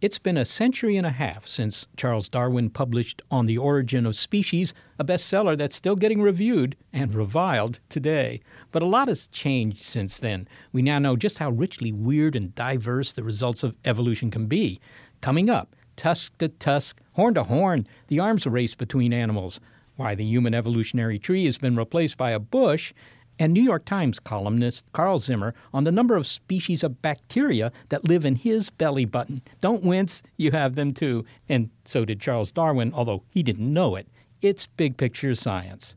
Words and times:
It's 0.00 0.20
been 0.20 0.36
a 0.36 0.44
century 0.44 0.96
and 0.96 1.04
a 1.04 1.10
half 1.10 1.44
since 1.44 1.88
Charles 1.96 2.28
Darwin 2.28 2.70
published 2.70 3.20
On 3.32 3.46
the 3.46 3.58
Origin 3.58 4.06
of 4.06 4.14
Species, 4.14 4.72
a 5.00 5.04
bestseller 5.04 5.58
that's 5.58 5.74
still 5.74 5.96
getting 5.96 6.22
reviewed 6.22 6.76
and 6.92 7.12
reviled 7.12 7.80
today. 7.88 8.40
But 8.70 8.82
a 8.82 8.86
lot 8.86 9.08
has 9.08 9.26
changed 9.26 9.80
since 9.80 10.20
then. 10.20 10.46
We 10.70 10.82
now 10.82 11.00
know 11.00 11.16
just 11.16 11.38
how 11.38 11.50
richly 11.50 11.90
weird 11.90 12.36
and 12.36 12.54
diverse 12.54 13.12
the 13.12 13.24
results 13.24 13.64
of 13.64 13.74
evolution 13.84 14.30
can 14.30 14.46
be. 14.46 14.80
Coming 15.20 15.50
up, 15.50 15.74
tusk 15.96 16.38
to 16.38 16.46
tusk, 16.46 17.00
horn 17.14 17.34
to 17.34 17.42
horn, 17.42 17.84
the 18.06 18.20
arms 18.20 18.46
race 18.46 18.76
between 18.76 19.12
animals. 19.12 19.58
Why 19.96 20.14
the 20.14 20.24
human 20.24 20.54
evolutionary 20.54 21.18
tree 21.18 21.44
has 21.46 21.58
been 21.58 21.74
replaced 21.74 22.16
by 22.16 22.30
a 22.30 22.38
bush, 22.38 22.92
and 23.38 23.52
New 23.52 23.62
York 23.62 23.84
Times 23.84 24.18
columnist 24.18 24.84
Carl 24.92 25.18
Zimmer 25.18 25.54
on 25.72 25.84
the 25.84 25.92
number 25.92 26.16
of 26.16 26.26
species 26.26 26.82
of 26.82 27.00
bacteria 27.02 27.72
that 27.88 28.08
live 28.08 28.24
in 28.24 28.34
his 28.34 28.70
belly 28.70 29.04
button. 29.04 29.42
Don't 29.60 29.84
wince, 29.84 30.22
you 30.36 30.50
have 30.50 30.74
them 30.74 30.92
too. 30.92 31.24
And 31.48 31.70
so 31.84 32.04
did 32.04 32.20
Charles 32.20 32.52
Darwin, 32.52 32.92
although 32.94 33.22
he 33.30 33.42
didn't 33.42 33.72
know 33.72 33.96
it. 33.96 34.08
It's 34.40 34.66
big 34.66 34.96
picture 34.96 35.34
science. 35.34 35.96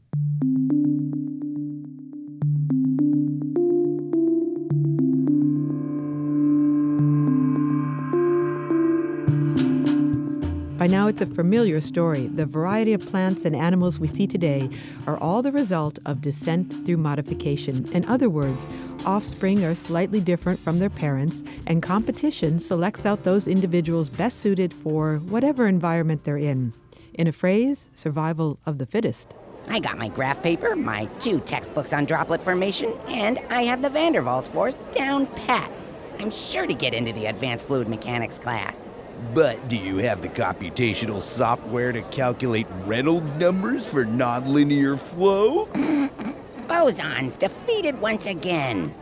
By 10.81 10.87
now, 10.87 11.07
it's 11.07 11.21
a 11.21 11.27
familiar 11.27 11.79
story. 11.79 12.25
The 12.25 12.47
variety 12.47 12.93
of 12.93 13.05
plants 13.05 13.45
and 13.45 13.55
animals 13.55 13.99
we 13.99 14.07
see 14.07 14.25
today 14.25 14.67
are 15.05 15.15
all 15.17 15.43
the 15.43 15.51
result 15.51 15.99
of 16.07 16.21
descent 16.21 16.87
through 16.87 16.97
modification. 16.97 17.87
In 17.93 18.03
other 18.05 18.31
words, 18.31 18.65
offspring 19.05 19.63
are 19.63 19.75
slightly 19.75 20.19
different 20.19 20.59
from 20.59 20.79
their 20.79 20.89
parents, 20.89 21.43
and 21.67 21.83
competition 21.83 22.57
selects 22.57 23.05
out 23.05 23.21
those 23.23 23.47
individuals 23.47 24.09
best 24.09 24.39
suited 24.39 24.73
for 24.73 25.17
whatever 25.17 25.67
environment 25.67 26.23
they're 26.23 26.35
in. 26.35 26.73
In 27.13 27.27
a 27.27 27.31
phrase, 27.31 27.87
survival 27.93 28.57
of 28.65 28.79
the 28.79 28.87
fittest. 28.87 29.35
I 29.69 29.79
got 29.79 29.99
my 29.99 30.07
graph 30.07 30.41
paper, 30.41 30.75
my 30.75 31.05
two 31.19 31.41
textbooks 31.41 31.93
on 31.93 32.05
droplet 32.05 32.41
formation, 32.41 32.91
and 33.07 33.37
I 33.51 33.65
have 33.65 33.83
the 33.83 33.89
van 33.91 34.13
der 34.13 34.23
Waals 34.23 34.47
force 34.47 34.81
down 34.95 35.27
pat. 35.27 35.71
I'm 36.17 36.31
sure 36.31 36.65
to 36.65 36.73
get 36.73 36.95
into 36.95 37.13
the 37.13 37.27
advanced 37.27 37.67
fluid 37.67 37.87
mechanics 37.87 38.39
class. 38.39 38.89
But 39.33 39.69
do 39.69 39.75
you 39.75 39.97
have 39.97 40.21
the 40.21 40.29
computational 40.29 41.21
software 41.21 41.91
to 41.91 42.01
calculate 42.03 42.67
Reynolds 42.85 43.33
numbers 43.35 43.87
for 43.87 44.05
nonlinear 44.05 44.99
flow? 44.99 45.65
Bosons 46.67 47.37
defeated 47.37 47.99
once 48.01 48.25
again. 48.25 48.93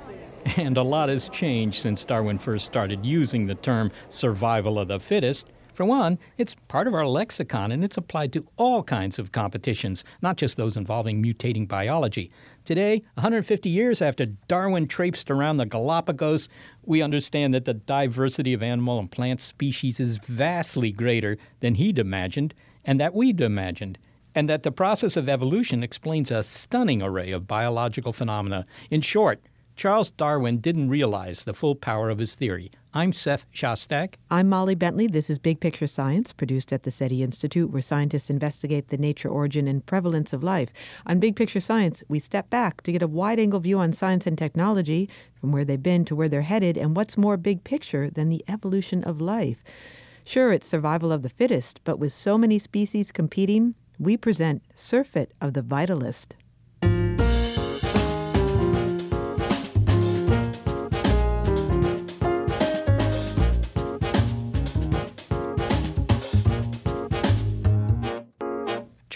And 0.58 0.78
a 0.78 0.84
lot 0.84 1.10
has 1.10 1.30
changed 1.30 1.80
since 1.80 2.06
Darwin 2.06 2.40
first 2.40 2.66
started 2.66 3.06
using 3.06 3.46
the 3.48 3.56
term 3.56 3.92
survival 4.10 4.80
of 4.80 4.88
the 4.88 5.00
fittest. 5.00 5.52
For 5.74 5.86
one, 5.86 6.20
it's 6.38 6.56
part 6.68 6.88
of 6.88 6.94
our 6.94 7.08
lexicon 7.08 7.72
and 7.72 7.84
it's 7.86 7.96
applied 7.96 8.34
to 8.34 8.46
all 8.58 8.84
kinds 8.84 9.18
of 9.18 9.32
competitions, 9.32 10.04
not 10.22 10.36
just 10.36 10.58
those 10.58 10.76
involving 10.76 11.24
mutating 11.24 11.68
biology. 11.68 12.32
Today, 12.70 13.02
150 13.16 13.68
years 13.68 14.00
after 14.00 14.28
Darwin 14.48 14.88
traipsed 14.88 15.32
around 15.32 15.58
the 15.58 15.66
Galapagos, 15.66 16.50
we 16.86 17.02
understand 17.02 17.52
that 17.56 17.66
the 17.66 17.74
diversity 17.74 18.54
of 18.54 18.62
animal 18.62 19.00
and 19.00 19.10
plant 19.10 19.42
species 19.42 20.00
is 20.00 20.20
vastly 20.20 20.92
greater 20.92 21.40
than 21.62 21.74
he'd 21.74 21.98
imagined 21.98 22.54
and 22.86 23.00
that 23.00 23.16
we'd 23.16 23.42
imagined 23.42 23.98
and 24.36 24.48
that 24.48 24.62
the 24.62 24.72
process 24.72 25.18
of 25.18 25.28
evolution 25.28 25.82
explains 25.82 26.30
a 26.30 26.44
stunning 26.44 27.02
array 27.02 27.32
of 27.32 27.48
biological 27.48 28.14
phenomena. 28.14 28.68
In 28.92 29.02
short, 29.02 29.42
Charles 29.80 30.12
Darwin 30.12 30.58
didn't 30.58 30.90
realize 30.90 31.46
the 31.46 31.54
full 31.54 31.74
power 31.74 32.10
of 32.10 32.18
his 32.18 32.36
theory. 32.36 32.70
I'm 32.94 33.14
Seth 33.14 33.46
Shostak. 33.54 34.16
I'm 34.30 34.50
Molly 34.50 34.76
Bentley. 34.76 35.08
This 35.08 35.30
is 35.30 35.40
Big 35.40 35.62
Picture 35.62 35.88
Science, 35.88 36.34
produced 36.34 36.74
at 36.74 36.84
the 36.84 36.92
SETI 36.92 37.24
Institute, 37.24 37.72
where 37.72 37.82
scientists 37.82 38.30
investigate 38.30 38.90
the 38.90 38.98
nature, 38.98 39.30
origin, 39.30 39.70
and 39.70 39.86
prevalence 39.86 40.34
of 40.34 40.44
life. 40.44 40.74
On 41.06 41.22
Big 41.22 41.38
Picture 41.38 41.62
Science, 41.62 42.04
we 42.10 42.20
step 42.20 42.50
back 42.50 42.82
to 42.82 42.92
get 42.92 43.02
a 43.02 43.08
wide 43.08 43.40
angle 43.40 43.62
view 43.62 43.80
on 43.80 43.94
science 43.94 44.28
and 44.28 44.38
technology, 44.38 45.10
from 45.40 45.54
where 45.54 45.64
they've 45.64 45.82
been 45.82 46.04
to 46.04 46.14
where 46.14 46.28
they're 46.28 46.42
headed, 46.42 46.76
and 46.76 46.94
what's 46.94 47.18
more 47.18 47.38
big 47.38 47.64
picture 47.64 48.10
than 48.10 48.28
the 48.28 48.44
evolution 48.50 49.02
of 49.06 49.22
life. 49.22 49.64
Sure, 50.26 50.52
it's 50.52 50.68
survival 50.68 51.10
of 51.10 51.22
the 51.22 51.30
fittest, 51.30 51.80
but 51.86 52.00
with 52.00 52.12
so 52.12 52.38
many 52.38 52.60
species 52.60 53.14
competing, 53.14 53.76
we 53.98 54.18
present 54.18 54.62
Surfeit 54.76 55.32
of 55.40 55.54
the 55.54 55.64
Vitalist. 55.64 56.34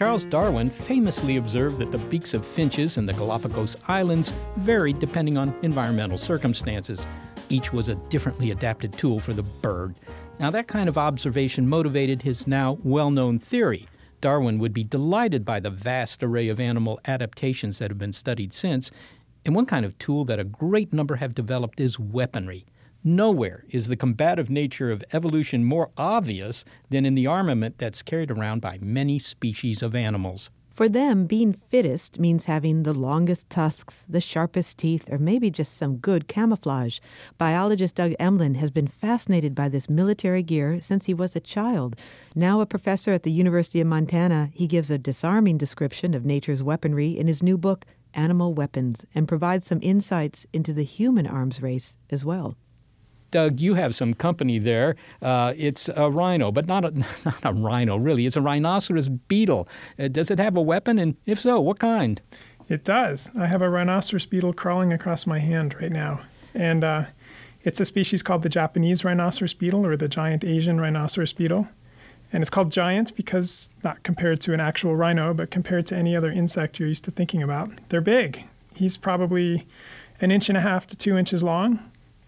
Charles 0.04 0.26
Darwin 0.26 0.70
famously 0.70 1.38
observed 1.38 1.78
that 1.78 1.94
the 1.94 1.98
beaks 1.98 2.34
of 2.34 2.46
finches 2.46 2.98
in 2.98 3.06
the 3.06 3.14
Galapagos 3.14 3.78
Islands 3.88 4.34
varied 4.58 5.00
depending 5.00 5.38
on 5.38 5.56
environmental 5.62 6.18
circumstances. 6.18 7.08
Each 7.48 7.72
was 7.72 7.88
a 7.88 7.96
differently 8.10 8.52
adapted 8.52 8.92
tool 8.92 9.22
for 9.22 9.32
the 9.32 9.44
bird. 9.44 9.96
Now, 10.42 10.52
that 10.52 10.68
kind 10.68 10.90
of 10.90 10.98
observation 10.98 11.70
motivated 11.70 12.22
his 12.22 12.48
now 12.48 12.80
well 12.84 13.12
known 13.12 13.40
theory. 13.40 13.88
Darwin 14.20 14.60
would 14.60 14.74
be 14.74 14.84
delighted 14.84 15.46
by 15.46 15.62
the 15.62 15.70
vast 15.70 16.22
array 16.22 16.50
of 16.50 16.60
animal 16.60 17.00
adaptations 17.06 17.80
that 17.80 17.90
have 17.90 17.98
been 17.98 18.12
studied 18.12 18.52
since, 18.52 18.92
and 19.46 19.56
one 19.56 19.66
kind 19.66 19.86
of 19.86 19.98
tool 20.00 20.26
that 20.26 20.38
a 20.38 20.44
great 20.44 20.92
number 20.92 21.16
have 21.16 21.34
developed 21.34 21.80
is 21.80 21.98
weaponry. 21.98 22.66
Nowhere 23.06 23.66
is 23.70 23.88
the 23.88 23.98
combative 23.98 24.50
nature 24.50 24.90
of 24.90 25.04
evolution 25.12 25.66
more 25.66 25.90
obvious 25.98 26.64
than 26.90 27.06
in 27.06 27.16
the 27.16 27.28
armament 27.28 27.78
that's 27.78 28.02
carried 28.02 28.32
around 28.32 28.62
by 28.62 28.78
many 28.82 29.20
species 29.20 29.84
of 29.84 29.94
animals. 29.94 30.50
For 30.72 30.88
them, 30.88 31.26
being 31.26 31.58
fittest 31.70 32.18
means 32.18 32.46
having 32.46 32.84
the 32.84 32.94
longest 32.94 33.50
tusks, 33.50 34.06
the 34.08 34.22
sharpest 34.22 34.78
teeth, 34.78 35.10
or 35.12 35.18
maybe 35.18 35.52
just 35.52 35.76
some 35.76 35.98
good 35.98 36.30
camouflage. 36.30 37.00
Biologist 37.38 37.96
Doug 37.96 38.14
Emlen 38.22 38.56
has 38.56 38.72
been 38.72 38.88
fascinated 38.88 39.54
by 39.54 39.68
this 39.68 39.90
military 39.90 40.42
gear 40.42 40.80
since 40.82 41.06
he 41.06 41.14
was 41.14 41.36
a 41.36 41.42
child. 41.42 41.98
Now 42.36 42.62
a 42.62 42.66
professor 42.66 43.12
at 43.12 43.24
the 43.24 43.34
University 43.34 43.82
of 43.82 43.88
Montana, 43.88 44.50
he 44.54 44.66
gives 44.66 44.90
a 44.90 44.98
disarming 44.98 45.58
description 45.58 46.14
of 46.14 46.26
nature's 46.26 46.64
weaponry 46.64 47.18
in 47.18 47.28
his 47.28 47.44
new 47.44 47.58
book, 47.58 47.86
Animal 48.14 48.54
Weapons, 48.54 49.06
and 49.14 49.28
provides 49.28 49.66
some 49.66 49.80
insights 49.82 50.48
into 50.54 50.72
the 50.72 50.86
human 50.86 51.28
arms 51.28 51.62
race 51.62 51.98
as 52.10 52.24
well. 52.24 52.56
Doug, 53.34 53.60
you 53.60 53.74
have 53.74 53.96
some 53.96 54.14
company 54.14 54.60
there. 54.60 54.96
Uh, 55.24 55.54
it's 55.58 55.90
a 55.96 56.08
rhino, 56.12 56.52
but 56.52 56.68
not 56.68 56.86
a, 56.86 56.92
not 57.26 57.40
a 57.44 57.52
rhino, 57.52 57.98
really. 57.98 58.28
It's 58.28 58.38
a 58.38 58.42
rhinoceros 58.42 59.10
beetle. 59.10 59.68
Uh, 59.98 60.08
does 60.08 60.30
it 60.30 60.38
have 60.38 60.56
a 60.56 60.62
weapon? 60.62 61.00
And 61.00 61.16
if 61.26 61.40
so, 61.40 61.60
what 61.60 61.80
kind? 61.80 62.22
It 62.70 62.84
does. 62.84 63.32
I 63.36 63.48
have 63.48 63.64
a 63.64 63.70
rhinoceros 63.70 64.28
beetle 64.28 64.54
crawling 64.54 64.94
across 64.94 65.26
my 65.26 65.40
hand 65.40 65.76
right 65.82 65.92
now. 65.92 66.22
And 66.54 66.84
uh, 66.84 67.06
it's 67.64 67.80
a 67.80 67.86
species 67.86 68.22
called 68.22 68.44
the 68.44 68.50
Japanese 68.50 69.04
rhinoceros 69.04 69.56
beetle 69.56 69.84
or 69.84 69.98
the 69.98 70.08
giant 70.08 70.44
Asian 70.44 70.80
rhinoceros 70.80 71.34
beetle. 71.34 71.68
And 72.34 72.44
it's 72.44 72.52
called 72.52 72.72
giant 72.72 73.16
because 73.16 73.72
not 73.84 74.04
compared 74.04 74.42
to 74.42 74.54
an 74.54 74.60
actual 74.60 74.96
rhino, 74.96 75.34
but 75.34 75.50
compared 75.50 75.88
to 75.88 75.96
any 75.96 76.16
other 76.16 76.32
insect 76.32 76.78
you're 76.78 76.88
used 76.88 77.06
to 77.06 77.12
thinking 77.12 77.42
about. 77.42 77.72
They're 77.90 78.00
big. 78.00 78.44
He's 78.76 78.96
probably 78.96 79.66
an 80.22 80.30
inch 80.30 80.50
and 80.50 80.58
a 80.58 80.62
half 80.62 80.86
to 80.88 80.96
two 80.96 81.18
inches 81.18 81.42
long. 81.42 81.80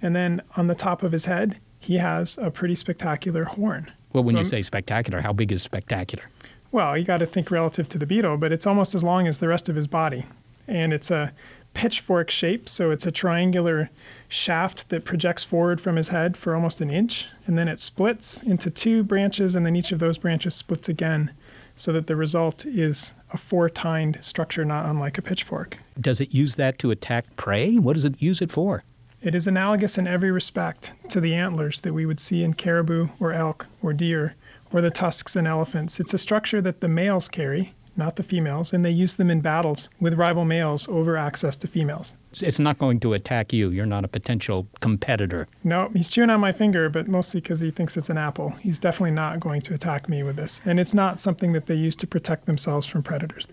And 0.05 0.15
then 0.15 0.39
on 0.55 0.67
the 0.67 0.75
top 0.75 1.01
of 1.01 1.11
his 1.11 1.25
head, 1.25 1.59
he 1.79 1.97
has 1.97 2.37
a 2.37 2.51
pretty 2.51 2.75
spectacular 2.75 3.43
horn. 3.43 3.91
Well, 4.13 4.23
when 4.23 4.35
So 4.35 4.39
you 4.39 4.45
say 4.45 4.61
spectacular, 4.61 5.19
how 5.19 5.33
big 5.33 5.51
is 5.51 5.63
spectacular? 5.63 6.25
Well, 6.71 6.95
you 6.95 7.03
got 7.03 7.17
to 7.17 7.25
think 7.25 7.49
relative 7.49 7.89
to 7.89 7.97
the 7.97 8.05
beetle, 8.05 8.37
but 8.37 8.51
it's 8.51 8.67
almost 8.67 8.93
as 8.93 9.03
long 9.03 9.25
as 9.25 9.39
the 9.39 9.47
rest 9.47 9.67
of 9.67 9.75
his 9.75 9.87
body. 9.87 10.23
And 10.67 10.93
it's 10.93 11.09
a 11.09 11.33
pitchfork 11.73 12.29
shape, 12.29 12.69
so 12.69 12.91
it's 12.91 13.07
a 13.07 13.11
triangular 13.11 13.89
shaft 14.27 14.87
that 14.89 15.05
projects 15.05 15.43
forward 15.43 15.81
from 15.81 15.95
his 15.95 16.07
head 16.07 16.37
for 16.37 16.53
almost 16.53 16.81
an 16.81 16.91
inch, 16.91 17.25
and 17.47 17.57
then 17.57 17.67
it 17.67 17.79
splits 17.79 18.43
into 18.43 18.69
two 18.69 19.01
branches, 19.03 19.55
and 19.55 19.65
then 19.65 19.75
each 19.75 19.91
of 19.91 19.97
those 19.97 20.19
branches 20.19 20.53
splits 20.53 20.87
again, 20.87 21.31
so 21.77 21.91
that 21.91 22.05
the 22.05 22.15
result 22.15 22.63
is 22.67 23.15
a 23.33 23.37
four-tined 23.37 24.23
structure 24.23 24.65
not 24.65 24.85
unlike 24.85 25.17
a 25.17 25.23
pitchfork. 25.23 25.77
Does 25.99 26.21
it 26.21 26.31
use 26.31 26.53
that 26.55 26.77
to 26.77 26.91
attack 26.91 27.25
prey? 27.37 27.77
What 27.77 27.93
does 27.93 28.05
it 28.05 28.21
use 28.21 28.39
it 28.39 28.51
for? 28.51 28.83
It 29.25 29.33
is 29.33 29.47
analogous 29.47 29.97
in 29.97 30.05
every 30.05 30.29
respect 30.29 30.91
to 31.09 31.19
the 31.19 31.33
antlers 31.33 31.79
that 31.79 31.91
we 31.91 32.05
would 32.05 32.19
see 32.19 32.43
in 32.43 32.53
caribou 32.53 33.07
or 33.19 33.33
elk 33.33 33.65
or 33.81 33.91
deer 33.91 34.35
or 34.71 34.81
the 34.81 34.91
tusks 34.91 35.35
in 35.35 35.47
elephants. 35.47 35.99
It's 35.99 36.13
a 36.13 36.19
structure 36.19 36.61
that 36.61 36.79
the 36.79 36.87
males 36.87 37.27
carry, 37.27 37.73
not 37.97 38.17
the 38.17 38.21
females, 38.21 38.71
and 38.71 38.85
they 38.85 38.91
use 38.91 39.15
them 39.15 39.31
in 39.31 39.41
battles 39.41 39.89
with 39.99 40.13
rival 40.13 40.45
males 40.45 40.87
over 40.89 41.17
access 41.17 41.57
to 41.57 41.67
females. 41.67 42.13
It's- 42.33 42.59
not 42.59 42.77
going 42.77 42.99
to 42.99 43.13
attack 43.13 43.51
you. 43.51 43.71
You're 43.71 43.87
not 43.87 44.05
a 44.05 44.07
potential 44.07 44.67
competitor. 44.81 45.47
No, 45.63 45.89
he's 45.95 46.09
chewing 46.09 46.29
on 46.29 46.39
my 46.39 46.51
finger, 46.51 46.87
but 46.89 47.07
mostly 47.07 47.41
because 47.41 47.59
he 47.59 47.71
thinks 47.71 47.97
it's 47.97 48.11
an 48.11 48.19
apple. 48.19 48.51
He's 48.59 48.77
definitely 48.77 49.15
not 49.15 49.39
going 49.39 49.61
to 49.61 49.73
attack 49.73 50.07
me 50.07 50.21
with 50.21 50.35
this. 50.35 50.61
And 50.65 50.79
it's 50.79 50.93
not 50.93 51.19
something 51.19 51.53
that 51.53 51.65
they 51.65 51.75
use 51.75 51.95
to 51.95 52.05
protect 52.05 52.45
themselves 52.45 52.85
from 52.85 53.01
predators. 53.01 53.47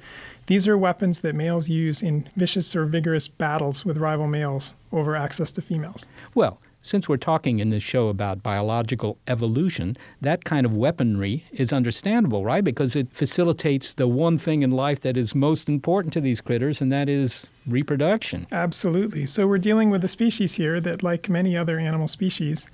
These 0.46 0.66
are 0.66 0.76
weapons 0.76 1.20
that 1.20 1.34
males 1.34 1.68
use 1.68 2.02
in 2.02 2.28
vicious 2.36 2.74
or 2.74 2.84
vigorous 2.84 3.28
battles 3.28 3.84
with 3.84 3.96
rival 3.96 4.26
males 4.26 4.74
over 4.92 5.14
access 5.14 5.52
to 5.52 5.62
females. 5.62 6.04
Well, 6.34 6.60
since 6.84 7.08
we're 7.08 7.16
talking 7.16 7.60
in 7.60 7.70
this 7.70 7.82
show 7.82 8.08
about 8.08 8.42
biological 8.42 9.16
evolution, 9.28 9.96
that 10.20 10.44
kind 10.44 10.66
of 10.66 10.74
weaponry 10.74 11.44
is 11.52 11.72
understandable, 11.72 12.44
right? 12.44 12.64
Because 12.64 12.96
it 12.96 13.12
facilitates 13.12 13.94
the 13.94 14.08
one 14.08 14.36
thing 14.36 14.62
in 14.62 14.72
life 14.72 15.00
that 15.02 15.16
is 15.16 15.32
most 15.32 15.68
important 15.68 16.12
to 16.14 16.20
these 16.20 16.40
critters, 16.40 16.80
and 16.80 16.90
that 16.90 17.08
is 17.08 17.48
reproduction. 17.68 18.48
Absolutely. 18.50 19.26
So 19.26 19.46
we're 19.46 19.58
dealing 19.58 19.90
with 19.90 20.02
a 20.02 20.08
species 20.08 20.54
here 20.54 20.80
that, 20.80 21.04
like 21.04 21.28
many 21.28 21.56
other 21.56 21.78
animal 21.78 22.08
species, 22.08 22.68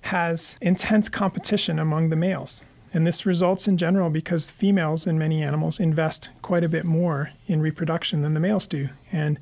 has 0.00 0.58
intense 0.60 1.08
competition 1.08 1.78
among 1.78 2.08
the 2.08 2.16
males. 2.16 2.64
And 2.94 3.04
this 3.04 3.26
results 3.26 3.66
in 3.66 3.76
general 3.76 4.08
because 4.08 4.52
females 4.52 5.06
in 5.06 5.18
many 5.18 5.42
animals 5.42 5.80
invest 5.80 6.30
quite 6.42 6.62
a 6.62 6.68
bit 6.68 6.84
more 6.84 7.32
in 7.48 7.60
reproduction 7.60 8.22
than 8.22 8.34
the 8.34 8.40
males 8.40 8.68
do. 8.68 8.88
And 9.10 9.36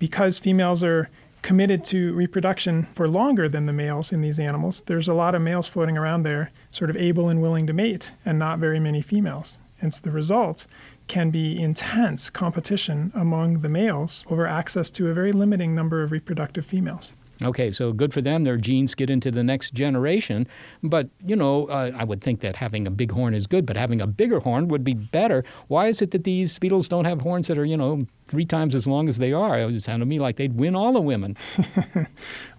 because 0.00 0.40
females 0.40 0.82
are 0.82 1.08
committed 1.42 1.84
to 1.84 2.12
reproduction 2.14 2.82
for 2.82 3.06
longer 3.06 3.48
than 3.48 3.66
the 3.66 3.72
males 3.72 4.12
in 4.12 4.20
these 4.20 4.40
animals, 4.40 4.82
there's 4.86 5.06
a 5.06 5.14
lot 5.14 5.36
of 5.36 5.42
males 5.42 5.68
floating 5.68 5.96
around 5.96 6.24
there, 6.24 6.50
sort 6.72 6.90
of 6.90 6.96
able 6.96 7.28
and 7.28 7.40
willing 7.40 7.68
to 7.68 7.72
mate, 7.72 8.10
and 8.26 8.36
not 8.36 8.58
very 8.58 8.80
many 8.80 9.00
females. 9.00 9.58
And 9.80 9.94
so 9.94 10.00
the 10.02 10.10
result 10.10 10.66
can 11.06 11.30
be 11.30 11.56
intense 11.56 12.28
competition 12.28 13.12
among 13.14 13.60
the 13.60 13.68
males 13.68 14.26
over 14.28 14.44
access 14.44 14.90
to 14.90 15.08
a 15.08 15.14
very 15.14 15.30
limiting 15.30 15.72
number 15.72 16.02
of 16.02 16.10
reproductive 16.10 16.66
females. 16.66 17.12
Okay, 17.42 17.70
so 17.70 17.92
good 17.92 18.12
for 18.12 18.20
them. 18.20 18.44
Their 18.44 18.56
genes 18.56 18.94
get 18.94 19.10
into 19.10 19.30
the 19.30 19.44
next 19.44 19.72
generation. 19.72 20.46
But, 20.82 21.08
you 21.24 21.36
know, 21.36 21.66
uh, 21.68 21.92
I 21.96 22.02
would 22.02 22.20
think 22.20 22.40
that 22.40 22.56
having 22.56 22.86
a 22.86 22.90
big 22.90 23.12
horn 23.12 23.32
is 23.32 23.46
good, 23.46 23.64
but 23.64 23.76
having 23.76 24.00
a 24.00 24.06
bigger 24.06 24.40
horn 24.40 24.66
would 24.68 24.82
be 24.82 24.94
better. 24.94 25.44
Why 25.68 25.86
is 25.86 26.02
it 26.02 26.10
that 26.10 26.24
these 26.24 26.58
beetles 26.58 26.88
don't 26.88 27.04
have 27.04 27.20
horns 27.20 27.46
that 27.46 27.56
are, 27.56 27.64
you 27.64 27.76
know, 27.76 28.00
three 28.26 28.44
times 28.44 28.74
as 28.74 28.86
long 28.86 29.08
as 29.08 29.18
they 29.18 29.32
are? 29.32 29.58
It 29.58 29.66
would 29.66 29.82
sound 29.82 30.00
to 30.00 30.06
me 30.06 30.18
like 30.18 30.36
they'd 30.36 30.58
win 30.58 30.74
all 30.74 30.92
the 30.92 31.00
women. 31.00 31.36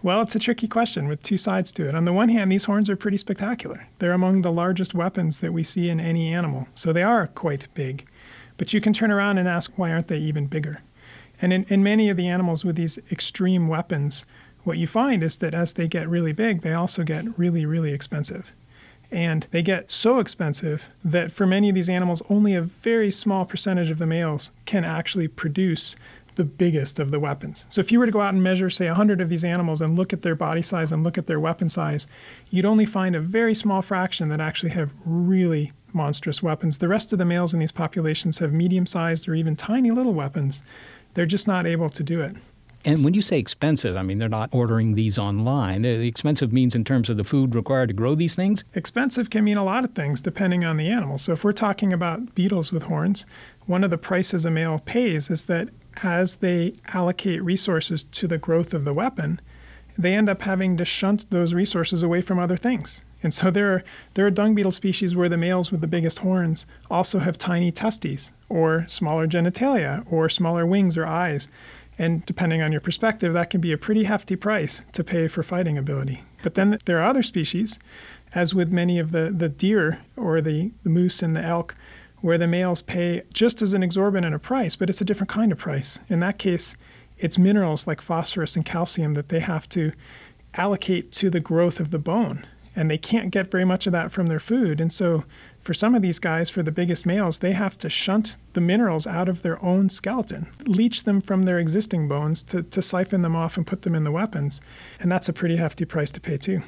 Well, 0.02 0.22
it's 0.22 0.36
a 0.36 0.40
tricky 0.40 0.70
question 0.70 1.10
with 1.10 1.22
two 1.24 1.36
sides 1.36 1.74
to 1.74 1.90
it. 1.90 1.94
On 1.94 2.06
the 2.06 2.14
one 2.14 2.30
hand, 2.30 2.50
these 2.50 2.64
horns 2.64 2.90
are 2.90 2.96
pretty 2.96 3.18
spectacular. 3.18 3.86
They're 4.00 4.14
among 4.14 4.42
the 4.42 4.52
largest 4.52 4.94
weapons 4.94 5.40
that 5.40 5.52
we 5.52 5.62
see 5.62 5.90
in 5.90 6.00
any 6.00 6.34
animal, 6.34 6.70
so 6.74 6.94
they 6.94 7.04
are 7.04 7.28
quite 7.28 7.68
big. 7.74 8.08
But 8.56 8.72
you 8.72 8.80
can 8.80 8.94
turn 8.94 9.12
around 9.12 9.40
and 9.40 9.48
ask, 9.48 9.78
why 9.78 9.92
aren't 9.92 10.08
they 10.08 10.20
even 10.20 10.48
bigger? 10.48 10.82
And 11.42 11.52
in, 11.52 11.66
in 11.68 11.84
many 11.84 12.10
of 12.10 12.16
the 12.16 12.28
animals 12.30 12.64
with 12.64 12.78
these 12.78 12.98
extreme 13.12 13.68
weapons, 13.68 14.26
what 14.64 14.78
you 14.78 14.88
find 14.88 15.24
is 15.24 15.38
that 15.38 15.54
as 15.54 15.74
they 15.74 15.88
get 15.88 16.10
really 16.10 16.34
big, 16.34 16.62
they 16.62 16.74
also 16.74 17.04
get 17.04 17.38
really, 17.38 17.66
really 17.66 17.94
expensive. 17.94 18.52
And 19.12 19.48
they 19.52 19.64
get 19.64 19.92
so 19.92 20.20
expensive 20.20 20.88
that 21.04 21.32
for 21.32 21.48
many 21.48 21.70
of 21.70 21.76
these 21.76 21.90
animals, 21.90 22.22
only 22.30 22.54
a 22.54 22.62
very 22.62 23.10
small 23.10 23.46
percentage 23.46 23.90
of 23.90 23.98
the 23.98 24.06
males 24.06 24.52
can 24.66 24.84
actually 24.84 25.28
produce 25.28 25.96
the 26.36 26.44
biggest 26.46 27.00
of 27.00 27.12
the 27.12 27.20
weapons. 27.20 27.66
So 27.70 27.82
if 27.82 27.92
you 27.92 28.00
were 28.00 28.06
to 28.06 28.12
go 28.12 28.22
out 28.22 28.34
and 28.34 28.44
measure, 28.44 28.70
say, 28.70 28.88
100 28.88 29.20
of 29.20 29.30
these 29.30 29.44
animals 29.44 29.82
and 29.82 29.98
look 29.98 30.14
at 30.14 30.22
their 30.22 30.36
body 30.36 30.62
size 30.62 30.92
and 30.92 31.04
look 31.04 31.18
at 31.18 31.28
their 31.28 31.40
weapon 31.40 31.70
size, 31.70 32.08
you'd 32.52 32.66
only 32.66 32.86
find 32.86 33.16
a 33.16 33.20
very 33.20 33.56
small 33.56 33.82
fraction 33.82 34.30
that 34.30 34.40
actually 34.40 34.72
have 34.72 34.92
really 35.06 35.72
monstrous 35.92 36.44
weapons. 36.44 36.78
The 36.78 36.88
rest 36.88 37.12
of 37.12 37.20
the 37.20 37.26
males 37.26 37.54
in 37.54 37.60
these 37.60 37.72
populations 37.72 38.38
have 38.38 38.54
medium 38.54 38.86
sized 38.86 39.28
or 39.28 39.36
even 39.36 39.56
tiny 39.56 39.92
little 39.92 40.14
weapons. 40.14 40.62
They're 41.14 41.26
just 41.26 41.48
not 41.48 41.66
able 41.66 41.90
to 41.90 42.04
do 42.04 42.22
it. 42.22 42.36
And 42.86 43.04
when 43.04 43.14
you 43.14 43.22
say 43.22 43.38
expensive, 43.38 43.98
I 43.98 44.04
mean, 44.04 44.20
they're 44.20 44.30
not 44.30 44.50
ordering 44.54 44.96
these 44.96 45.20
online. 45.20 45.82
The 45.82 46.08
expensive 46.08 46.54
means 46.54 46.76
in 46.76 46.84
terms 46.84 47.10
of 47.10 47.18
the 47.18 47.24
food 47.24 47.54
required 47.54 47.90
to 47.90 47.94
grow 47.94 48.16
these 48.16 48.36
things. 48.36 48.64
Expensive 48.74 49.30
can 49.30 49.44
mean 49.44 49.58
a 49.58 49.64
lot 49.64 49.84
of 49.84 49.92
things 49.92 50.22
depending 50.22 50.64
on 50.64 50.78
the 50.78 50.90
animal. 50.90 51.18
So 51.18 51.34
if 51.34 51.44
we're 51.44 51.52
talking 51.52 51.92
about 51.92 52.36
beetles 52.36 52.72
with 52.72 52.84
horns, 52.84 53.26
one 53.66 53.84
of 53.84 53.90
the 53.90 53.98
prices 53.98 54.46
a 54.46 54.52
male 54.52 54.80
pays 54.86 55.30
is 55.30 55.44
that 55.46 55.70
as 56.04 56.36
they 56.36 56.74
allocate 56.94 57.44
resources 57.44 58.04
to 58.04 58.28
the 58.28 58.38
growth 58.38 58.74
of 58.74 58.86
the 58.86 58.94
weapon, 58.94 59.42
they 59.98 60.16
end 60.16 60.30
up 60.30 60.42
having 60.42 60.78
to 60.78 60.86
shunt 60.86 61.30
those 61.30 61.54
resources 61.54 62.04
away 62.04 62.22
from 62.22 62.40
other 62.40 62.56
things. 62.56 63.02
And 63.22 63.34
so 63.34 63.52
there 63.52 63.74
are, 63.74 63.84
there 64.14 64.26
are 64.26 64.32
dung 64.32 64.56
beetle 64.56 64.72
species 64.72 65.14
where 65.14 65.28
the 65.28 65.36
males 65.36 65.72
with 65.72 65.82
the 65.82 65.88
biggest 65.88 66.20
horns 66.20 66.66
also 66.90 67.20
have 67.20 67.38
tiny 67.38 67.70
testes, 67.70 68.32
or 68.48 68.86
smaller 68.88 69.28
genitalia, 69.28 70.06
or 70.10 70.30
smaller 70.30 70.66
wings 70.66 70.96
or 70.96 71.06
eyes. 71.06 71.50
And 72.00 72.26
depending 72.26 72.62
on 72.62 72.72
your 72.72 72.80
perspective, 72.80 73.34
that 73.34 73.50
can 73.50 73.60
be 73.60 73.74
a 73.74 73.78
pretty 73.78 74.06
hefty 74.06 74.38
price 74.38 74.82
to 74.94 75.04
pay 75.04 75.28
for 75.28 75.44
fighting 75.44 75.78
ability. 75.78 76.24
But 76.42 76.56
then 76.56 76.80
there 76.86 76.98
are 77.00 77.10
other 77.10 77.22
species, 77.22 77.78
as 78.34 78.56
with 78.56 78.72
many 78.72 79.00
of 79.00 79.12
the, 79.12 79.34
the 79.38 79.50
deer 79.50 80.00
or 80.16 80.40
the, 80.40 80.72
the 80.84 80.90
moose 80.90 81.22
and 81.22 81.36
the 81.36 81.44
elk, 81.44 81.76
where 82.22 82.38
the 82.38 82.48
males 82.48 82.82
pay 82.82 83.24
just 83.34 83.62
as 83.62 83.74
an 83.74 83.84
exorbitant 83.84 84.34
a 84.34 84.40
price, 84.40 84.78
but 84.78 84.90
it's 84.90 85.02
a 85.02 85.06
different 85.06 85.30
kind 85.30 85.52
of 85.52 85.58
price. 85.58 86.00
In 86.08 86.22
that 86.22 86.40
case, 86.40 86.74
it's 87.18 87.38
minerals 87.38 87.86
like 87.86 88.00
phosphorus 88.00 88.56
and 88.56 88.66
calcium 88.66 89.14
that 89.16 89.28
they 89.28 89.42
have 89.42 89.68
to 89.70 89.92
allocate 90.56 91.12
to 91.12 91.30
the 91.30 91.42
growth 91.42 91.82
of 91.82 91.92
the 91.92 92.00
bone. 92.00 92.46
And 92.76 92.90
they 92.90 92.98
can't 92.98 93.32
get 93.32 93.52
very 93.52 93.66
much 93.66 93.88
of 93.88 93.94
that 93.94 94.12
from 94.12 94.28
their 94.28 94.40
food. 94.40 94.80
And 94.80 94.92
so, 94.92 95.24
for 95.62 95.74
some 95.74 95.96
of 95.96 96.02
these 96.02 96.20
guys, 96.20 96.50
for 96.50 96.64
the 96.64 96.72
biggest 96.72 97.06
males, 97.06 97.40
they 97.40 97.52
have 97.52 97.78
to 97.80 97.90
shunt 97.90 98.38
the 98.54 98.62
minerals 98.62 99.06
out 99.06 99.28
of 99.28 99.42
their 99.42 99.64
own 99.64 99.90
skeleton, 99.90 100.48
leach 100.66 101.04
them 101.04 101.20
from 101.20 101.44
their 101.44 101.60
existing 101.60 102.08
bones 102.08 102.44
to, 102.44 102.64
to 102.64 102.82
siphon 102.82 103.22
them 103.22 103.36
off 103.36 103.58
and 103.58 103.68
put 103.68 103.82
them 103.82 103.96
in 103.96 104.04
the 104.04 104.12
weapons. 104.12 104.62
And 105.00 105.12
that's 105.12 105.30
a 105.30 105.34
pretty 105.34 105.58
hefty 105.58 105.86
price 105.86 106.12
to 106.12 106.22
pay, 106.22 106.38
too. 106.38 106.62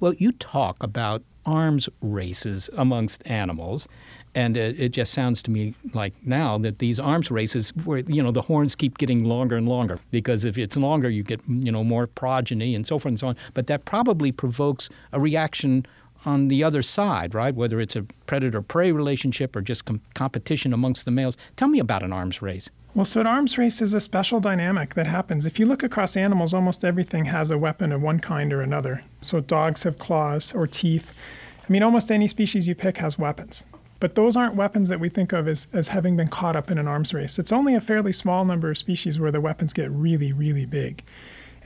Well, 0.00 0.14
you 0.14 0.32
talk 0.32 0.76
about 0.80 1.22
arms 1.44 1.88
races 2.00 2.70
amongst 2.76 3.26
animals, 3.26 3.88
and 4.34 4.56
it, 4.56 4.78
it 4.78 4.88
just 4.90 5.12
sounds 5.12 5.42
to 5.44 5.50
me 5.50 5.74
like 5.94 6.14
now 6.24 6.58
that 6.58 6.78
these 6.78 7.00
arms 7.00 7.30
races, 7.30 7.70
where 7.84 8.00
you 8.00 8.22
know 8.22 8.30
the 8.30 8.42
horns 8.42 8.74
keep 8.74 8.98
getting 8.98 9.24
longer 9.24 9.56
and 9.56 9.68
longer, 9.68 9.98
because 10.10 10.44
if 10.44 10.58
it's 10.58 10.76
longer, 10.76 11.08
you 11.08 11.22
get 11.22 11.40
you 11.48 11.72
know 11.72 11.84
more 11.84 12.06
progeny 12.06 12.74
and 12.74 12.86
so 12.86 12.98
forth 12.98 13.10
and 13.10 13.18
so 13.20 13.28
on. 13.28 13.36
But 13.54 13.66
that 13.66 13.84
probably 13.84 14.32
provokes 14.32 14.88
a 15.12 15.20
reaction 15.20 15.86
on 16.24 16.48
the 16.48 16.64
other 16.64 16.82
side, 16.82 17.32
right? 17.34 17.54
Whether 17.54 17.80
it's 17.80 17.94
a 17.94 18.02
predator-prey 18.26 18.90
relationship 18.90 19.54
or 19.54 19.60
just 19.60 19.84
com- 19.84 20.00
competition 20.14 20.72
amongst 20.72 21.04
the 21.04 21.12
males. 21.12 21.36
Tell 21.54 21.68
me 21.68 21.78
about 21.78 22.02
an 22.02 22.12
arms 22.12 22.42
race. 22.42 22.70
Well, 22.94 23.04
so 23.04 23.20
an 23.20 23.28
arms 23.28 23.56
race 23.56 23.80
is 23.80 23.94
a 23.94 24.00
special 24.00 24.40
dynamic 24.40 24.94
that 24.94 25.06
happens. 25.06 25.46
If 25.46 25.60
you 25.60 25.66
look 25.66 25.84
across 25.84 26.16
animals, 26.16 26.54
almost 26.54 26.84
everything 26.84 27.24
has 27.26 27.52
a 27.52 27.58
weapon 27.58 27.92
of 27.92 28.02
one 28.02 28.18
kind 28.18 28.52
or 28.52 28.62
another. 28.62 29.04
So 29.22 29.40
dogs 29.40 29.84
have 29.84 29.98
claws 29.98 30.52
or 30.54 30.66
teeth. 30.66 31.14
I 31.62 31.72
mean, 31.72 31.84
almost 31.84 32.10
any 32.10 32.26
species 32.26 32.66
you 32.66 32.74
pick 32.74 32.96
has 32.96 33.16
weapons. 33.16 33.64
But 34.00 34.14
those 34.14 34.36
aren't 34.36 34.54
weapons 34.54 34.88
that 34.88 35.00
we 35.00 35.08
think 35.08 35.32
of 35.32 35.48
as, 35.48 35.66
as 35.72 35.88
having 35.88 36.16
been 36.16 36.28
caught 36.28 36.54
up 36.54 36.70
in 36.70 36.78
an 36.78 36.86
arms 36.86 37.12
race. 37.12 37.38
It's 37.38 37.52
only 37.52 37.74
a 37.74 37.80
fairly 37.80 38.12
small 38.12 38.44
number 38.44 38.70
of 38.70 38.78
species 38.78 39.18
where 39.18 39.32
the 39.32 39.40
weapons 39.40 39.72
get 39.72 39.90
really, 39.90 40.32
really 40.32 40.66
big. 40.66 41.02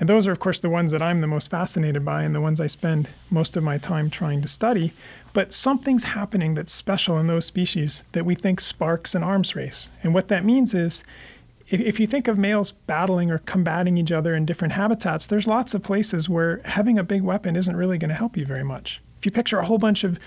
And 0.01 0.09
those 0.09 0.27
are, 0.27 0.33
of 0.33 0.41
course, 0.41 0.61
the 0.61 0.71
ones 0.71 0.91
that 0.93 1.03
I'm 1.03 1.21
the 1.21 1.27
most 1.27 1.51
fascinated 1.51 2.05
by 2.05 2.23
and 2.23 2.35
the 2.35 2.41
ones 2.41 2.61
I 2.61 2.67
spend 2.67 3.09
most 3.31 3.57
of 3.57 3.63
my 3.63 3.77
time 3.77 4.09
trying 4.09 4.41
to 4.43 4.49
study. 4.49 4.93
But 5.35 5.53
something's 5.53 6.05
happening 6.05 6.55
that's 6.55 6.73
special 6.73 7.19
in 7.19 7.27
those 7.27 7.45
species 7.45 8.03
that 8.13 8.25
we 8.25 8.35
think 8.35 8.61
sparks 8.61 9.15
an 9.15 9.23
arms 9.23 9.55
race. 9.55 9.91
And 10.03 10.15
what 10.15 10.29
that 10.29 10.45
means 10.45 10.75
is 10.75 11.05
if, 11.69 11.81
if 11.81 12.01
you 12.01 12.07
think 12.07 12.29
of 12.29 12.39
males 12.39 12.73
battling 12.73 13.31
or 13.31 13.39
combating 13.39 13.99
each 13.99 14.11
other 14.11 14.35
in 14.35 14.47
different 14.47 14.73
habitats, 14.73 15.27
there's 15.27 15.47
lots 15.47 15.75
of 15.75 15.83
places 15.83 16.29
where 16.29 16.61
having 16.65 16.99
a 16.99 17.05
big 17.05 17.23
weapon 17.23 17.57
isn't 17.57 17.77
really 17.77 17.99
going 17.99 18.09
to 18.09 18.15
help 18.15 18.37
you 18.37 18.47
very 18.47 18.65
much. 18.65 19.01
If 19.19 19.27
you 19.27 19.31
picture 19.31 19.59
a 19.59 19.65
whole 19.65 19.79
bunch 19.79 20.03
of 20.03 20.19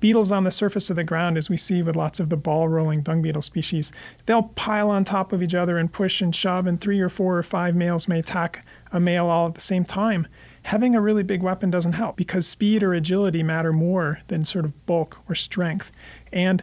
beetles 0.00 0.32
on 0.32 0.44
the 0.44 0.50
surface 0.50 0.90
of 0.90 0.96
the 0.96 1.04
ground, 1.04 1.36
as 1.36 1.48
we 1.48 1.56
see 1.56 1.82
with 1.82 1.94
lots 1.94 2.18
of 2.18 2.28
the 2.28 2.36
ball 2.36 2.68
rolling 2.68 3.02
dung 3.02 3.22
beetle 3.22 3.42
species, 3.42 3.92
they'll 4.26 4.42
pile 4.42 4.90
on 4.90 5.04
top 5.04 5.32
of 5.32 5.42
each 5.42 5.54
other 5.54 5.78
and 5.78 5.92
push 5.92 6.20
and 6.20 6.34
shove, 6.34 6.66
and 6.66 6.80
three 6.80 7.00
or 7.00 7.08
four 7.08 7.38
or 7.38 7.42
five 7.42 7.76
males 7.76 8.08
may 8.08 8.18
attack 8.18 8.64
a 8.92 8.98
male 8.98 9.26
all 9.26 9.46
at 9.46 9.54
the 9.54 9.60
same 9.60 9.84
time, 9.84 10.26
having 10.62 10.94
a 10.94 11.00
really 11.00 11.22
big 11.22 11.42
weapon 11.42 11.70
doesn't 11.70 11.92
help 11.92 12.16
because 12.16 12.46
speed 12.46 12.82
or 12.82 12.94
agility 12.94 13.42
matter 13.42 13.72
more 13.72 14.18
than 14.28 14.44
sort 14.44 14.64
of 14.64 14.86
bulk 14.86 15.18
or 15.28 15.34
strength. 15.34 15.92
And 16.32 16.62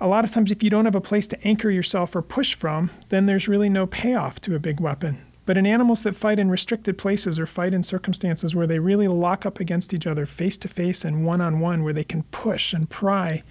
a 0.00 0.08
lot 0.08 0.24
of 0.24 0.32
times, 0.32 0.50
if 0.50 0.62
you 0.62 0.70
don't 0.70 0.84
have 0.84 0.96
a 0.96 1.00
place 1.00 1.26
to 1.28 1.46
anchor 1.46 1.70
yourself 1.70 2.16
or 2.16 2.22
push 2.22 2.54
from, 2.54 2.90
then 3.08 3.26
there's 3.26 3.48
really 3.48 3.68
no 3.68 3.86
payoff 3.86 4.40
to 4.40 4.56
a 4.56 4.58
big 4.58 4.80
weapon. 4.80 5.18
But 5.44 5.56
in 5.56 5.66
animals 5.66 6.02
that 6.02 6.14
fight 6.14 6.38
in 6.38 6.50
restricted 6.50 6.96
places 6.96 7.36
or 7.36 7.46
fight 7.46 7.74
in 7.74 7.82
circumstances 7.82 8.54
where 8.54 8.68
they 8.68 8.78
really 8.78 9.08
lock 9.08 9.44
up 9.44 9.58
against 9.58 9.92
each 9.92 10.06
other 10.06 10.24
face 10.24 10.56
to 10.58 10.68
face 10.68 11.04
and 11.04 11.26
one 11.26 11.40
on 11.40 11.58
one, 11.58 11.82
where 11.82 11.92
they 11.92 12.04
can 12.04 12.22
push 12.30 12.72
and 12.72 12.88
pry, 12.88 13.42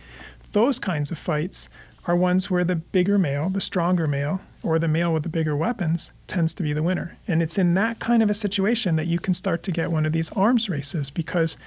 those 0.53 0.79
kinds 0.79 1.11
of 1.11 1.17
fights 1.17 1.67
are 2.05 2.15
ones 2.15 2.49
where 2.49 2.63
the 2.63 2.77
bigger 2.77 3.17
male, 3.17 3.49
the 3.49 3.59
stronger 3.59 4.07
male, 4.07 4.39
or 4.63 4.79
the 4.79 4.87
male 4.87 5.11
with 5.11 5.23
the 5.23 5.29
bigger 5.29 5.53
weapons 5.53 6.13
tends 6.27 6.53
to 6.53 6.63
be 6.63 6.71
the 6.71 6.81
winner. 6.81 7.17
And 7.27 7.43
it's 7.43 7.57
in 7.57 7.73
that 7.73 7.99
kind 7.99 8.23
of 8.23 8.29
a 8.29 8.33
situation 8.33 8.95
that 8.95 9.07
you 9.07 9.19
can 9.19 9.33
start 9.33 9.61
to 9.63 9.71
get 9.73 9.91
one 9.91 10.05
of 10.05 10.13
these 10.13 10.31
arms 10.31 10.69
races 10.69 11.09
because 11.09 11.57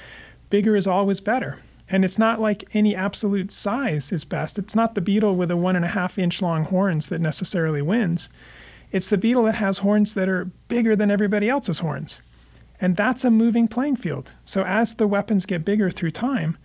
bigger 0.48 0.74
is 0.74 0.86
always 0.86 1.20
better. 1.20 1.58
And 1.90 2.02
it's 2.02 2.18
not 2.18 2.40
like 2.40 2.64
any 2.72 2.96
absolute 2.96 3.52
size 3.52 4.10
is 4.10 4.24
best. 4.24 4.58
It's 4.58 4.74
not 4.74 4.94
the 4.94 5.02
beetle 5.02 5.36
with 5.36 5.50
a 5.50 5.56
one 5.58 5.76
and 5.76 5.84
a 5.84 5.88
half 5.88 6.18
inch 6.18 6.40
long 6.40 6.64
horns 6.64 7.10
that 7.10 7.20
necessarily 7.20 7.82
wins. 7.82 8.30
It's 8.92 9.10
the 9.10 9.18
beetle 9.18 9.44
that 9.44 9.54
has 9.54 9.78
horns 9.78 10.14
that 10.14 10.28
are 10.28 10.44
bigger 10.68 10.94
than 10.96 11.10
everybody 11.10 11.48
else's 11.48 11.78
horns. 11.78 12.22
And 12.80 12.96
that's 12.96 13.24
a 13.24 13.30
moving 13.30 13.68
playing 13.68 13.96
field. 13.96 14.30
So 14.44 14.64
as 14.64 14.94
the 14.94 15.06
weapons 15.06 15.46
get 15.46 15.64
bigger 15.64 15.90
through 15.90 16.10
time, 16.10 16.56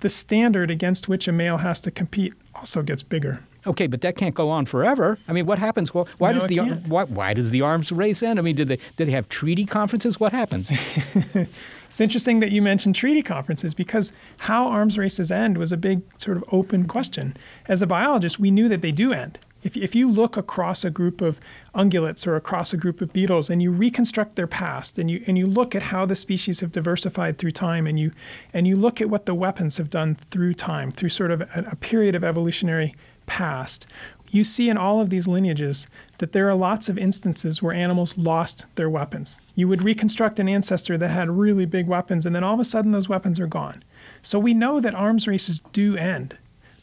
the 0.00 0.08
standard 0.08 0.70
against 0.70 1.08
which 1.08 1.28
a 1.28 1.32
male 1.32 1.56
has 1.56 1.80
to 1.82 1.90
compete 1.90 2.32
also 2.54 2.82
gets 2.82 3.02
bigger. 3.02 3.40
Okay, 3.66 3.86
but 3.86 4.00
that 4.00 4.16
can't 4.16 4.34
go 4.34 4.48
on 4.48 4.64
forever. 4.64 5.18
I 5.28 5.32
mean, 5.32 5.44
what 5.44 5.58
happens? 5.58 5.92
Well, 5.92 6.08
why 6.18 6.32
No, 6.32 6.38
does 6.38 6.48
the 6.48 6.58
why, 6.86 7.04
why 7.04 7.34
does 7.34 7.50
the 7.50 7.60
arms 7.60 7.92
race 7.92 8.22
end? 8.22 8.38
I 8.38 8.42
mean, 8.42 8.56
did 8.56 8.68
they 8.68 8.78
did 8.96 9.08
they 9.08 9.12
have 9.12 9.28
treaty 9.28 9.66
conferences? 9.66 10.18
What 10.18 10.32
happens? 10.32 10.70
It's 11.88 12.02
interesting 12.02 12.40
that 12.40 12.52
you 12.52 12.60
mentioned 12.60 12.94
treaty 12.94 13.22
conferences 13.22 13.72
because 13.72 14.12
how 14.36 14.68
arms 14.68 14.98
races 14.98 15.30
end 15.30 15.56
was 15.56 15.72
a 15.72 15.76
big 15.78 16.02
sort 16.20 16.36
of 16.36 16.44
open 16.52 16.86
question. 16.86 17.34
As 17.66 17.80
a 17.80 17.86
biologist, 17.86 18.38
we 18.38 18.50
knew 18.50 18.68
that 18.68 18.82
they 18.82 18.92
do 18.92 19.14
end. 19.14 19.38
If, 19.62 19.76
if 19.76 19.94
you 19.94 20.10
look 20.10 20.36
across 20.36 20.84
a 20.84 20.90
group 20.90 21.20
of 21.20 21.40
ungulates 21.74 22.26
or 22.26 22.36
across 22.36 22.72
a 22.72 22.76
group 22.76 23.00
of 23.00 23.12
beetles 23.12 23.50
and 23.50 23.60
you 23.60 23.72
reconstruct 23.72 24.36
their 24.36 24.46
past 24.46 24.98
and 24.98 25.10
you 25.10 25.22
and 25.26 25.36
you 25.36 25.46
look 25.46 25.74
at 25.74 25.82
how 25.82 26.06
the 26.06 26.14
species 26.14 26.60
have 26.60 26.70
diversified 26.70 27.38
through 27.38 27.50
time 27.50 27.86
and 27.86 27.98
you 27.98 28.12
and 28.54 28.68
you 28.68 28.76
look 28.76 29.00
at 29.00 29.10
what 29.10 29.26
the 29.26 29.34
weapons 29.34 29.76
have 29.76 29.90
done 29.90 30.14
through 30.14 30.54
time 30.54 30.92
through 30.92 31.08
sort 31.08 31.32
of 31.32 31.40
a, 31.40 31.66
a 31.72 31.76
period 31.76 32.14
of 32.14 32.22
evolutionary 32.22 32.94
past 33.26 33.86
you 34.30 34.44
see 34.44 34.68
in 34.68 34.76
all 34.76 35.00
of 35.00 35.10
these 35.10 35.26
lineages 35.26 35.86
that 36.18 36.32
there 36.32 36.48
are 36.48 36.54
lots 36.54 36.88
of 36.88 36.98
instances 36.98 37.62
where 37.62 37.72
animals 37.72 38.16
lost 38.18 38.66
their 38.74 38.90
weapons. 38.90 39.40
You 39.54 39.68
would 39.68 39.82
reconstruct 39.82 40.38
an 40.38 40.48
ancestor 40.48 40.98
that 40.98 41.08
had 41.08 41.30
really 41.30 41.64
big 41.64 41.86
weapons, 41.86 42.26
and 42.26 42.36
then 42.36 42.44
all 42.44 42.54
of 42.54 42.60
a 42.60 42.64
sudden 42.64 42.92
those 42.92 43.08
weapons 43.08 43.40
are 43.40 43.46
gone. 43.46 43.82
So 44.22 44.38
we 44.38 44.52
know 44.52 44.80
that 44.80 44.94
arms 44.94 45.26
races 45.26 45.62
do 45.72 45.96
end, 45.96 46.36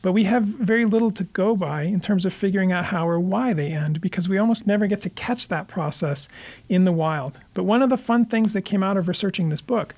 but 0.05 0.11
we 0.11 0.23
have 0.23 0.43
very 0.43 0.85
little 0.85 1.09
to 1.09 1.23
go 1.23 1.55
by 1.55 1.81
in 1.81 1.99
terms 1.99 2.25
of 2.25 2.31
figuring 2.31 2.71
out 2.71 2.85
how 2.85 3.09
or 3.09 3.19
why 3.19 3.53
they 3.53 3.71
end 3.71 3.99
because 4.01 4.29
we 4.29 4.37
almost 4.37 4.67
never 4.67 4.85
get 4.85 5.01
to 5.01 5.09
catch 5.09 5.47
that 5.47 5.67
process 5.67 6.27
in 6.69 6.85
the 6.85 6.91
wild. 6.91 7.39
But 7.55 7.63
one 7.63 7.81
of 7.81 7.89
the 7.89 7.97
fun 7.97 8.25
things 8.25 8.53
that 8.53 8.61
came 8.61 8.83
out 8.83 8.97
of 8.97 9.07
researching 9.07 9.49
this 9.49 9.61
book 9.61 9.95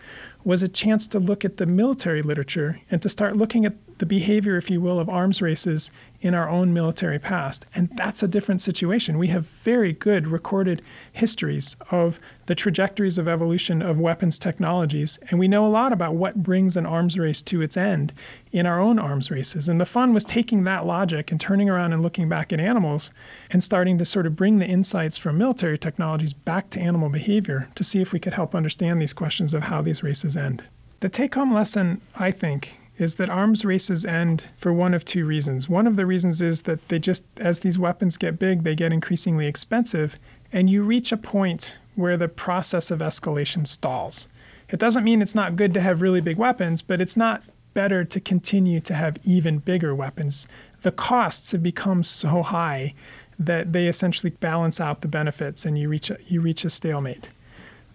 was 0.48 0.64
a 0.64 0.68
chance 0.70 1.08
to 1.08 1.20
look 1.20 1.44
at 1.44 1.58
the 1.58 1.66
military 1.66 2.22
literature 2.22 2.80
and 2.90 3.02
to 3.02 3.10
start 3.10 3.36
looking 3.36 3.66
at 3.66 3.76
the 3.98 4.06
behavior, 4.06 4.56
if 4.56 4.70
you 4.70 4.80
will, 4.80 4.98
of 4.98 5.10
arms 5.10 5.42
races 5.42 5.92
in 6.22 6.34
our 6.34 6.48
own 6.48 6.74
military 6.74 7.20
past. 7.20 7.66
And 7.76 7.90
that's 7.96 8.24
a 8.24 8.28
different 8.28 8.62
situation. 8.62 9.18
We 9.18 9.28
have 9.28 9.46
very 9.46 9.94
good 9.94 10.28
recorded 10.28 10.82
histories 11.12 11.76
of 11.92 12.20
the 12.46 12.56
trajectories 12.56 13.18
of 13.18 13.28
evolution 13.28 13.82
of 13.82 14.00
weapons 14.00 14.40
technologies. 14.40 15.20
And 15.30 15.40
we 15.40 15.48
know 15.48 15.66
a 15.66 15.70
lot 15.70 15.92
about 15.92 16.16
what 16.16 16.42
brings 16.44 16.78
an 16.78 16.86
arms 16.86 17.20
race 17.20 17.42
to 17.44 17.62
its 17.62 17.76
end 17.76 18.14
in 18.52 18.66
our 18.66 18.80
own 18.80 19.00
arms 19.00 19.30
races. 19.30 19.68
And 19.68 19.82
the 19.82 19.86
fun 19.86 20.14
was 20.14 20.24
taking 20.24 20.64
that 20.64 20.86
logic 20.86 21.32
and 21.32 21.42
turning 21.42 21.70
around 21.70 21.92
and 21.92 22.02
looking 22.02 22.30
back 22.30 22.54
at 22.54 22.60
animals 22.60 23.12
and 23.52 23.64
starting 23.64 23.98
to 23.98 24.06
sort 24.06 24.26
of 24.26 24.36
bring 24.36 24.60
the 24.60 24.66
insights 24.66 25.18
from 25.18 25.38
military 25.38 25.78
technologies 25.78 26.34
back 26.34 26.70
to 26.70 26.80
animal 26.80 27.10
behavior 27.10 27.68
to 27.76 27.84
see 27.84 28.00
if 28.00 28.14
we 28.14 28.20
could 28.20 28.34
help 28.34 28.56
understand 28.56 29.02
these 29.02 29.14
questions 29.14 29.54
of 29.54 29.64
how 29.64 29.82
these 29.82 30.04
races 30.04 30.37
end. 30.38 30.64
The 31.00 31.10
take 31.10 31.36
home 31.36 31.54
lesson, 31.54 32.00
I 32.16 32.32
think, 32.32 32.78
is 32.98 33.16
that 33.16 33.30
arms 33.30 33.64
races 33.64 34.06
end 34.06 34.50
for 34.56 34.74
one 34.74 34.94
of 34.94 35.06
two 35.06 35.26
reasons. 35.26 35.70
One 35.70 35.86
of 35.86 35.96
the 35.96 36.06
reasons 36.06 36.42
is 36.42 36.64
that 36.64 36.88
they 36.88 37.00
just, 37.00 37.26
as 37.38 37.60
these 37.60 37.78
weapons 37.78 38.18
get 38.18 38.40
big, 38.40 38.64
they 38.64 38.76
get 38.76 38.92
increasingly 38.92 39.46
expensive, 39.46 40.18
and 40.52 40.70
you 40.70 40.84
reach 40.84 41.12
a 41.12 41.18
point 41.18 41.78
where 41.96 42.18
the 42.18 42.28
process 42.28 42.90
of 42.90 43.00
escalation 43.00 43.68
stalls. 43.68 44.28
It 44.70 44.80
doesn't 44.80 45.04
mean 45.04 45.22
it's 45.22 45.36
not 45.36 45.56
good 45.56 45.74
to 45.76 45.82
have 45.82 46.02
really 46.02 46.22
big 46.22 46.38
weapons, 46.38 46.82
but 46.82 47.00
it's 47.02 47.18
not 47.18 47.44
better 47.74 48.04
to 48.04 48.20
continue 48.20 48.80
to 48.80 48.94
have 48.94 49.20
even 49.24 49.60
bigger 49.60 49.94
weapons. 49.94 50.48
The 50.82 50.92
costs 50.92 51.52
have 51.52 51.62
become 51.62 52.04
so 52.04 52.42
high 52.42 52.96
that 53.38 53.72
they 53.72 53.88
essentially 53.88 54.32
balance 54.32 54.82
out 54.82 55.02
the 55.02 55.08
benefits 55.08 55.66
and 55.66 55.78
you 55.78 55.88
reach 55.90 56.10
a, 56.10 56.18
you 56.26 56.42
reach 56.42 56.66
a 56.66 56.72
stalemate. 56.72 57.30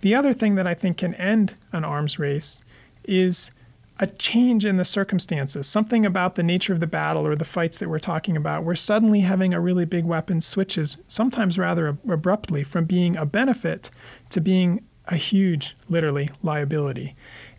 The 0.03 0.17
other 0.17 0.33
thing 0.33 0.57
that 0.57 0.67
I 0.67 0.75
think 0.75 0.99
can 0.99 1.15
end 1.15 1.55
an 1.73 1.85
arms 1.85 2.19
race 2.19 2.61
is 3.05 3.53
a 4.01 4.07
change 4.09 4.65
in 4.65 4.77
the 4.77 4.85
circumstances, 4.85 5.69
something 5.69 6.05
about 6.05 6.35
the 6.35 6.43
nature 6.43 6.73
of 6.73 6.81
the 6.81 6.89
battle 6.89 7.25
or 7.25 7.37
the 7.37 7.45
fights 7.45 7.79
that 7.79 7.89
we're 7.89 8.01
talking 8.01 8.37
about, 8.37 8.65
where 8.65 8.75
suddenly 8.75 9.21
having 9.21 9.55
a 9.55 9.61
really 9.61 9.85
big 9.85 10.05
weapon 10.05 10.41
switches, 10.41 10.97
sometimes 11.07 11.57
rather 11.57 11.89
ab- 11.89 12.11
abruptly, 12.11 12.65
from 12.65 12.85
being 12.85 13.17
a 13.17 13.25
benefit 13.25 13.91
to 14.31 14.41
being 14.41 14.83
a 15.07 15.15
huge, 15.15 15.77
literally, 15.89 16.29
liability. 16.43 17.15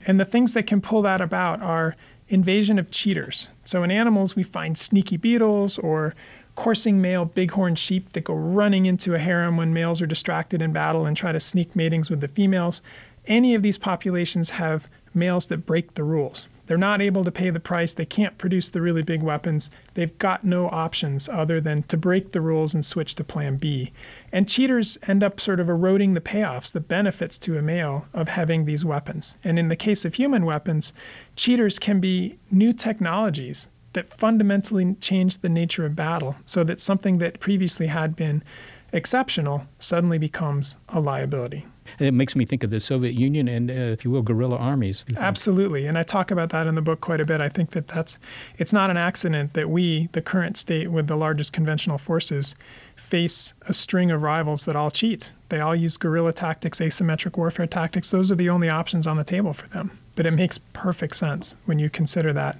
And 0.05 0.19
the 0.19 0.25
things 0.25 0.53
that 0.53 0.67
can 0.67 0.81
pull 0.81 1.01
that 1.03 1.21
about 1.21 1.61
are 1.61 1.95
invasion 2.27 2.77
of 2.77 2.91
cheaters. 2.91 3.47
So 3.63 3.83
in 3.83 3.91
animals, 3.91 4.35
we 4.35 4.43
find 4.43 4.77
sneaky 4.77 5.15
beetles 5.15 5.77
or 5.77 6.13
coursing 6.55 7.01
male 7.01 7.25
bighorn 7.25 7.75
sheep 7.75 8.13
that 8.13 8.23
go 8.23 8.35
running 8.35 8.85
into 8.85 9.15
a 9.15 9.19
harem 9.19 9.57
when 9.57 9.73
males 9.73 10.01
are 10.01 10.05
distracted 10.05 10.61
in 10.61 10.71
battle 10.71 11.05
and 11.05 11.17
try 11.17 11.31
to 11.31 11.39
sneak 11.39 11.75
matings 11.75 12.09
with 12.09 12.21
the 12.21 12.27
females. 12.27 12.81
Any 13.25 13.55
of 13.55 13.63
these 13.63 13.77
populations 13.77 14.49
have 14.51 14.87
males 15.15 15.47
that 15.47 15.65
break 15.65 15.95
the 15.95 16.03
rules. 16.03 16.47
They're 16.65 16.77
not 16.77 17.01
able 17.01 17.23
to 17.23 17.31
pay 17.31 17.49
the 17.49 17.59
price. 17.59 17.93
They 17.93 18.05
can't 18.05 18.37
produce 18.37 18.69
the 18.69 18.81
really 18.81 19.01
big 19.01 19.21
weapons. 19.21 19.69
They've 19.95 20.17
got 20.17 20.43
no 20.43 20.69
options 20.69 21.27
other 21.27 21.59
than 21.59 21.83
to 21.83 21.97
break 21.97 22.31
the 22.31 22.41
rules 22.41 22.73
and 22.73 22.85
switch 22.85 23.15
to 23.15 23.23
plan 23.23 23.57
B. 23.57 23.91
And 24.31 24.47
cheaters 24.47 24.97
end 25.07 25.23
up 25.23 25.39
sort 25.39 25.59
of 25.59 25.69
eroding 25.69 26.13
the 26.13 26.21
payoffs, 26.21 26.71
the 26.71 26.79
benefits 26.79 27.37
to 27.39 27.57
a 27.57 27.61
male 27.61 28.07
of 28.13 28.29
having 28.29 28.65
these 28.65 28.85
weapons. 28.85 29.35
And 29.43 29.59
in 29.59 29.67
the 29.67 29.75
case 29.75 30.05
of 30.05 30.13
human 30.13 30.45
weapons, 30.45 30.93
cheaters 31.35 31.79
can 31.79 31.99
be 31.99 32.37
new 32.49 32.71
technologies 32.71 33.67
that 33.93 34.07
fundamentally 34.07 34.95
changed 34.95 35.41
the 35.41 35.49
nature 35.49 35.85
of 35.85 35.95
battle 35.95 36.35
so 36.45 36.63
that 36.63 36.79
something 36.79 37.17
that 37.19 37.39
previously 37.39 37.87
had 37.87 38.15
been 38.15 38.43
exceptional 38.91 39.65
suddenly 39.79 40.17
becomes 40.17 40.77
a 40.89 40.99
liability. 40.99 41.65
It 41.99 42.13
makes 42.13 42.35
me 42.35 42.45
think 42.45 42.63
of 42.63 42.69
the 42.69 42.79
Soviet 42.79 43.13
Union 43.13 43.47
and, 43.47 43.69
uh, 43.69 43.73
if 43.73 44.05
you 44.05 44.11
will, 44.11 44.21
guerrilla 44.21 44.55
armies. 44.55 45.05
Absolutely, 45.17 45.85
and 45.85 45.97
I 45.97 46.03
talk 46.03 46.31
about 46.31 46.49
that 46.51 46.65
in 46.65 46.75
the 46.75 46.81
book 46.81 47.01
quite 47.01 47.19
a 47.19 47.25
bit. 47.25 47.41
I 47.41 47.49
think 47.49 47.71
that 47.71 47.87
that's 47.87 48.17
it's 48.57 48.71
not 48.71 48.89
an 48.89 48.97
accident 48.97 49.53
that 49.53 49.69
we, 49.69 50.07
the 50.13 50.21
current 50.21 50.57
state 50.57 50.91
with 50.91 51.07
the 51.07 51.17
largest 51.17 51.51
conventional 51.53 51.97
forces, 51.97 52.55
face 52.95 53.53
a 53.63 53.73
string 53.73 54.11
of 54.11 54.21
rivals 54.21 54.65
that 54.65 54.75
all 54.75 54.91
cheat. 54.91 55.31
They 55.49 55.59
all 55.59 55.75
use 55.75 55.97
guerrilla 55.97 56.33
tactics, 56.33 56.79
asymmetric 56.79 57.37
warfare 57.37 57.67
tactics. 57.67 58.11
Those 58.11 58.31
are 58.31 58.35
the 58.35 58.49
only 58.49 58.69
options 58.69 59.05
on 59.05 59.17
the 59.17 59.23
table 59.23 59.53
for 59.53 59.67
them. 59.67 59.91
But 60.15 60.25
it 60.25 60.31
makes 60.31 60.59
perfect 60.71 61.15
sense 61.15 61.55
when 61.65 61.79
you 61.79 61.89
consider 61.89 62.33
that 62.33 62.59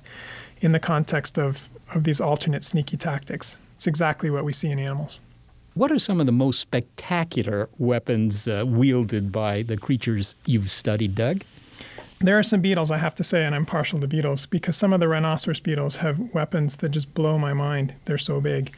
in 0.64 0.72
the 0.72 0.80
context 0.80 1.38
of, 1.38 1.70
of 1.94 2.04
these 2.04 2.22
alternate 2.22 2.64
sneaky 2.64 2.98
tactics. 2.98 3.58
It's 3.76 3.86
exactly 3.86 4.30
what 4.30 4.46
we 4.46 4.54
see 4.54 4.70
in 4.70 4.80
animals. 4.80 5.20
What 5.76 5.92
are 5.92 6.00
some 6.00 6.20
of 6.20 6.26
the 6.26 6.32
most 6.32 6.60
spectacular 6.60 7.68
weapons 7.80 8.48
uh, 8.48 8.64
wielded 8.66 9.32
by 9.32 9.64
the 9.64 9.76
creatures 9.76 10.36
you've 10.46 10.72
studied, 10.72 11.16
Doug? 11.16 11.44
There 12.20 12.40
are 12.40 12.44
some 12.44 12.62
beetles, 12.62 12.92
I 12.92 12.98
have 12.98 13.16
to 13.16 13.24
say, 13.24 13.44
and 13.44 13.54
I'm 13.54 13.66
partial 13.66 14.00
to 14.00 14.08
beetles 14.08 14.46
because 14.46 14.78
some 14.78 14.94
of 14.94 15.02
the 15.02 15.10
rhinoceros 15.10 15.60
beetles 15.60 15.98
have 15.98 16.18
weapons 16.34 16.78
that 16.78 16.90
just 16.90 17.14
blow 17.14 17.38
my 17.38 17.54
mind. 17.54 17.94
They're 18.06 18.18
so 18.18 18.40
big. 18.40 18.74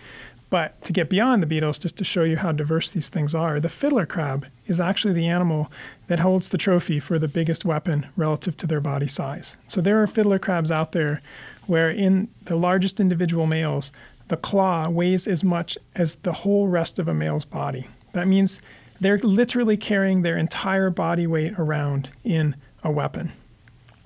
But 0.49 0.81
to 0.83 0.93
get 0.93 1.09
beyond 1.09 1.43
the 1.43 1.47
beetles, 1.47 1.77
just 1.79 1.97
to 1.97 2.03
show 2.03 2.23
you 2.23 2.37
how 2.37 2.51
diverse 2.51 2.91
these 2.91 3.09
things 3.09 3.35
are, 3.35 3.59
the 3.59 3.67
fiddler 3.67 4.05
crab 4.05 4.45
is 4.67 4.79
actually 4.79 5.13
the 5.13 5.27
animal 5.27 5.71
that 6.07 6.19
holds 6.19 6.49
the 6.49 6.57
trophy 6.57 6.99
for 6.99 7.19
the 7.19 7.27
biggest 7.27 7.65
weapon 7.65 8.05
relative 8.15 8.55
to 8.57 8.67
their 8.67 8.79
body 8.79 9.07
size. 9.07 9.57
So 9.67 9.81
there 9.81 10.01
are 10.01 10.07
fiddler 10.07 10.39
crabs 10.39 10.71
out 10.71 10.91
there 10.91 11.21
where, 11.67 11.89
in 11.89 12.27
the 12.45 12.55
largest 12.55 12.99
individual 12.99 13.45
males, 13.45 13.91
the 14.27 14.37
claw 14.37 14.89
weighs 14.89 15.27
as 15.27 15.43
much 15.43 15.77
as 15.95 16.15
the 16.15 16.33
whole 16.33 16.67
rest 16.67 16.99
of 16.99 17.07
a 17.07 17.13
male's 17.13 17.45
body. 17.45 17.87
That 18.13 18.27
means 18.27 18.59
they're 19.01 19.19
literally 19.19 19.77
carrying 19.77 20.21
their 20.21 20.37
entire 20.37 20.89
body 20.89 21.27
weight 21.27 21.53
around 21.59 22.09
in 22.23 22.55
a 22.83 22.91
weapon. 22.91 23.31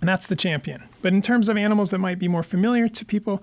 And 0.02 0.10
that's 0.10 0.28
the 0.28 0.36
champion. 0.36 0.84
But 1.02 1.14
in 1.14 1.22
terms 1.22 1.50
of 1.50 1.58
animals 1.58 1.90
that 1.92 2.00
might 2.00 2.20
be 2.20 2.28
more 2.28 2.44
familiar 2.44 2.90
to 2.90 3.06
people, 3.06 3.42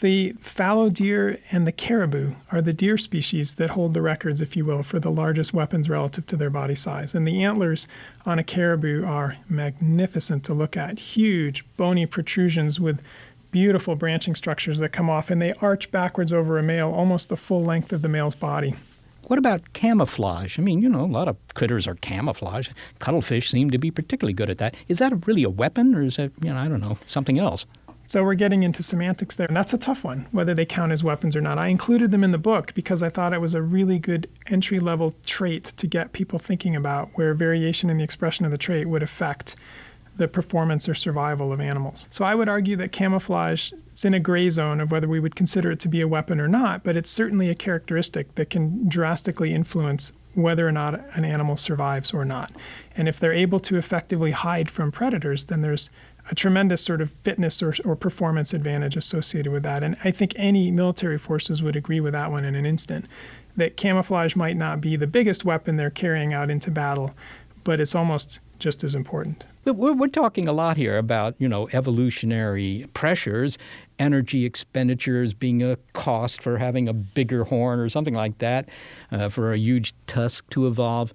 The 0.00 0.32
fallow 0.40 0.90
deer 0.90 1.38
and 1.52 1.66
the 1.66 1.72
caribou 1.72 2.34
are 2.50 2.60
the 2.60 2.72
deer 2.72 2.98
species 2.98 3.54
that 3.54 3.70
hold 3.70 3.94
the 3.94 4.02
records, 4.02 4.40
if 4.40 4.56
you 4.56 4.64
will, 4.64 4.82
for 4.82 4.98
the 4.98 5.10
largest 5.10 5.54
weapons 5.54 5.88
relative 5.88 6.26
to 6.26 6.36
their 6.36 6.50
body 6.50 6.74
size. 6.74 7.14
And 7.14 7.26
the 7.26 7.44
antlers 7.44 7.86
on 8.26 8.40
a 8.40 8.44
caribou 8.44 9.04
are 9.04 9.36
magnificent 9.48 10.42
to 10.44 10.54
look 10.54 10.76
at 10.76 10.98
huge, 10.98 11.64
bony 11.76 12.06
protrusions 12.06 12.80
with 12.80 13.00
beautiful 13.54 13.94
branching 13.94 14.34
structures 14.34 14.80
that 14.80 14.88
come 14.88 15.08
off, 15.08 15.30
and 15.30 15.40
they 15.40 15.52
arch 15.60 15.88
backwards 15.92 16.32
over 16.32 16.58
a 16.58 16.62
male 16.62 16.90
almost 16.90 17.28
the 17.28 17.36
full 17.36 17.62
length 17.62 17.92
of 17.92 18.02
the 18.02 18.08
male's 18.08 18.34
body. 18.34 18.74
What 19.28 19.38
about 19.38 19.74
camouflage? 19.74 20.58
I 20.58 20.62
mean, 20.62 20.82
you 20.82 20.88
know, 20.88 21.04
a 21.04 21.06
lot 21.06 21.28
of 21.28 21.36
critters 21.54 21.86
are 21.86 21.94
camouflage. 21.94 22.68
Cuttlefish 22.98 23.48
seem 23.48 23.70
to 23.70 23.78
be 23.78 23.92
particularly 23.92 24.32
good 24.32 24.50
at 24.50 24.58
that. 24.58 24.74
Is 24.88 24.98
that 24.98 25.24
really 25.28 25.44
a 25.44 25.50
weapon, 25.50 25.94
or 25.94 26.02
is 26.02 26.18
it, 26.18 26.32
you 26.42 26.52
know, 26.52 26.58
I 26.58 26.66
don't 26.66 26.80
know, 26.80 26.98
something 27.06 27.38
else? 27.38 27.64
So 28.08 28.24
we're 28.24 28.34
getting 28.34 28.64
into 28.64 28.82
semantics 28.82 29.36
there, 29.36 29.46
and 29.46 29.56
that's 29.56 29.72
a 29.72 29.78
tough 29.78 30.02
one, 30.02 30.26
whether 30.32 30.52
they 30.52 30.66
count 30.66 30.90
as 30.90 31.04
weapons 31.04 31.36
or 31.36 31.40
not. 31.40 31.56
I 31.56 31.68
included 31.68 32.10
them 32.10 32.24
in 32.24 32.32
the 32.32 32.38
book 32.38 32.74
because 32.74 33.04
I 33.04 33.08
thought 33.08 33.32
it 33.32 33.40
was 33.40 33.54
a 33.54 33.62
really 33.62 34.00
good 34.00 34.28
entry 34.48 34.80
level 34.80 35.14
trait 35.26 35.62
to 35.64 35.86
get 35.86 36.12
people 36.12 36.40
thinking 36.40 36.74
about 36.74 37.08
where 37.14 37.34
variation 37.34 37.88
in 37.88 37.98
the 37.98 38.04
expression 38.04 38.44
of 38.44 38.50
the 38.50 38.58
trait 38.58 38.88
would 38.88 39.04
affect 39.04 39.54
the 40.16 40.28
performance 40.28 40.88
or 40.88 40.94
survival 40.94 41.52
of 41.52 41.60
animals. 41.60 42.06
So 42.10 42.24
I 42.24 42.34
would 42.34 42.48
argue 42.48 42.76
that 42.76 42.92
camouflage 42.92 43.72
is 43.94 44.04
in 44.04 44.14
a 44.14 44.20
gray 44.20 44.48
zone 44.50 44.80
of 44.80 44.90
whether 44.90 45.08
we 45.08 45.20
would 45.20 45.34
consider 45.34 45.72
it 45.72 45.80
to 45.80 45.88
be 45.88 46.00
a 46.00 46.08
weapon 46.08 46.40
or 46.40 46.48
not, 46.48 46.84
but 46.84 46.96
it's 46.96 47.10
certainly 47.10 47.50
a 47.50 47.54
characteristic 47.54 48.34
that 48.36 48.50
can 48.50 48.88
drastically 48.88 49.52
influence 49.52 50.12
whether 50.34 50.66
or 50.66 50.72
not 50.72 51.00
an 51.16 51.24
animal 51.24 51.56
survives 51.56 52.12
or 52.12 52.24
not. 52.24 52.52
And 52.96 53.08
if 53.08 53.20
they're 53.20 53.32
able 53.32 53.60
to 53.60 53.76
effectively 53.76 54.30
hide 54.30 54.70
from 54.70 54.92
predators, 54.92 55.44
then 55.44 55.62
there's 55.62 55.90
a 56.30 56.34
tremendous 56.34 56.80
sort 56.82 57.00
of 57.00 57.10
fitness 57.10 57.62
or, 57.62 57.74
or 57.84 57.94
performance 57.94 58.54
advantage 58.54 58.96
associated 58.96 59.52
with 59.52 59.62
that. 59.62 59.82
And 59.82 59.96
I 60.04 60.10
think 60.10 60.32
any 60.36 60.70
military 60.70 61.18
forces 61.18 61.62
would 61.62 61.76
agree 61.76 62.00
with 62.00 62.12
that 62.12 62.30
one 62.30 62.44
in 62.44 62.54
an 62.54 62.66
instant 62.66 63.06
that 63.56 63.76
camouflage 63.76 64.34
might 64.34 64.56
not 64.56 64.80
be 64.80 64.96
the 64.96 65.06
biggest 65.06 65.44
weapon 65.44 65.76
they're 65.76 65.90
carrying 65.90 66.32
out 66.32 66.50
into 66.50 66.70
battle, 66.70 67.14
but 67.62 67.78
it's 67.78 67.94
almost 67.94 68.40
just 68.58 68.82
as 68.82 68.94
important. 68.94 69.44
We're, 69.64 69.94
we're 69.94 70.08
talking 70.08 70.46
a 70.46 70.52
lot 70.52 70.76
here 70.76 70.98
about, 70.98 71.34
you 71.38 71.48
know, 71.48 71.68
evolutionary 71.72 72.86
pressures, 72.94 73.58
energy 73.98 74.44
expenditures 74.44 75.32
being 75.32 75.62
a 75.62 75.76
cost 75.92 76.42
for 76.42 76.58
having 76.58 76.88
a 76.88 76.92
bigger 76.92 77.44
horn 77.44 77.78
or 77.78 77.88
something 77.88 78.14
like 78.14 78.38
that, 78.38 78.68
uh, 79.10 79.28
for 79.28 79.52
a 79.52 79.58
huge 79.58 79.94
tusk 80.06 80.48
to 80.50 80.66
evolve. 80.66 81.14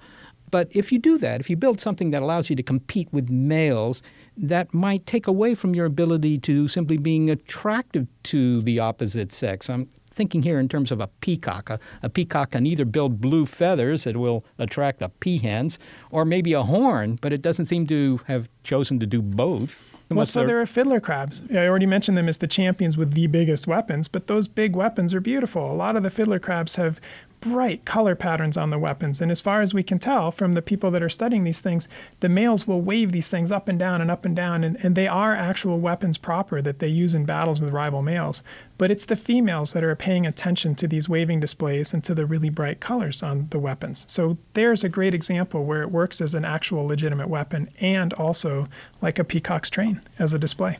But 0.51 0.67
if 0.75 0.91
you 0.91 0.97
do 0.97 1.17
that, 1.19 1.39
if 1.41 1.49
you 1.49 1.55
build 1.55 1.79
something 1.79 2.09
that 2.09 2.23
allows 2.23 2.49
you 2.49 2.55
to 2.55 2.63
compete 2.63 3.07
with 3.11 3.29
males, 3.29 4.01
that 4.35 4.73
might 4.73 5.05
take 5.05 5.27
away 5.27 5.53
from 5.53 5.75
your 5.75 5.85
ability 5.85 6.39
to 6.39 6.67
simply 6.67 6.97
being 6.97 7.29
attractive 7.29 8.07
to 8.23 8.61
the 8.63 8.79
opposite 8.79 9.31
sex. 9.31 9.69
I'm 9.69 9.89
thinking 10.19 10.43
here 10.43 10.59
in 10.59 10.67
terms 10.67 10.91
of 10.91 10.99
a 10.99 11.07
peacock. 11.21 11.69
A, 11.69 11.79
a, 12.03 12.09
peacock 12.09 12.51
can 12.51 12.65
either 12.65 12.83
build 12.83 13.21
blue 13.21 13.45
feathers 13.45 14.03
that 14.03 14.17
will 14.17 14.43
attract 14.57 14.99
the 14.99 15.09
peahens, 15.21 15.77
or 16.11 16.25
maybe 16.25 16.51
a 16.51 16.61
horn, 16.61 17.17
but 17.21 17.31
it 17.31 17.41
doesn't 17.41 17.65
seem 17.65 17.87
to 17.87 18.19
have 18.27 18.49
chosen 18.63 18.99
to 18.99 19.05
do 19.05 19.21
both. 19.21 19.81
Well, 20.09 20.25
so 20.25 20.43
there 20.43 20.59
are 20.59 20.65
fiddler 20.65 20.99
crabs. 20.99 21.41
I 21.51 21.67
already 21.67 21.85
mentioned 21.85 22.17
them 22.17 22.27
as 22.27 22.37
the 22.37 22.47
champions 22.47 22.97
with 22.97 23.13
the 23.13 23.27
biggest 23.27 23.65
weapons, 23.65 24.09
but 24.09 24.27
those 24.27 24.45
big 24.47 24.75
weapons 24.75 25.13
are 25.13 25.21
beautiful. 25.21 25.71
A 25.71 25.77
lot 25.85 25.95
of 25.95 26.03
the 26.03 26.09
fiddler 26.09 26.39
crabs 26.39 26.75
have 26.75 26.99
bright 27.41 27.85
color 27.85 28.15
patterns 28.15 28.57
on 28.57 28.69
the 28.69 28.79
weapons. 28.79 29.21
And 29.21 29.31
as 29.31 29.41
far 29.41 29.61
as 29.61 29.73
we 29.73 29.83
can 29.83 29.99
tell 29.99 30.31
from 30.31 30.53
the 30.53 30.61
people 30.61 30.91
that 30.91 31.03
are 31.03 31.09
studying 31.09 31.43
these 31.43 31.61
things, 31.61 31.87
the 32.19 32.29
males 32.29 32.67
will 32.67 32.81
wave 32.81 33.11
these 33.11 33.29
things 33.29 33.51
up 33.51 33.67
and 33.67 33.79
down 33.79 34.01
and 34.01 34.11
up 34.11 34.25
and 34.25 34.35
down, 34.35 34.63
and, 34.63 34.77
and 34.83 34.95
they 34.95 35.07
are 35.07 35.35
actual 35.35 35.79
weapons 35.79 36.17
proper 36.17 36.61
that 36.61 36.79
they 36.79 36.87
use 36.87 37.13
in 37.13 37.25
battles 37.25 37.61
with 37.61 37.71
rival 37.71 38.01
males. 38.01 38.43
But 38.77 38.91
it's 38.91 39.05
the 39.05 39.15
females 39.15 39.73
that 39.73 39.83
are 39.83 39.95
paying 39.95 40.25
attention 40.25 40.75
to 40.75 40.87
these 40.87 41.09
waving 41.09 41.39
displays 41.39 41.93
and 41.93 42.03
to 42.03 42.15
the 42.15 42.25
really 42.25 42.49
bright 42.49 42.79
colors 42.79 43.23
on 43.23 43.47
the 43.51 43.59
weapons. 43.59 44.05
So 44.09 44.37
there's 44.53 44.83
a 44.83 44.89
great 44.89 45.13
example 45.13 45.65
where 45.65 45.81
it 45.81 45.91
works 45.91 46.21
as 46.21 46.33
an 46.33 46.45
actual 46.45 46.85
legitimate 46.85 47.29
weapon 47.29 47.69
and 47.79 48.13
also 48.13 48.67
like 49.01 49.19
a 49.19 49.23
peacock's 49.23 49.69
train 49.69 50.01
as 50.17 50.33
a 50.33 50.39
display. 50.39 50.77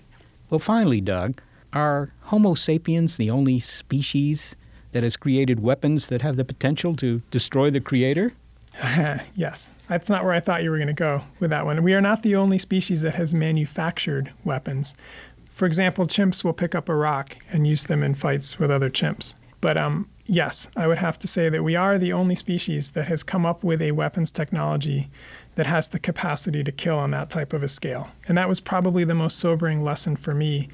Well, 0.50 0.60
finally, 0.60 1.02
Doug, 1.02 1.42
are 1.74 2.12
Homo 2.22 2.56
sapiens 2.56 3.18
the 3.18 3.30
only 3.30 3.60
species 3.60 4.56
that 4.92 5.04
has 5.04 5.18
created 5.18 5.62
weapons 5.62 6.08
that 6.08 6.22
have 6.22 6.36
the 6.36 6.46
potential 6.46 6.96
to 6.98 7.22
destroy 7.32 7.70
the 7.70 7.80
creator? 7.80 8.34
yes, 9.36 9.72
that's 9.88 10.10
not 10.10 10.24
where 10.24 10.34
I 10.34 10.40
thought 10.40 10.64
you 10.64 10.72
were 10.72 10.78
going 10.78 10.88
to 10.88 10.94
go 10.94 11.22
with 11.40 11.50
that 11.50 11.66
one. 11.66 11.84
We 11.84 11.94
are 11.94 12.02
not 12.02 12.24
the 12.24 12.36
only 12.36 12.58
species 12.58 13.02
that 13.02 13.16
has 13.16 13.34
manufactured 13.34 14.32
weapons. 14.46 14.96
For 15.50 15.66
example, 15.66 16.08
chimps 16.08 16.44
will 16.44 16.54
pick 16.54 16.76
up 16.76 16.88
a 16.88 16.96
rock 16.96 17.36
and 17.52 17.68
use 17.68 17.84
them 17.84 18.04
in 18.04 18.14
fights 18.14 18.60
with 18.60 18.72
other 18.72 18.90
chimps. 18.90 19.34
But 19.60 19.78
um, 19.78 20.08
yes, 20.26 20.70
I 20.78 20.88
would 20.88 21.00
have 21.00 21.20
to 21.20 21.28
say 21.28 21.50
that 21.50 21.64
we 21.64 21.76
are 21.76 21.98
the 21.98 22.14
only 22.14 22.36
species 22.36 22.92
that 22.92 23.08
has 23.08 23.24
come 23.24 23.46
up 23.46 23.64
with 23.64 23.82
a 23.82 23.92
weapons 23.92 24.32
technology 24.32 25.10
that 25.56 25.68
has 25.68 25.90
the 25.90 26.00
capacity 26.00 26.64
to 26.64 26.72
kill 26.72 26.98
on 26.98 27.12
that 27.12 27.30
type 27.30 27.52
of 27.52 27.64
a 27.64 27.68
scale. 27.68 28.08
And 28.28 28.38
that 28.38 28.48
was 28.48 28.62
probably 28.62 29.04
the 29.04 29.16
most 29.16 29.40
sobering 29.40 29.84
lesson 29.84 30.16
for 30.16 30.34
me 30.34 30.70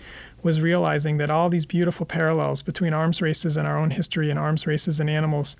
was 0.45 0.61
realizing 0.61 1.17
that 1.17 1.31
all 1.31 1.49
these 1.49 1.65
beautiful 1.65 2.05
parallels 2.05 2.61
between 2.61 2.93
arms 2.93 3.19
races 3.19 3.57
and 3.57 3.67
our 3.67 3.79
own 3.79 3.89
history 3.89 4.29
and 4.29 4.37
arms 4.37 4.67
races 4.67 4.99
and 4.99 5.09
animals 5.09 5.57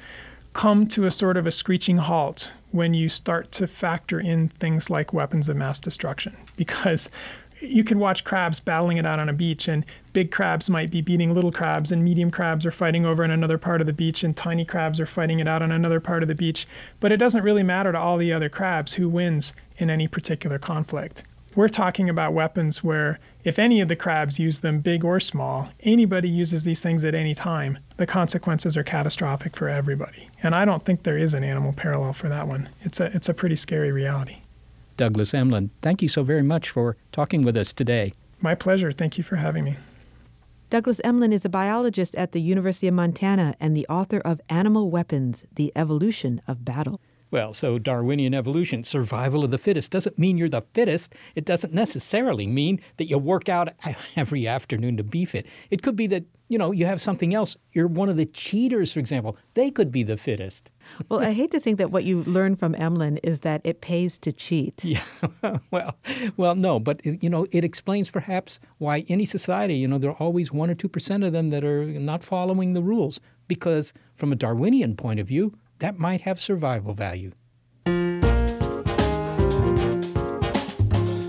come 0.54 0.86
to 0.86 1.06
a 1.06 1.12
sort 1.12 1.38
of 1.38 1.48
a 1.48 1.52
screeching 1.52 1.98
halt 1.98 2.52
when 2.70 2.94
you 2.94 3.10
start 3.10 3.52
to 3.52 3.66
factor 3.66 4.20
in 4.20 4.48
things 4.48 4.88
like 4.88 5.12
weapons 5.12 5.50
of 5.50 5.58
mass 5.58 5.80
destruction. 5.80 6.38
Because 6.56 7.10
you 7.62 7.84
can 7.84 7.98
watch 7.98 8.24
crabs 8.26 8.60
battling 8.60 8.98
it 8.98 9.08
out 9.08 9.18
on 9.18 9.28
a 9.28 9.34
beach, 9.34 9.68
and 9.68 9.84
big 10.14 10.30
crabs 10.30 10.70
might 10.70 10.92
be 10.92 11.02
beating 11.02 11.34
little 11.34 11.52
crabs, 11.52 11.92
and 11.92 12.04
medium 12.04 12.30
crabs 12.30 12.64
are 12.64 12.72
fighting 12.72 13.08
over 13.08 13.24
in 13.24 13.32
another 13.32 13.58
part 13.58 13.82
of 13.82 13.88
the 13.88 13.94
beach, 13.94 14.24
and 14.24 14.38
tiny 14.38 14.66
crabs 14.66 15.00
are 15.00 15.08
fighting 15.08 15.40
it 15.40 15.48
out 15.48 15.64
on 15.64 15.72
another 15.72 16.00
part 16.00 16.22
of 16.22 16.30
the 16.30 16.36
beach. 16.36 16.68
But 17.00 17.12
it 17.12 17.18
doesn't 17.18 17.42
really 17.42 17.64
matter 17.64 17.92
to 17.92 17.98
all 17.98 18.18
the 18.18 18.32
other 18.32 18.50
crabs 18.50 18.94
who 18.94 19.10
wins 19.10 19.56
in 19.78 19.90
any 19.90 20.08
particular 20.08 20.60
conflict. 20.60 21.24
We're 21.56 21.70
talking 21.70 22.10
about 22.10 22.34
weapons 22.34 22.84
where 22.84 23.18
if 23.46 23.60
any 23.60 23.80
of 23.80 23.88
the 23.88 23.96
crabs 23.96 24.38
use 24.38 24.60
them, 24.60 24.82
big 24.82 25.06
or 25.06 25.22
small, 25.22 25.70
anybody 25.84 26.28
uses 26.28 26.66
these 26.66 26.82
things 26.82 27.06
at 27.06 27.16
any 27.16 27.34
time, 27.34 27.78
the 27.96 28.06
consequences 28.06 28.76
are 28.76 28.84
catastrophic 28.84 29.56
for 29.56 29.70
everybody. 29.70 30.30
And 30.44 30.54
I 30.54 30.66
don't 30.66 30.84
think 30.84 31.04
there 31.04 31.18
is 31.18 31.34
an 31.34 31.46
animal 31.46 31.72
parallel 31.72 32.12
for 32.12 32.28
that 32.28 32.46
one. 32.46 32.68
It's 32.82 33.00
a, 33.00 33.06
it's 33.16 33.30
a 33.30 33.34
pretty 33.34 33.56
scary 33.56 33.94
reality. 33.94 34.38
Douglas 34.98 35.32
Emlen, 35.32 35.70
thank 35.82 36.02
you 36.02 36.10
so 36.10 36.24
very 36.24 36.44
much 36.44 36.70
for 36.70 36.98
talking 37.14 37.42
with 37.42 37.56
us 37.56 37.72
today. 37.72 38.14
My 38.42 38.54
pleasure. 38.54 38.92
Thank 38.92 39.18
you 39.18 39.24
for 39.24 39.38
having 39.38 39.64
me. 39.64 39.78
Douglas 40.70 41.00
Emlen 41.06 41.32
is 41.32 41.46
a 41.46 41.50
biologist 41.50 42.16
at 42.16 42.34
the 42.34 42.42
University 42.42 42.90
of 42.90 42.96
Montana 42.96 43.56
and 43.62 43.78
the 43.78 43.88
author 43.88 44.20
of 44.20 44.42
Animal 44.50 44.90
Weapons 44.90 45.46
The 45.56 45.72
Evolution 45.74 46.42
of 46.50 46.66
Battle. 46.66 47.00
Well, 47.36 47.54
so 47.54 47.78
Darwinian 47.78 48.34
evolution, 48.34 48.86
survival 48.86 49.44
of 49.44 49.52
the 49.52 49.58
fittest, 49.58 49.92
doesn't 49.92 50.18
mean 50.18 50.38
you're 50.38 50.48
the 50.48 50.64
fittest. 50.74 51.14
It 51.36 51.44
doesn't 51.44 51.74
necessarily 51.74 52.48
mean 52.48 52.80
that 52.96 53.10
you 53.10 53.18
work 53.18 53.50
out 53.50 53.74
every 54.16 54.48
afternoon 54.48 54.96
to 54.96 55.04
be 55.04 55.26
fit. 55.26 55.46
It 55.70 55.82
could 55.82 55.98
be 55.98 56.08
that, 56.08 56.24
you 56.48 56.58
know, 56.58 56.72
you 56.72 56.86
have 56.86 57.02
something 57.02 57.34
else. 57.34 57.58
You're 57.74 57.88
one 57.88 58.08
of 58.08 58.16
the 58.16 58.26
cheaters, 58.26 58.94
for 58.94 59.02
example. 59.02 59.36
They 59.54 59.70
could 59.70 59.92
be 59.92 60.02
the 60.02 60.16
fittest. 60.16 60.72
well, 61.10 61.20
I 61.20 61.34
hate 61.34 61.52
to 61.52 61.60
think 61.60 61.78
that 61.78 61.92
what 61.92 62.06
you 62.06 62.24
learn 62.24 62.56
from 62.56 62.74
Emlen 62.76 63.20
is 63.22 63.40
that 63.40 63.60
it 63.66 63.82
pays 63.82 64.18
to 64.20 64.32
cheat. 64.32 64.86
Yeah, 64.86 65.04
well, 65.72 65.98
well, 66.38 66.56
no, 66.56 66.80
but 66.80 67.06
you 67.06 67.30
know, 67.30 67.48
it 67.52 67.66
explains 67.66 68.10
perhaps 68.10 68.62
why 68.78 69.04
any 69.10 69.26
society, 69.26 69.76
you 69.76 69.90
know, 69.90 69.98
there 69.98 70.12
are 70.12 70.24
always 70.24 70.54
one 70.54 70.70
or 70.70 70.76
two 70.76 70.88
percent 70.88 71.26
of 71.26 71.34
them 71.34 71.50
that 71.50 71.66
are 71.66 71.84
not 71.84 72.24
following 72.24 72.72
the 72.72 72.82
rules, 72.82 73.20
because 73.50 73.92
from 74.14 74.32
a 74.32 74.38
Darwinian 74.38 74.96
point 74.96 75.20
of 75.20 75.28
view, 75.28 75.52
that 75.80 75.98
might 75.98 76.22
have 76.22 76.40
survival 76.40 76.94
value. 76.94 77.32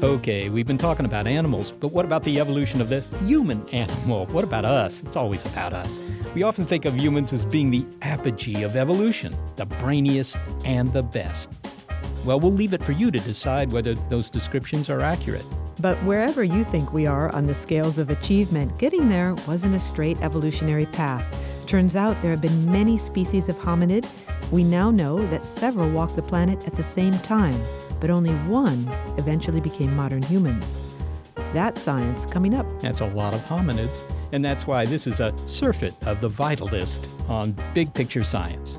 Okay, 0.02 0.50
we've 0.50 0.66
been 0.66 0.78
talking 0.78 1.04
about 1.06 1.26
animals, 1.26 1.72
but 1.72 1.88
what 1.88 2.04
about 2.04 2.22
the 2.22 2.38
evolution 2.38 2.80
of 2.80 2.88
the 2.88 3.00
human 3.24 3.68
animal? 3.70 4.26
What 4.26 4.44
about 4.44 4.64
us? 4.64 5.02
It's 5.02 5.16
always 5.16 5.44
about 5.44 5.72
us. 5.72 5.98
We 6.34 6.42
often 6.42 6.64
think 6.66 6.84
of 6.84 6.94
humans 6.96 7.32
as 7.32 7.44
being 7.44 7.70
the 7.70 7.84
apogee 8.02 8.62
of 8.62 8.76
evolution, 8.76 9.36
the 9.56 9.66
brainiest 9.66 10.38
and 10.64 10.92
the 10.92 11.02
best. 11.02 11.50
Well, 12.24 12.38
we'll 12.38 12.52
leave 12.52 12.72
it 12.72 12.84
for 12.84 12.92
you 12.92 13.10
to 13.10 13.18
decide 13.18 13.72
whether 13.72 13.94
those 13.94 14.30
descriptions 14.30 14.90
are 14.90 15.00
accurate. 15.00 15.46
But 15.80 15.96
wherever 16.04 16.44
you 16.44 16.64
think 16.64 16.92
we 16.92 17.06
are 17.06 17.34
on 17.34 17.46
the 17.46 17.54
scales 17.54 17.98
of 17.98 18.10
achievement, 18.10 18.78
getting 18.78 19.08
there 19.08 19.34
wasn't 19.46 19.74
a 19.74 19.80
straight 19.80 20.20
evolutionary 20.20 20.86
path. 20.86 21.24
Turns 21.66 21.96
out 21.96 22.20
there 22.22 22.30
have 22.30 22.40
been 22.40 22.70
many 22.70 22.96
species 22.96 23.48
of 23.48 23.56
hominid 23.56 24.06
we 24.50 24.64
now 24.64 24.90
know 24.90 25.26
that 25.26 25.44
several 25.44 25.90
walked 25.90 26.16
the 26.16 26.22
planet 26.22 26.66
at 26.66 26.76
the 26.76 26.82
same 26.82 27.18
time, 27.20 27.60
but 28.00 28.10
only 28.10 28.34
one 28.46 28.88
eventually 29.18 29.60
became 29.60 29.94
modern 29.94 30.22
humans. 30.22 30.76
That 31.52 31.78
science 31.78 32.26
coming 32.26 32.54
up. 32.54 32.66
That's 32.80 33.00
a 33.00 33.06
lot 33.06 33.34
of 33.34 33.40
hominids, 33.44 34.02
and 34.32 34.44
that's 34.44 34.66
why 34.66 34.86
this 34.86 35.06
is 35.06 35.20
a 35.20 35.34
surfeit 35.46 35.94
of 36.02 36.20
the 36.20 36.30
vitalist 36.30 37.08
on 37.28 37.56
Big 37.74 37.92
Picture 37.94 38.24
Science. 38.24 38.78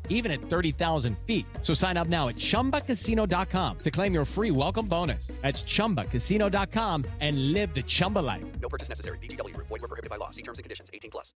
even 0.11 0.31
at 0.31 0.41
30,000 0.41 1.17
feet. 1.25 1.47
So 1.63 1.73
sign 1.73 1.97
up 1.97 2.07
now 2.07 2.27
at 2.27 2.35
chumbacasino.com 2.35 3.79
to 3.79 3.91
claim 3.91 4.13
your 4.13 4.25
free 4.25 4.51
welcome 4.51 4.85
bonus. 4.85 5.27
That's 5.41 5.63
chumbacasino.com 5.63 7.05
and 7.19 7.53
live 7.53 7.73
the 7.73 7.81
Chumba 7.81 8.19
life. 8.19 8.45
No 8.61 8.69
purchase 8.69 8.89
necessary. 8.89 9.17
VGW 9.17 9.55
Group. 9.55 9.67
Void 9.67 9.81
were 9.81 9.87
prohibited 9.87 10.11
by 10.11 10.17
law. 10.17 10.29
See 10.29 10.43
terms 10.43 10.59
and 10.59 10.63
conditions. 10.63 10.91
18 10.93 11.09
plus. 11.09 11.33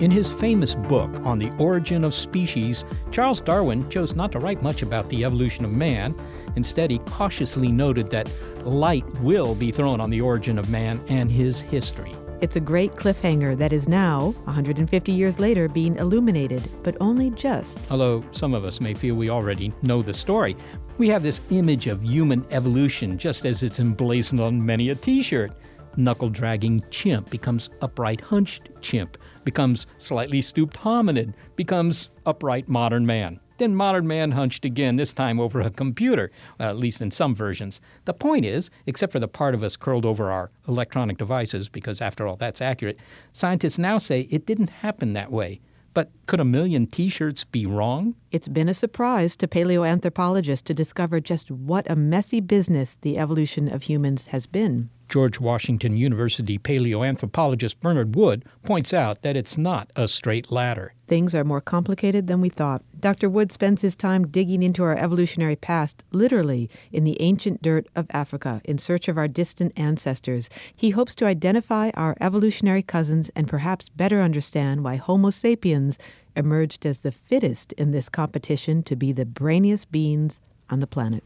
In 0.00 0.12
his 0.12 0.30
famous 0.30 0.76
book 0.76 1.10
on 1.26 1.40
the 1.40 1.50
origin 1.58 2.04
of 2.04 2.14
species, 2.14 2.84
Charles 3.10 3.40
Darwin 3.40 3.90
chose 3.90 4.14
not 4.14 4.30
to 4.30 4.38
write 4.38 4.62
much 4.62 4.82
about 4.82 5.08
the 5.08 5.24
evolution 5.24 5.64
of 5.64 5.72
man. 5.72 6.14
Instead, 6.58 6.90
he 6.90 6.98
cautiously 7.06 7.68
noted 7.68 8.10
that 8.10 8.28
light 8.64 9.06
will 9.20 9.54
be 9.54 9.70
thrown 9.70 10.00
on 10.00 10.10
the 10.10 10.20
origin 10.20 10.58
of 10.58 10.68
man 10.68 11.00
and 11.08 11.30
his 11.30 11.60
history. 11.60 12.12
It's 12.40 12.56
a 12.56 12.60
great 12.60 12.96
cliffhanger 12.96 13.56
that 13.58 13.72
is 13.72 13.88
now, 13.88 14.30
150 14.42 15.12
years 15.12 15.38
later, 15.38 15.68
being 15.68 15.94
illuminated, 15.98 16.68
but 16.82 16.96
only 17.00 17.30
just. 17.30 17.78
Although 17.92 18.24
some 18.32 18.54
of 18.54 18.64
us 18.64 18.80
may 18.80 18.92
feel 18.92 19.14
we 19.14 19.30
already 19.30 19.72
know 19.82 20.02
the 20.02 20.12
story. 20.12 20.56
We 20.98 21.06
have 21.10 21.22
this 21.22 21.40
image 21.50 21.86
of 21.86 22.02
human 22.02 22.44
evolution 22.50 23.18
just 23.18 23.46
as 23.46 23.62
it's 23.62 23.78
emblazoned 23.78 24.40
on 24.40 24.66
many 24.66 24.88
a 24.88 24.96
t 24.96 25.22
shirt. 25.22 25.52
Knuckle 25.96 26.28
dragging 26.28 26.82
chimp 26.90 27.30
becomes 27.30 27.70
upright 27.82 28.20
hunched 28.20 28.70
chimp, 28.80 29.16
becomes 29.44 29.86
slightly 29.98 30.40
stooped 30.40 30.76
hominid, 30.76 31.34
becomes 31.54 32.10
upright 32.26 32.68
modern 32.68 33.06
man. 33.06 33.38
Then 33.58 33.74
modern 33.74 34.06
man 34.06 34.30
hunched 34.30 34.64
again, 34.64 34.96
this 34.96 35.12
time 35.12 35.40
over 35.40 35.60
a 35.60 35.70
computer, 35.70 36.30
at 36.60 36.76
least 36.76 37.00
in 37.02 37.10
some 37.10 37.34
versions. 37.34 37.80
The 38.04 38.14
point 38.14 38.46
is, 38.46 38.70
except 38.86 39.12
for 39.12 39.18
the 39.18 39.28
part 39.28 39.54
of 39.54 39.64
us 39.64 39.76
curled 39.76 40.06
over 40.06 40.30
our 40.30 40.50
electronic 40.68 41.18
devices, 41.18 41.68
because 41.68 42.00
after 42.00 42.26
all, 42.26 42.36
that's 42.36 42.62
accurate, 42.62 42.98
scientists 43.32 43.78
now 43.78 43.98
say 43.98 44.22
it 44.30 44.46
didn't 44.46 44.70
happen 44.70 45.12
that 45.12 45.32
way. 45.32 45.60
But 45.92 46.10
could 46.26 46.38
a 46.38 46.44
million 46.44 46.86
t 46.86 47.08
shirts 47.08 47.42
be 47.42 47.66
wrong? 47.66 48.14
It's 48.30 48.46
been 48.46 48.68
a 48.68 48.74
surprise 48.74 49.34
to 49.36 49.48
paleoanthropologists 49.48 50.62
to 50.64 50.74
discover 50.74 51.18
just 51.18 51.50
what 51.50 51.90
a 51.90 51.96
messy 51.96 52.40
business 52.40 52.96
the 53.00 53.18
evolution 53.18 53.66
of 53.66 53.84
humans 53.84 54.26
has 54.26 54.46
been. 54.46 54.90
George 55.08 55.40
Washington 55.40 55.96
University 55.96 56.58
paleoanthropologist 56.58 57.80
Bernard 57.80 58.14
Wood 58.14 58.44
points 58.62 58.92
out 58.92 59.22
that 59.22 59.36
it's 59.36 59.56
not 59.56 59.90
a 59.96 60.06
straight 60.06 60.52
ladder. 60.52 60.92
Things 61.06 61.34
are 61.34 61.44
more 61.44 61.62
complicated 61.62 62.26
than 62.26 62.40
we 62.40 62.50
thought. 62.50 62.82
Dr. 63.00 63.30
Wood 63.30 63.50
spends 63.50 63.80
his 63.80 63.96
time 63.96 64.26
digging 64.26 64.62
into 64.62 64.82
our 64.82 64.96
evolutionary 64.96 65.56
past, 65.56 66.04
literally 66.12 66.68
in 66.92 67.04
the 67.04 67.20
ancient 67.20 67.62
dirt 67.62 67.86
of 67.96 68.06
Africa, 68.10 68.60
in 68.64 68.76
search 68.76 69.08
of 69.08 69.16
our 69.16 69.28
distant 69.28 69.72
ancestors. 69.76 70.50
He 70.76 70.90
hopes 70.90 71.14
to 71.16 71.26
identify 71.26 71.90
our 71.94 72.16
evolutionary 72.20 72.82
cousins 72.82 73.30
and 73.34 73.48
perhaps 73.48 73.88
better 73.88 74.20
understand 74.20 74.84
why 74.84 74.96
Homo 74.96 75.30
sapiens 75.30 75.98
emerged 76.36 76.84
as 76.84 77.00
the 77.00 77.12
fittest 77.12 77.72
in 77.72 77.90
this 77.90 78.08
competition 78.08 78.82
to 78.82 78.94
be 78.94 79.12
the 79.12 79.24
brainiest 79.24 79.90
beings 79.90 80.38
on 80.68 80.80
the 80.80 80.86
planet. 80.86 81.24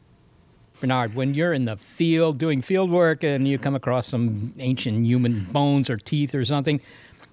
Bernard, 0.83 1.15
when 1.15 1.33
you're 1.33 1.53
in 1.53 1.65
the 1.65 1.77
field 1.77 2.39
doing 2.39 2.61
field 2.61 2.91
work 2.91 3.23
and 3.23 3.47
you 3.47 3.57
come 3.57 3.77
across 3.77 4.09
some 4.09 4.53
ancient 4.59 5.07
human 5.07 5.45
bones 5.53 5.89
or 5.89 5.97
teeth 5.97 6.35
or 6.35 6.45
something, 6.45 6.81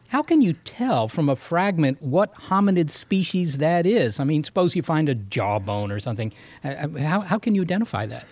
how 0.09 0.21
can 0.21 0.39
you 0.39 0.53
tell 0.53 1.07
from 1.07 1.29
a 1.29 1.35
fragment 1.35 1.99
what 1.99 2.31
hominid 2.35 2.91
species 2.91 3.57
that 3.57 3.87
is? 3.87 4.19
I 4.19 4.23
mean, 4.23 4.43
suppose 4.43 4.75
you 4.75 4.83
find 4.83 5.09
a 5.09 5.15
jawbone 5.15 5.91
or 5.91 5.99
something. 5.99 6.31
Uh, 6.63 6.89
how, 6.99 7.21
how 7.21 7.39
can 7.39 7.55
you 7.55 7.63
identify 7.63 8.05
that? 8.05 8.25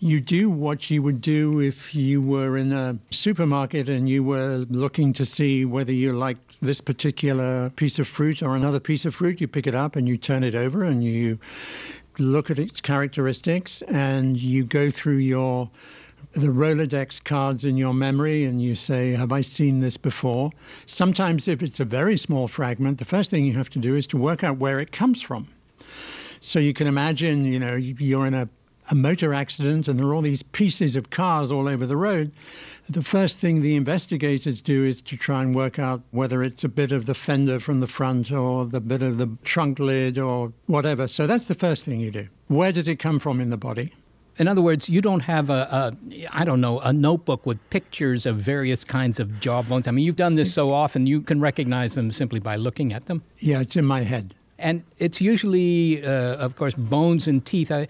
You 0.00 0.20
do 0.20 0.50
what 0.50 0.90
you 0.90 1.00
would 1.00 1.20
do 1.20 1.60
if 1.60 1.94
you 1.94 2.20
were 2.20 2.56
in 2.56 2.72
a 2.72 2.98
supermarket 3.12 3.88
and 3.88 4.08
you 4.08 4.24
were 4.24 4.66
looking 4.68 5.12
to 5.12 5.24
see 5.24 5.64
whether 5.64 5.92
you 5.92 6.12
liked 6.12 6.56
this 6.60 6.80
particular 6.80 7.70
piece 7.70 8.00
of 8.00 8.08
fruit 8.08 8.42
or 8.42 8.56
another 8.56 8.80
piece 8.80 9.04
of 9.04 9.14
fruit. 9.14 9.40
You 9.40 9.46
pick 9.46 9.68
it 9.68 9.76
up 9.76 9.94
and 9.94 10.08
you 10.08 10.16
turn 10.16 10.42
it 10.42 10.56
over 10.56 10.82
and 10.82 11.04
you 11.04 11.38
look 12.20 12.50
at 12.50 12.58
its 12.58 12.80
characteristics 12.80 13.82
and 13.82 14.40
you 14.40 14.64
go 14.64 14.90
through 14.90 15.16
your 15.16 15.70
the 16.32 16.46
Rolodex 16.46 17.22
cards 17.24 17.64
in 17.64 17.76
your 17.76 17.92
memory 17.92 18.44
and 18.44 18.62
you 18.62 18.74
say, 18.74 19.10
Have 19.12 19.32
I 19.32 19.40
seen 19.40 19.80
this 19.80 19.96
before? 19.96 20.52
Sometimes, 20.86 21.48
if 21.48 21.62
it's 21.62 21.80
a 21.80 21.84
very 21.84 22.16
small 22.16 22.46
fragment, 22.46 22.98
the 22.98 23.04
first 23.04 23.30
thing 23.30 23.44
you 23.44 23.54
have 23.54 23.70
to 23.70 23.78
do 23.78 23.96
is 23.96 24.06
to 24.08 24.16
work 24.16 24.44
out 24.44 24.58
where 24.58 24.78
it 24.78 24.92
comes 24.92 25.20
from. 25.20 25.48
So 26.40 26.58
you 26.58 26.72
can 26.72 26.86
imagine, 26.86 27.44
you 27.44 27.58
know, 27.58 27.74
you're 27.74 28.26
in 28.26 28.34
a, 28.34 28.48
a 28.90 28.94
motor 28.94 29.32
accident 29.32 29.88
and 29.88 29.98
there 29.98 30.06
are 30.06 30.14
all 30.14 30.22
these 30.22 30.42
pieces 30.42 30.96
of 30.96 31.10
cars 31.10 31.50
all 31.52 31.68
over 31.68 31.86
the 31.86 31.96
road. 31.96 32.30
The 32.88 33.02
first 33.02 33.38
thing 33.38 33.62
the 33.62 33.76
investigators 33.76 34.60
do 34.60 34.84
is 34.84 35.00
to 35.02 35.16
try 35.16 35.42
and 35.42 35.54
work 35.54 35.78
out 35.78 36.02
whether 36.10 36.42
it's 36.42 36.64
a 36.64 36.68
bit 36.68 36.90
of 36.90 37.06
the 37.06 37.14
fender 37.14 37.60
from 37.60 37.78
the 37.78 37.86
front 37.86 38.32
or 38.32 38.66
the 38.66 38.80
bit 38.80 39.02
of 39.02 39.16
the 39.16 39.28
trunk 39.44 39.78
lid 39.78 40.18
or 40.18 40.52
whatever. 40.66 41.06
So 41.06 41.28
that's 41.28 41.46
the 41.46 41.54
first 41.54 41.84
thing 41.84 42.00
you 42.00 42.10
do. 42.10 42.26
Where 42.48 42.72
does 42.72 42.88
it 42.88 42.96
come 42.96 43.20
from 43.20 43.40
in 43.40 43.50
the 43.50 43.56
body? 43.56 43.92
In 44.38 44.48
other 44.48 44.62
words, 44.62 44.88
you 44.88 45.00
don't 45.00 45.20
have 45.20 45.50
a, 45.50 45.94
a 46.10 46.26
I 46.32 46.44
don't 46.44 46.60
know, 46.60 46.80
a 46.80 46.92
notebook 46.92 47.46
with 47.46 47.58
pictures 47.70 48.26
of 48.26 48.38
various 48.38 48.82
kinds 48.84 49.20
of 49.20 49.38
jawbones. 49.38 49.86
I 49.86 49.92
mean, 49.92 50.04
you've 50.04 50.16
done 50.16 50.34
this 50.34 50.52
so 50.52 50.72
often, 50.72 51.06
you 51.06 51.20
can 51.20 51.40
recognize 51.40 51.94
them 51.94 52.10
simply 52.10 52.40
by 52.40 52.56
looking 52.56 52.92
at 52.92 53.06
them. 53.06 53.22
Yeah, 53.38 53.60
it's 53.60 53.76
in 53.76 53.84
my 53.84 54.02
head. 54.02 54.34
And 54.58 54.82
it's 54.98 55.20
usually, 55.20 56.04
uh, 56.04 56.36
of 56.36 56.56
course, 56.56 56.74
bones 56.74 57.28
and 57.28 57.44
teeth. 57.44 57.70
I, 57.70 57.88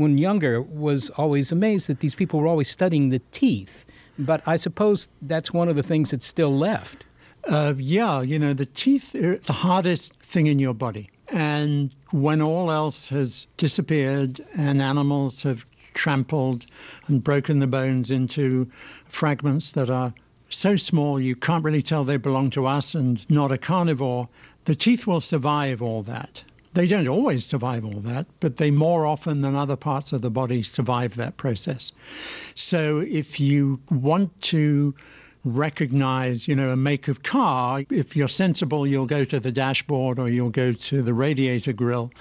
when 0.00 0.18
younger, 0.18 0.60
was 0.62 1.10
always 1.10 1.52
amazed 1.52 1.88
that 1.88 2.00
these 2.00 2.14
people 2.14 2.40
were 2.40 2.46
always 2.46 2.68
studying 2.68 3.10
the 3.10 3.20
teeth. 3.32 3.84
But 4.18 4.42
I 4.46 4.56
suppose 4.56 5.10
that's 5.22 5.52
one 5.52 5.68
of 5.68 5.76
the 5.76 5.82
things 5.82 6.10
that's 6.10 6.26
still 6.26 6.56
left. 6.56 7.04
Uh, 7.44 7.74
yeah, 7.78 8.20
you 8.20 8.38
know, 8.38 8.52
the 8.52 8.66
teeth 8.66 9.14
are 9.14 9.36
the 9.36 9.52
hardest 9.52 10.14
thing 10.16 10.46
in 10.46 10.58
your 10.58 10.74
body. 10.74 11.10
And 11.28 11.94
when 12.10 12.42
all 12.42 12.70
else 12.70 13.08
has 13.08 13.46
disappeared 13.56 14.44
and 14.56 14.82
animals 14.82 15.42
have 15.44 15.64
trampled 15.94 16.66
and 17.06 17.22
broken 17.22 17.58
the 17.60 17.66
bones 17.66 18.10
into 18.10 18.70
fragments 19.06 19.72
that 19.72 19.90
are 19.90 20.12
so 20.50 20.76
small 20.76 21.20
you 21.20 21.36
can't 21.36 21.64
really 21.64 21.82
tell 21.82 22.04
they 22.04 22.16
belong 22.16 22.50
to 22.50 22.66
us 22.66 22.94
and 22.94 23.28
not 23.30 23.52
a 23.52 23.58
carnivore, 23.58 24.28
the 24.64 24.74
teeth 24.74 25.06
will 25.06 25.20
survive 25.20 25.80
all 25.80 26.02
that. 26.02 26.42
They 26.72 26.86
don't 26.86 27.08
always 27.08 27.44
survive 27.44 27.84
all 27.84 28.00
that, 28.00 28.26
but 28.38 28.56
they 28.56 28.70
more 28.70 29.04
often 29.04 29.40
than 29.40 29.56
other 29.56 29.76
parts 29.76 30.12
of 30.12 30.22
the 30.22 30.30
body 30.30 30.62
survive 30.62 31.16
that 31.16 31.36
process. 31.36 31.90
So 32.54 32.98
if 32.98 33.40
you 33.40 33.80
want 33.90 34.40
to 34.42 34.94
recognize, 35.44 36.46
you 36.46 36.54
know, 36.54 36.70
a 36.70 36.76
make 36.76 37.08
of 37.08 37.22
car, 37.22 37.82
if 37.90 38.14
you're 38.14 38.28
sensible, 38.28 38.86
you'll 38.86 39.06
go 39.06 39.24
to 39.24 39.40
the 39.40 39.50
dashboard 39.50 40.18
or 40.18 40.28
you'll 40.28 40.50
go 40.50 40.72
to 40.72 41.02
the 41.02 41.14
radiator 41.14 41.72
grill. 41.72 42.12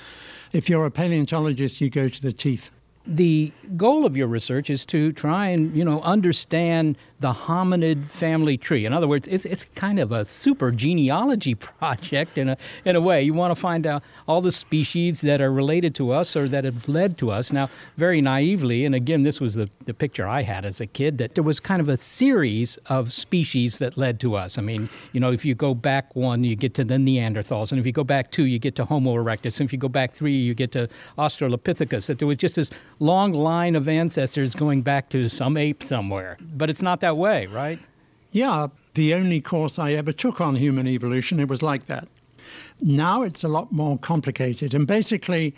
If 0.51 0.69
you're 0.69 0.85
a 0.85 0.91
paleontologist, 0.91 1.79
you 1.79 1.89
go 1.89 2.09
to 2.09 2.21
the 2.21 2.33
teeth. 2.33 2.71
The 3.05 3.51
goal 3.75 4.05
of 4.05 4.17
your 4.17 4.27
research 4.27 4.69
is 4.69 4.85
to 4.87 5.11
try 5.11 5.47
and, 5.47 5.75
you 5.75 5.83
know, 5.83 6.01
understand 6.01 6.97
the 7.19 7.33
hominid 7.33 8.09
family 8.09 8.57
tree. 8.57 8.85
In 8.85 8.93
other 8.93 9.07
words, 9.07 9.27
it's, 9.27 9.45
it's 9.45 9.65
kind 9.75 9.99
of 9.99 10.11
a 10.11 10.23
super 10.23 10.71
genealogy 10.71 11.55
project 11.55 12.37
in 12.37 12.49
a, 12.49 12.57
in 12.85 12.95
a 12.95 13.01
way. 13.01 13.21
You 13.21 13.33
want 13.33 13.51
to 13.51 13.59
find 13.59 13.85
out 13.85 14.03
all 14.27 14.41
the 14.41 14.51
species 14.51 15.21
that 15.21 15.41
are 15.41 15.51
related 15.51 15.95
to 15.95 16.11
us 16.11 16.35
or 16.35 16.47
that 16.47 16.63
have 16.63 16.87
led 16.87 17.17
to 17.17 17.31
us. 17.31 17.51
Now, 17.51 17.69
very 17.97 18.21
naively, 18.21 18.85
and 18.85 18.95
again, 18.95 19.23
this 19.23 19.41
was 19.41 19.55
the, 19.55 19.69
the 19.85 19.93
picture 19.93 20.27
I 20.27 20.43
had 20.43 20.65
as 20.65 20.79
a 20.79 20.87
kid, 20.87 21.17
that 21.17 21.35
there 21.35 21.43
was 21.43 21.59
kind 21.59 21.81
of 21.81 21.89
a 21.89 21.97
series 21.97 22.77
of 22.87 23.11
species 23.11 23.79
that 23.79 23.97
led 23.97 24.19
to 24.21 24.35
us. 24.35 24.57
I 24.57 24.61
mean, 24.61 24.89
you 25.11 25.19
know, 25.19 25.31
if 25.31 25.43
you 25.43 25.55
go 25.55 25.73
back 25.73 26.15
one, 26.15 26.43
you 26.43 26.55
get 26.55 26.73
to 26.75 26.83
the 26.83 26.95
Neanderthals, 26.95 27.71
and 27.71 27.79
if 27.79 27.85
you 27.85 27.91
go 27.91 28.03
back 28.03 28.31
two, 28.31 28.45
you 28.45 28.59
get 28.59 28.75
to 28.75 28.85
Homo 28.85 29.15
erectus, 29.15 29.59
and 29.59 29.67
if 29.67 29.73
you 29.73 29.79
go 29.79 29.89
back 29.89 30.13
three, 30.13 30.35
you 30.35 30.53
get 30.53 30.71
to 30.71 30.87
Australopithecus, 31.17 32.07
that 32.07 32.19
there 32.19 32.27
was 32.27 32.37
just 32.37 32.55
this 32.55 32.71
long 32.99 33.33
line 33.33 33.75
of 33.75 33.87
ancestors 33.87 34.55
going 34.55 34.81
back 34.81 35.09
to 35.09 35.27
some 35.27 35.57
ape 35.57 35.83
somewhere. 35.83 36.37
But 36.55 36.69
it's 36.69 36.81
not 36.81 37.01
that 37.01 37.08
way, 37.15 37.47
right? 37.47 37.79
Yeah, 38.31 38.67
the 38.93 39.13
only 39.13 39.41
course 39.41 39.79
I 39.79 39.93
ever 39.93 40.11
took 40.11 40.41
on 40.41 40.55
human 40.55 40.87
evolution, 40.87 41.39
it 41.39 41.47
was 41.47 41.63
like 41.63 41.85
that. 41.87 42.07
Now 42.81 43.21
it's 43.21 43.43
a 43.43 43.47
lot 43.47 43.71
more 43.71 43.97
complicated. 43.97 44.73
And 44.73 44.87
basically, 44.87 45.55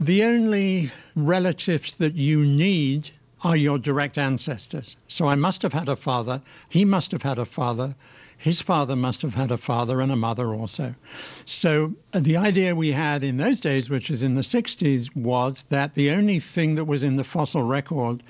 the 0.00 0.24
only 0.24 0.90
relatives 1.16 1.96
that 1.96 2.14
you 2.14 2.44
need 2.44 3.10
are 3.42 3.56
your 3.56 3.78
direct 3.78 4.18
ancestors. 4.18 4.96
So 5.06 5.28
I 5.28 5.34
must 5.34 5.62
have 5.62 5.72
had 5.72 5.88
a 5.88 5.96
father, 5.96 6.42
he 6.68 6.84
must 6.84 7.12
have 7.12 7.22
had 7.22 7.38
a 7.38 7.44
father, 7.44 7.94
his 8.36 8.60
father 8.60 8.94
must 8.94 9.22
have 9.22 9.34
had 9.34 9.50
a 9.50 9.58
father 9.58 10.00
and 10.00 10.12
a 10.12 10.16
mother 10.16 10.54
also. 10.54 10.94
So 11.44 11.94
uh, 12.12 12.20
the 12.20 12.36
idea 12.36 12.74
we 12.74 12.92
had 12.92 13.24
in 13.24 13.36
those 13.36 13.58
days, 13.58 13.90
which 13.90 14.10
is 14.10 14.22
in 14.22 14.36
the 14.36 14.42
60s, 14.42 15.14
was 15.16 15.64
that 15.70 15.94
the 15.94 16.10
only 16.10 16.38
thing 16.38 16.76
that 16.76 16.84
was 16.84 17.02
in 17.02 17.16
the 17.16 17.24
fossil 17.24 17.64
record 17.64 18.22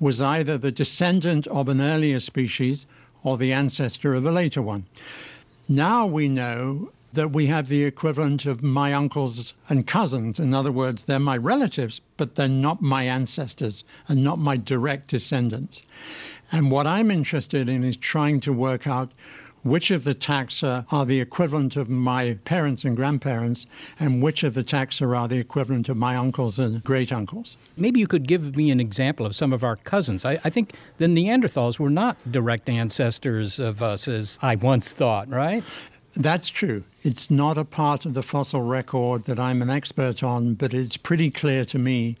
was 0.00 0.20
either 0.20 0.58
the 0.58 0.72
descendant 0.72 1.46
of 1.48 1.68
an 1.68 1.80
earlier 1.80 2.20
species 2.20 2.86
or 3.22 3.38
the 3.38 3.52
ancestor 3.52 4.14
of 4.14 4.26
a 4.26 4.30
later 4.30 4.60
one. 4.62 4.86
Now 5.68 6.06
we 6.06 6.28
know 6.28 6.90
that 7.14 7.30
we 7.30 7.46
have 7.46 7.68
the 7.68 7.84
equivalent 7.84 8.44
of 8.44 8.62
my 8.62 8.92
uncles 8.92 9.52
and 9.68 9.86
cousins. 9.86 10.40
In 10.40 10.52
other 10.52 10.72
words, 10.72 11.04
they're 11.04 11.20
my 11.20 11.36
relatives, 11.36 12.00
but 12.16 12.34
they're 12.34 12.48
not 12.48 12.82
my 12.82 13.04
ancestors 13.04 13.84
and 14.08 14.24
not 14.24 14.38
my 14.38 14.56
direct 14.56 15.08
descendants. 15.08 15.84
And 16.50 16.70
what 16.70 16.86
I'm 16.88 17.10
interested 17.10 17.68
in 17.68 17.84
is 17.84 17.96
trying 17.96 18.40
to 18.40 18.52
work 18.52 18.86
out 18.86 19.12
which 19.64 19.90
of 19.90 20.04
the 20.04 20.14
taxa 20.14 20.86
are 20.92 21.04
the 21.04 21.20
equivalent 21.20 21.76
of 21.76 21.88
my 21.88 22.34
parents 22.44 22.84
and 22.84 22.96
grandparents, 22.96 23.66
and 23.98 24.22
which 24.22 24.44
of 24.44 24.54
the 24.54 24.62
taxa 24.62 25.16
are 25.16 25.26
the 25.26 25.38
equivalent 25.38 25.88
of 25.88 25.96
my 25.96 26.14
uncles 26.16 26.58
and 26.58 26.84
great 26.84 27.12
uncles. 27.12 27.56
Maybe 27.76 27.98
you 27.98 28.06
could 28.06 28.28
give 28.28 28.56
me 28.56 28.70
an 28.70 28.80
example 28.80 29.26
of 29.26 29.34
some 29.34 29.52
of 29.52 29.64
our 29.64 29.76
cousins. 29.76 30.24
I, 30.24 30.38
I, 30.44 30.50
think 30.50 30.74
the 30.98 31.06
Neanderthals 31.06 31.78
were 31.78 31.90
not 31.90 32.16
direct 32.30 32.68
ancestors 32.68 33.58
of 33.58 33.82
us 33.82 34.06
as 34.06 34.38
I 34.42 34.54
once 34.54 34.92
thought, 34.92 35.28
right? 35.28 35.64
That's 36.16 36.48
true. 36.48 36.84
It's 37.02 37.30
not 37.30 37.58
a 37.58 37.64
part 37.64 38.06
of 38.06 38.14
the 38.14 38.22
fossil 38.22 38.62
record 38.62 39.24
that 39.24 39.40
I'm 39.40 39.62
an 39.62 39.70
expert 39.70 40.22
on, 40.22 40.54
but 40.54 40.72
it's 40.72 40.96
pretty 40.96 41.30
clear 41.30 41.64
to 41.64 41.78
me 41.78 42.16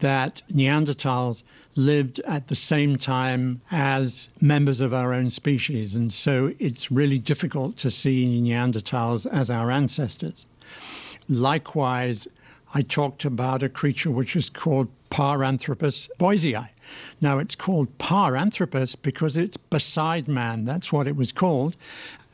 that 0.00 0.42
Neanderthals 0.52 1.42
lived 1.74 2.20
at 2.20 2.48
the 2.48 2.56
same 2.56 2.96
time 2.96 3.60
as 3.70 4.28
members 4.40 4.80
of 4.80 4.94
our 4.94 5.12
own 5.12 5.30
species. 5.30 5.94
And 5.94 6.12
so 6.12 6.52
it's 6.58 6.90
really 6.90 7.18
difficult 7.18 7.76
to 7.78 7.90
see 7.90 8.40
Neanderthals 8.40 9.26
as 9.26 9.50
our 9.50 9.70
ancestors. 9.70 10.46
Likewise, 11.28 12.26
I 12.74 12.82
talked 12.82 13.24
about 13.24 13.62
a 13.62 13.68
creature 13.68 14.10
which 14.10 14.36
is 14.36 14.50
called 14.50 14.88
Paranthropus 15.10 16.08
boisei. 16.18 16.68
Now, 17.20 17.38
it's 17.38 17.54
called 17.54 17.88
Paranthropus 17.98 18.96
because 19.00 19.36
it's 19.36 19.56
beside 19.56 20.28
man. 20.28 20.64
That's 20.64 20.92
what 20.92 21.06
it 21.06 21.16
was 21.16 21.32
called. 21.32 21.76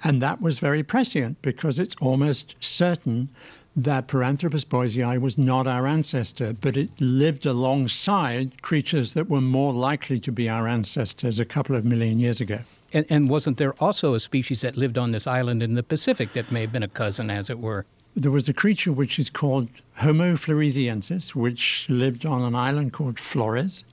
And 0.05 0.20
that 0.20 0.40
was 0.40 0.59
very 0.59 0.83
prescient 0.83 1.40
because 1.42 1.79
it's 1.79 1.94
almost 2.01 2.57
certain 2.61 3.29
that 3.75 4.07
Paranthropus 4.07 4.65
boisei 4.65 5.19
was 5.19 5.39
not 5.39 5.67
our 5.67 5.87
ancestor, 5.87 6.55
but 6.61 6.77
it 6.77 6.91
lived 7.01 7.47
alongside 7.47 8.61
creatures 8.61 9.13
that 9.13 9.31
were 9.31 9.41
more 9.41 9.73
likely 9.73 10.21
to 10.21 10.31
be 10.31 10.49
our 10.49 10.69
ancestors 10.69 11.39
a 11.39 11.45
couple 11.45 11.75
of 11.75 11.85
million 11.85 12.21
years 12.21 12.41
ago. 12.41 12.59
And, 12.93 13.07
and, 13.09 13.31
wasn't 13.31 13.57
there 13.57 13.73
also 13.75 14.13
a 14.13 14.21
species 14.21 14.61
that 14.61 14.77
lived 14.77 14.99
on 14.99 15.13
this 15.13 15.27
island 15.27 15.63
in 15.63 15.75
the 15.75 15.83
Pacific 15.83 16.35
that 16.35 16.53
may 16.53 16.61
have 16.61 16.73
been 16.73 16.83
a 16.83 16.89
cousin, 16.89 17.31
as 17.31 17.49
it 17.49 17.59
were? 17.59 17.87
There 18.15 18.31
was 18.31 18.51
a 18.51 18.53
creature 18.53 18.93
which 18.93 19.19
is 19.19 19.31
called 19.31 19.69
Homo 19.95 20.37
floresiensis, 20.37 21.35
which 21.35 21.87
lived 21.89 22.27
on 22.27 22.43
an 22.43 22.55
island 22.55 22.93
called 22.93 23.19
Flores. 23.19 23.85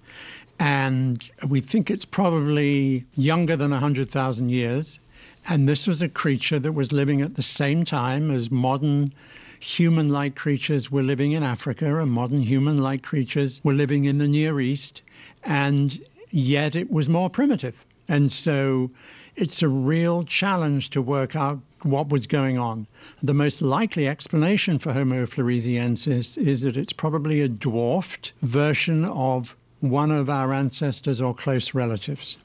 And 0.59 1.29
we 1.47 1.61
think 1.61 1.89
it's 1.89 2.03
probably 2.03 3.05
younger 3.15 3.55
than 3.55 3.71
100,000 3.71 4.49
years. 4.49 4.99
And 5.47 5.69
this 5.69 5.87
was 5.87 6.01
a 6.01 6.09
creature 6.09 6.59
that 6.59 6.73
was 6.73 6.91
living 6.91 7.21
at 7.21 7.35
the 7.35 7.41
same 7.41 7.85
time 7.85 8.29
as 8.29 8.51
modern 8.51 9.13
human 9.59 10.09
like 10.09 10.35
creatures 10.35 10.89
were 10.89 11.03
living 11.03 11.33
in 11.33 11.43
Africa 11.43 11.99
and 11.99 12.11
modern 12.11 12.41
human 12.41 12.77
like 12.77 13.03
creatures 13.03 13.61
were 13.63 13.73
living 13.73 14.05
in 14.05 14.17
the 14.17 14.27
Near 14.27 14.59
East, 14.59 15.01
and 15.43 16.01
yet 16.31 16.75
it 16.75 16.89
was 16.89 17.09
more 17.09 17.29
primitive. 17.29 17.75
And 18.07 18.31
so 18.31 18.89
it's 19.35 19.61
a 19.61 19.67
real 19.67 20.23
challenge 20.23 20.89
to 20.91 21.01
work 21.01 21.35
out 21.35 21.59
what 21.83 22.09
was 22.09 22.25
going 22.25 22.57
on. 22.57 22.87
The 23.21 23.33
most 23.33 23.61
likely 23.61 24.07
explanation 24.07 24.79
for 24.79 24.93
Homo 24.93 25.25
floresiensis 25.25 26.37
is 26.37 26.61
that 26.61 26.75
it's 26.75 26.93
probably 26.93 27.41
a 27.41 27.47
dwarfed 27.47 28.33
version 28.41 29.05
of 29.05 29.55
one 29.81 30.11
of 30.11 30.29
our 30.29 30.53
ancestors 30.53 31.21
or 31.21 31.33
close 31.33 31.73
relatives. 31.73 32.37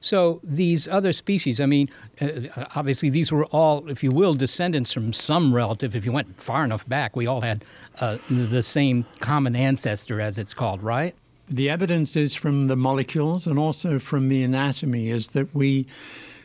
So 0.00 0.40
these 0.42 0.86
other 0.88 1.12
species, 1.12 1.60
I 1.60 1.66
mean, 1.66 1.90
uh, 2.20 2.66
obviously 2.74 3.10
these 3.10 3.32
were 3.32 3.46
all, 3.46 3.88
if 3.88 4.02
you 4.02 4.10
will, 4.10 4.34
descendants 4.34 4.92
from 4.92 5.12
some 5.12 5.54
relative. 5.54 5.96
If 5.96 6.04
you 6.04 6.12
went 6.12 6.40
far 6.40 6.64
enough 6.64 6.86
back, 6.88 7.16
we 7.16 7.26
all 7.26 7.40
had 7.40 7.64
uh, 8.00 8.18
the 8.30 8.62
same 8.62 9.04
common 9.20 9.56
ancestor, 9.56 10.20
as 10.20 10.38
it's 10.38 10.54
called, 10.54 10.82
right? 10.82 11.14
The 11.48 11.70
evidence 11.70 12.16
is 12.16 12.34
from 12.34 12.66
the 12.66 12.76
molecules 12.76 13.46
and 13.46 13.58
also 13.58 13.98
from 13.98 14.28
the 14.28 14.42
anatomy 14.42 15.10
is 15.10 15.28
that 15.28 15.54
we 15.54 15.86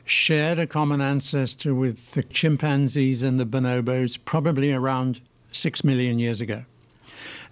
shared 0.06 0.60
a 0.60 0.68
common 0.68 1.02
ancestor 1.02 1.74
with 1.74 2.12
the 2.12 2.24
chimpanzees 2.24 3.24
and 3.24 3.40
the 3.40 3.46
bonobos 3.46 4.18
probably 4.26 4.74
around 4.74 5.20
six 5.52 5.84
million 5.84 6.20
years 6.20 6.42
ago. 6.42 6.64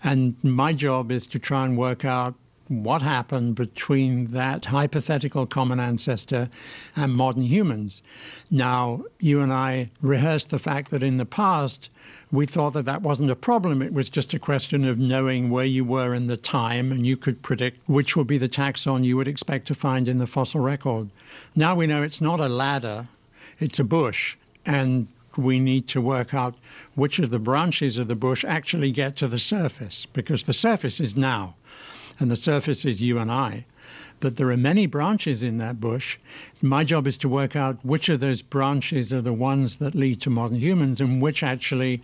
And 0.03 0.35
my 0.43 0.73
job 0.73 1.11
is 1.11 1.27
to 1.27 1.39
try 1.39 1.65
and 1.65 1.77
work 1.77 2.05
out 2.05 2.33
what 2.69 3.01
happened 3.01 3.55
between 3.55 4.27
that 4.27 4.63
hypothetical 4.63 5.45
common 5.45 5.79
ancestor 5.79 6.47
and 6.95 7.13
modern 7.13 7.43
humans. 7.43 8.03
Now, 8.51 9.03
you 9.19 9.41
and 9.41 9.51
I 9.51 9.89
rehearsed 10.01 10.51
the 10.51 10.59
fact 10.59 10.91
that 10.91 11.03
in 11.03 11.17
the 11.17 11.25
past, 11.25 11.89
we 12.31 12.45
thought 12.45 12.73
that 12.73 12.85
that 12.85 13.01
wasn't 13.01 13.31
a 13.31 13.35
problem. 13.35 13.81
It 13.81 13.93
was 13.93 14.07
just 14.07 14.35
a 14.35 14.39
question 14.39 14.85
of 14.85 14.99
knowing 14.99 15.49
where 15.49 15.65
you 15.65 15.83
were 15.83 16.13
in 16.13 16.27
the 16.27 16.37
time, 16.37 16.91
and 16.91 17.07
you 17.07 17.17
could 17.17 17.41
predict 17.41 17.79
which 17.89 18.15
would 18.15 18.27
be 18.27 18.37
the 18.37 18.47
taxon 18.47 19.03
you 19.03 19.17
would 19.17 19.27
expect 19.27 19.65
to 19.67 19.75
find 19.75 20.07
in 20.07 20.19
the 20.19 20.27
fossil 20.27 20.61
record. 20.61 21.09
Now 21.55 21.73
we 21.73 21.87
know 21.87 22.03
it's 22.03 22.21
not 22.21 22.39
a 22.39 22.47
ladder, 22.47 23.07
it's 23.59 23.79
a 23.79 23.83
bush. 23.83 24.35
And 24.65 25.07
we 25.37 25.59
need 25.59 25.87
to 25.87 26.01
work 26.01 26.33
out 26.35 26.53
which 26.95 27.17
of 27.17 27.31
the 27.31 27.39
branches 27.39 27.97
of 27.97 28.07
the 28.07 28.15
bush 28.15 28.45
actually 28.45 28.91
get 28.91 29.15
to 29.15 29.27
the 29.27 29.39
surface, 29.39 30.05
because 30.05 30.43
the 30.43 30.53
surface 30.53 30.99
is 30.99 31.15
now 31.15 31.55
and 32.19 32.29
the 32.29 32.35
surface 32.35 32.85
is 32.85 33.01
you 33.01 33.17
and 33.17 33.31
I. 33.31 33.65
But 34.19 34.35
there 34.35 34.51
are 34.51 34.57
many 34.57 34.85
branches 34.85 35.41
in 35.41 35.57
that 35.59 35.79
bush. 35.79 36.17
My 36.61 36.83
job 36.83 37.07
is 37.07 37.17
to 37.19 37.29
work 37.29 37.55
out 37.55 37.83
which 37.83 38.09
of 38.09 38.19
those 38.19 38.41
branches 38.41 39.13
are 39.13 39.21
the 39.21 39.33
ones 39.33 39.77
that 39.77 39.95
lead 39.95 40.19
to 40.21 40.29
modern 40.29 40.59
humans 40.59 40.99
and 40.99 41.21
which 41.21 41.41
actually 41.41 42.01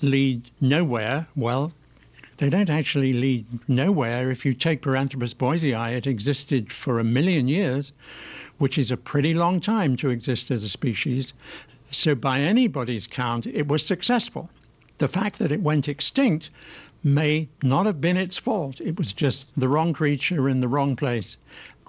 lead 0.00 0.50
nowhere. 0.60 1.26
Well, 1.34 1.72
they 2.38 2.50
don't 2.50 2.70
actually 2.70 3.12
lead 3.12 3.46
nowhere. 3.66 4.30
If 4.30 4.44
you 4.44 4.54
take 4.54 4.82
Paranthropus 4.82 5.34
boisei, 5.34 5.96
it 5.96 6.06
existed 6.06 6.72
for 6.72 7.00
a 7.00 7.04
million 7.04 7.48
years, 7.48 7.92
which 8.58 8.78
is 8.78 8.90
a 8.90 8.96
pretty 8.96 9.34
long 9.34 9.60
time 9.60 9.96
to 9.96 10.10
exist 10.10 10.50
as 10.50 10.62
a 10.62 10.68
species. 10.68 11.32
So, 11.90 12.14
by 12.14 12.40
anybody's 12.40 13.06
count, 13.06 13.46
it 13.46 13.68
was 13.68 13.84
successful. 13.84 14.50
The 14.98 15.08
fact 15.08 15.38
that 15.38 15.52
it 15.52 15.62
went 15.62 15.88
extinct 15.88 16.50
may 17.06 17.48
not 17.62 17.86
have 17.86 18.00
been 18.00 18.16
its 18.16 18.36
fault. 18.36 18.80
It 18.80 18.98
was 18.98 19.12
just 19.12 19.46
the 19.56 19.68
wrong 19.68 19.92
creature 19.92 20.48
in 20.48 20.60
the 20.60 20.68
wrong 20.68 20.96
place. 20.96 21.36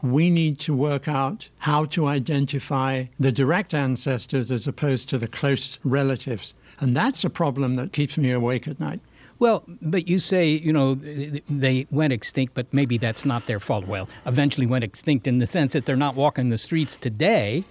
We 0.03 0.29
need 0.29 0.59
to 0.59 0.75
work 0.75 1.07
out 1.07 1.49
how 1.57 1.85
to 1.85 2.05
identify 2.05 3.05
the 3.19 3.31
direct 3.31 3.73
ancestors 3.73 4.51
as 4.51 4.67
opposed 4.67 5.09
to 5.09 5.17
the 5.17 5.27
close 5.27 5.79
relatives. 5.83 6.53
And 6.79 6.95
that's 6.95 7.23
a 7.23 7.31
problem 7.31 7.75
that 7.75 7.93
keeps 7.93 8.15
me 8.15 8.29
awake 8.31 8.67
at 8.67 8.79
night. 8.79 8.99
Well, 9.39 9.63
but 9.81 10.07
you 10.07 10.19
say, 10.19 10.49
you 10.49 10.71
know, 10.71 10.95
they 10.95 11.87
went 11.89 12.13
extinct, 12.13 12.53
but 12.53 12.71
maybe 12.71 12.97
that's 12.97 13.25
not 13.25 13.47
their 13.47 13.59
fault. 13.59 13.87
Well, 13.87 14.07
eventually 14.27 14.67
went 14.67 14.83
extinct 14.83 15.27
in 15.27 15.39
the 15.39 15.47
sense 15.47 15.73
that 15.73 15.85
they're 15.85 15.95
not 15.95 16.15
walking 16.15 16.49
the 16.49 16.57
streets 16.57 16.95
today. 16.95 17.63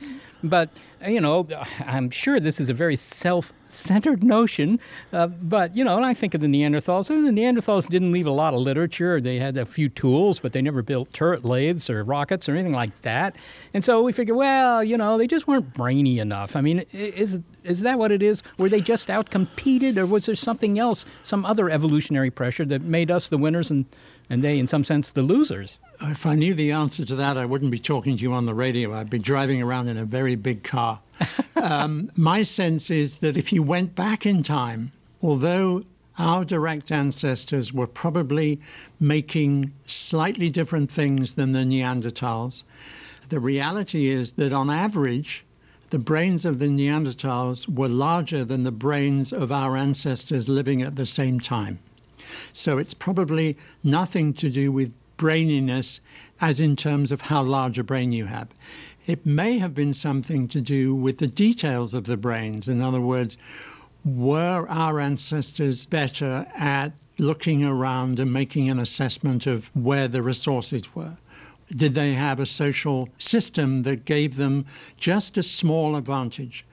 But, 0.44 0.70
you 1.06 1.20
know, 1.20 1.46
I'm 1.86 2.10
sure 2.10 2.40
this 2.40 2.60
is 2.60 2.68
a 2.70 2.74
very 2.74 2.96
self 2.96 3.52
centered 3.68 4.22
notion. 4.22 4.78
Uh, 5.12 5.26
but, 5.26 5.76
you 5.76 5.82
know, 5.82 5.96
and 5.96 6.06
I 6.06 6.14
think 6.14 6.34
of 6.34 6.40
the 6.40 6.46
Neanderthals, 6.46 7.10
and 7.10 7.26
the 7.26 7.30
Neanderthals 7.30 7.88
didn't 7.88 8.12
leave 8.12 8.26
a 8.26 8.30
lot 8.32 8.54
of 8.54 8.60
literature. 8.60 9.20
They 9.20 9.38
had 9.38 9.56
a 9.56 9.66
few 9.66 9.88
tools, 9.88 10.38
but 10.38 10.52
they 10.52 10.62
never 10.62 10.82
built 10.82 11.12
turret 11.12 11.44
lathes 11.44 11.90
or 11.90 12.04
rockets 12.04 12.48
or 12.48 12.52
anything 12.52 12.72
like 12.72 13.00
that. 13.02 13.36
And 13.74 13.84
so 13.84 14.02
we 14.02 14.12
figure, 14.12 14.34
well, 14.34 14.84
you 14.84 14.96
know, 14.96 15.18
they 15.18 15.26
just 15.26 15.48
weren't 15.48 15.74
brainy 15.74 16.18
enough. 16.18 16.54
I 16.54 16.60
mean, 16.60 16.84
is, 16.92 17.40
is 17.64 17.80
that 17.80 17.98
what 17.98 18.12
it 18.12 18.22
is? 18.22 18.42
Were 18.58 18.68
they 18.68 18.80
just 18.80 19.08
outcompeted, 19.08 19.96
or 19.96 20.06
was 20.06 20.26
there 20.26 20.36
something 20.36 20.78
else, 20.78 21.06
some 21.22 21.44
other 21.44 21.68
evolutionary 21.68 22.30
pressure 22.30 22.64
that 22.66 22.82
made 22.82 23.10
us 23.10 23.28
the 23.28 23.38
winners 23.38 23.70
and, 23.70 23.86
and 24.28 24.42
they, 24.42 24.58
in 24.58 24.66
some 24.66 24.84
sense, 24.84 25.12
the 25.12 25.22
losers? 25.22 25.78
If 26.02 26.26
I 26.26 26.34
knew 26.34 26.52
the 26.54 26.72
answer 26.72 27.04
to 27.04 27.14
that, 27.16 27.38
I 27.38 27.46
wouldn't 27.46 27.70
be 27.70 27.78
talking 27.78 28.16
to 28.16 28.22
you 28.22 28.32
on 28.32 28.46
the 28.46 28.54
radio. 28.54 28.94
I'd 28.94 29.08
be 29.08 29.18
driving 29.18 29.62
around 29.62 29.88
in 29.88 29.96
a 29.96 30.04
very 30.04 30.34
big 30.34 30.62
car. 30.62 31.00
um, 31.56 32.10
my 32.16 32.42
sense 32.42 32.90
is 32.90 33.18
that 33.18 33.36
if 33.36 33.52
you 33.52 33.62
went 33.62 33.94
back 33.94 34.26
in 34.26 34.42
time, 34.42 34.92
although 35.22 35.84
our 36.18 36.44
direct 36.44 36.90
ancestors 36.90 37.72
were 37.72 37.86
probably 37.86 38.60
making 39.00 39.72
slightly 39.86 40.50
different 40.50 40.90
things 40.90 41.34
than 41.34 41.52
the 41.52 41.60
Neanderthals, 41.60 42.62
the 43.28 43.40
reality 43.40 44.08
is 44.08 44.32
that 44.32 44.52
on 44.52 44.70
average, 44.70 45.44
the 45.90 45.98
brains 45.98 46.44
of 46.44 46.58
the 46.58 46.66
Neanderthals 46.66 47.68
were 47.68 47.88
larger 47.88 48.44
than 48.44 48.64
the 48.64 48.72
brains 48.72 49.32
of 49.32 49.52
our 49.52 49.76
ancestors 49.76 50.48
living 50.48 50.82
at 50.82 50.96
the 50.96 51.06
same 51.06 51.38
time. 51.38 51.78
So 52.52 52.78
it's 52.78 52.94
probably 52.94 53.56
nothing 53.84 54.32
to 54.34 54.50
do 54.50 54.72
with 54.72 54.92
braininess 55.16 56.00
as 56.40 56.60
in 56.60 56.76
terms 56.76 57.10
of 57.10 57.22
how 57.22 57.42
large 57.42 57.78
a 57.78 57.84
brain 57.84 58.12
you 58.12 58.26
have. 58.26 58.48
It 59.06 59.24
may 59.24 59.58
have 59.58 59.74
been 59.74 59.94
something 59.94 60.48
to 60.48 60.60
do 60.60 60.94
with 60.94 61.18
the 61.18 61.26
details 61.26 61.94
of 61.94 62.04
the 62.04 62.16
brains. 62.16 62.68
In 62.68 62.82
other 62.82 63.00
words, 63.00 63.36
were 64.04 64.66
our 64.68 65.00
ancestors 65.00 65.84
better 65.84 66.46
at 66.56 66.92
looking 67.18 67.64
around 67.64 68.20
and 68.20 68.32
making 68.32 68.68
an 68.68 68.78
assessment 68.78 69.46
of 69.46 69.70
where 69.74 70.08
the 70.08 70.22
resources 70.22 70.94
were? 70.94 71.16
Did 71.74 71.94
they 71.94 72.12
have 72.12 72.38
a 72.38 72.46
social 72.46 73.08
system 73.18 73.82
that 73.82 74.04
gave 74.04 74.36
them 74.36 74.66
just 74.96 75.38
a 75.38 75.42
small 75.42 75.96
advantage? 75.96 76.64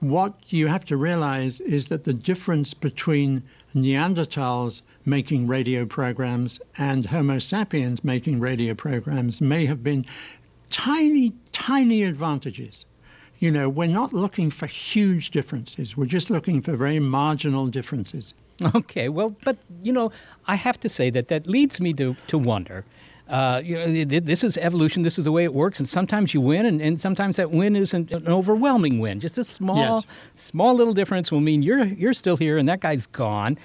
What 0.00 0.34
you 0.48 0.68
have 0.68 0.84
to 0.86 0.96
realize 0.96 1.60
is 1.60 1.88
that 1.88 2.04
the 2.04 2.14
difference 2.14 2.74
between 2.74 3.42
Neanderthals 3.74 4.82
making 5.04 5.46
radio 5.46 5.84
programs 5.84 6.60
and 6.78 7.06
Homo 7.06 7.38
sapiens 7.38 8.04
making 8.04 8.40
radio 8.40 8.74
programs 8.74 9.40
may 9.40 9.66
have 9.66 9.82
been 9.82 10.06
tiny, 10.70 11.32
tiny 11.52 12.02
advantages. 12.04 12.84
You 13.38 13.50
know, 13.50 13.68
we're 13.68 13.88
not 13.88 14.12
looking 14.12 14.50
for 14.50 14.66
huge 14.66 15.30
differences. 15.30 15.96
We're 15.96 16.06
just 16.06 16.30
looking 16.30 16.62
for 16.62 16.76
very 16.76 17.00
marginal 17.00 17.66
differences. 17.66 18.34
Okay, 18.74 19.08
well, 19.08 19.34
but, 19.44 19.56
you 19.82 19.92
know, 19.92 20.12
I 20.46 20.54
have 20.54 20.78
to 20.80 20.88
say 20.88 21.10
that 21.10 21.28
that 21.28 21.46
leads 21.48 21.80
me 21.80 21.92
to, 21.94 22.14
to 22.28 22.38
wonder. 22.38 22.84
Uh, 23.28 23.62
you 23.64 23.76
know, 23.76 24.04
this 24.04 24.44
is 24.44 24.58
evolution. 24.58 25.02
This 25.02 25.18
is 25.18 25.24
the 25.24 25.32
way 25.32 25.44
it 25.44 25.54
works. 25.54 25.80
And 25.80 25.88
sometimes 25.88 26.34
you 26.34 26.40
win, 26.40 26.66
and, 26.66 26.82
and 26.82 27.00
sometimes 27.00 27.36
that 27.38 27.50
win 27.50 27.74
isn't 27.76 28.12
an 28.12 28.28
overwhelming 28.28 28.98
win. 28.98 29.20
Just 29.20 29.38
a 29.38 29.44
small, 29.44 29.76
yes. 29.76 30.04
small 30.34 30.74
little 30.74 30.92
difference 30.92 31.32
will 31.32 31.40
mean 31.40 31.62
you're 31.62 31.84
you're 31.84 32.12
still 32.12 32.36
here, 32.36 32.58
and 32.58 32.68
that 32.68 32.80
guy's 32.80 33.06
gone. 33.06 33.58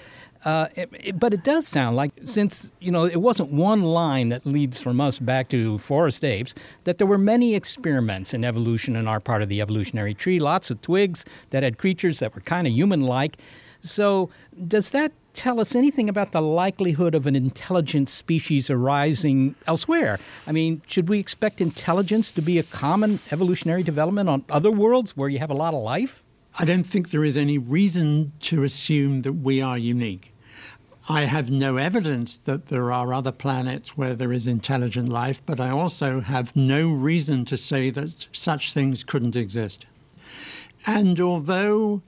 Uh, 0.45 0.67
it, 0.76 0.89
it, 0.93 1.19
but 1.19 1.34
it 1.34 1.43
does 1.43 1.67
sound 1.67 1.95
like, 1.95 2.12
since 2.23 2.71
you 2.80 2.91
know 2.91 3.06
it 3.06 3.21
wasn't 3.21 3.52
one 3.52 3.84
line 3.84 4.30
that 4.30 4.45
leads 4.45 4.80
from 4.80 5.02
us 5.02 5.19
back 5.19 5.50
to 5.50 5.78
forest 5.80 6.23
apes, 6.23 6.54
that 6.84 6.97
there 6.97 7.08
were 7.08 7.17
many 7.17 7.56
experiments 7.56 8.34
in 8.34 8.45
evolution 8.45 8.95
in 8.95 9.08
our 9.08 9.19
part 9.19 9.41
of 9.41 9.50
the 9.50 9.62
evolutionary 9.62 10.13
tree. 10.13 10.39
Lots 10.39 10.69
of 10.71 10.82
twigs 10.82 11.26
that 11.50 11.63
had 11.63 11.78
creatures 11.78 12.19
that 12.19 12.36
were 12.36 12.41
kind 12.41 12.67
of 12.67 12.73
human-like. 12.73 13.38
So, 13.80 14.30
does 14.67 14.91
that 14.91 15.12
tell 15.34 15.60
us 15.60 15.76
anything 15.76 16.10
about 16.10 16.32
the 16.32 16.41
likelihood 16.41 17.13
of 17.13 17.28
an 17.28 17.36
intelligent 17.36 18.10
species 18.10 18.69
arising 18.69 19.56
elsewhere? 19.67 20.19
I 20.47 20.52
mean, 20.52 20.82
should 20.88 21.10
we 21.10 21.19
expect 21.19 21.62
intelligence 21.62 22.32
to 22.32 22.41
be 22.41 22.58
a 22.58 22.63
common 22.63 23.19
evolutionary 23.32 23.84
development 23.84 24.30
on 24.30 24.43
other 24.50 24.71
worlds 24.71 25.15
where 25.15 25.30
you 25.30 25.39
have 25.39 25.52
a 25.52 25.56
lot 25.56 25.73
of 25.73 25.84
life? 25.84 26.23
I 26.60 26.65
don't 26.65 26.88
think 26.88 27.12
there 27.12 27.24
is 27.24 27.38
any 27.38 27.60
reason 27.60 28.32
to 28.39 28.63
assume 28.63 29.22
that 29.22 29.34
we 29.34 29.62
are 29.62 29.78
unique. 29.78 30.34
I 31.08 31.26
have 31.26 31.52
no 31.52 31.78
evidence 31.78 32.39
that 32.46 32.65
there 32.65 32.91
are 32.91 33.13
other 33.13 33.32
planets 33.32 33.96
where 33.96 34.15
there 34.15 34.34
is 34.34 34.48
intelligent 34.48 35.08
life, 35.08 35.39
but 35.46 35.60
I 35.60 35.70
also 35.70 36.20
have 36.20 36.56
no 36.56 36.89
reason 36.89 37.46
to 37.46 37.58
say 37.58 37.91
that 37.91 38.26
such 38.32 38.74
things 38.74 39.04
couldn't 39.04 39.36
exist. 39.36 39.86
And 40.88 41.20
although 41.20 42.02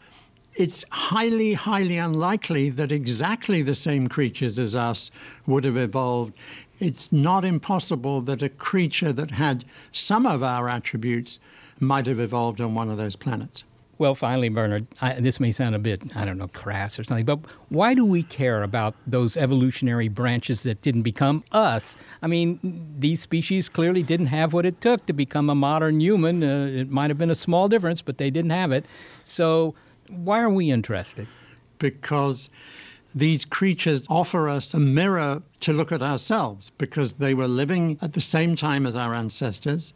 it's 0.56 0.84
highly, 0.90 1.54
highly 1.54 2.00
unlikely 2.00 2.72
that 2.72 2.92
exactly 2.92 3.62
the 3.62 3.76
same 3.76 4.08
creatures 4.08 4.58
as 4.58 4.76
us 4.76 5.12
would 5.46 5.64
have 5.64 5.78
evolved. 5.78 6.36
It's 6.80 7.12
not 7.12 7.46
impossible 7.46 8.22
that 8.22 8.42
a 8.42 8.50
creature 8.50 9.14
that 9.14 9.30
had 9.30 9.64
some 9.92 10.26
of 10.26 10.42
our 10.42 10.68
attributes 10.68 11.40
might 11.80 12.08
have 12.08 12.20
evolved 12.20 12.60
on 12.60 12.74
one 12.74 12.90
of 12.90 12.98
those 12.98 13.16
planets. 13.16 13.64
Well, 14.00 14.16
finally, 14.16 14.48
Bernard, 14.48 14.88
I, 15.02 15.16
this 15.16 15.42
may 15.42 15.52
sound 15.52 15.76
a 15.76 15.80
bit, 15.80 16.02
I 16.16 16.24
don't 16.24 16.38
know, 16.38 16.48
crass 16.48 16.98
or 16.98 17.04
something, 17.04 17.26
but 17.26 17.40
why 17.68 17.94
do 17.94 18.06
we 18.06 18.24
care 18.24 18.64
about 18.64 18.96
those 19.06 19.36
evolutionary 19.36 20.08
branches 20.08 20.64
that 20.64 20.82
didn't 20.82 21.02
become 21.02 21.44
us? 21.52 21.98
I 22.22 22.28
mean, 22.28 22.62
these 22.98 23.20
species 23.20 23.68
clearly 23.68 24.02
didn't 24.02 24.28
have 24.28 24.54
what 24.54 24.66
it 24.66 24.80
took 24.80 25.06
to 25.08 25.14
become 25.14 25.50
a 25.50 25.56
modern 25.56 26.00
human. 26.00 26.42
Uh, 26.42 26.68
it 26.68 26.90
might 26.90 27.10
have 27.10 27.18
been 27.18 27.30
a 27.30 27.36
small 27.36 27.68
difference, 27.68 28.02
but 28.02 28.18
they 28.18 28.30
didn't 28.30 28.52
have 28.52 28.72
it. 28.72 28.86
So, 29.24 29.76
why 30.08 30.40
are 30.40 30.50
we 30.50 30.72
interested? 30.72 31.28
Because 31.80 32.50
these 33.14 33.44
creatures 33.44 34.06
offer 34.10 34.48
us 34.48 34.74
a 34.74 34.80
mirror 34.80 35.42
to 35.60 35.74
look 35.74 35.92
at 35.92 36.02
ourselves 36.02 36.72
because 36.78 37.14
they 37.14 37.34
were 37.34 37.50
living 37.50 37.98
at 38.02 38.14
the 38.14 38.22
same 38.22 38.56
time 38.56 38.86
as 38.86 38.96
our 38.96 39.14
ancestors. 39.14 39.94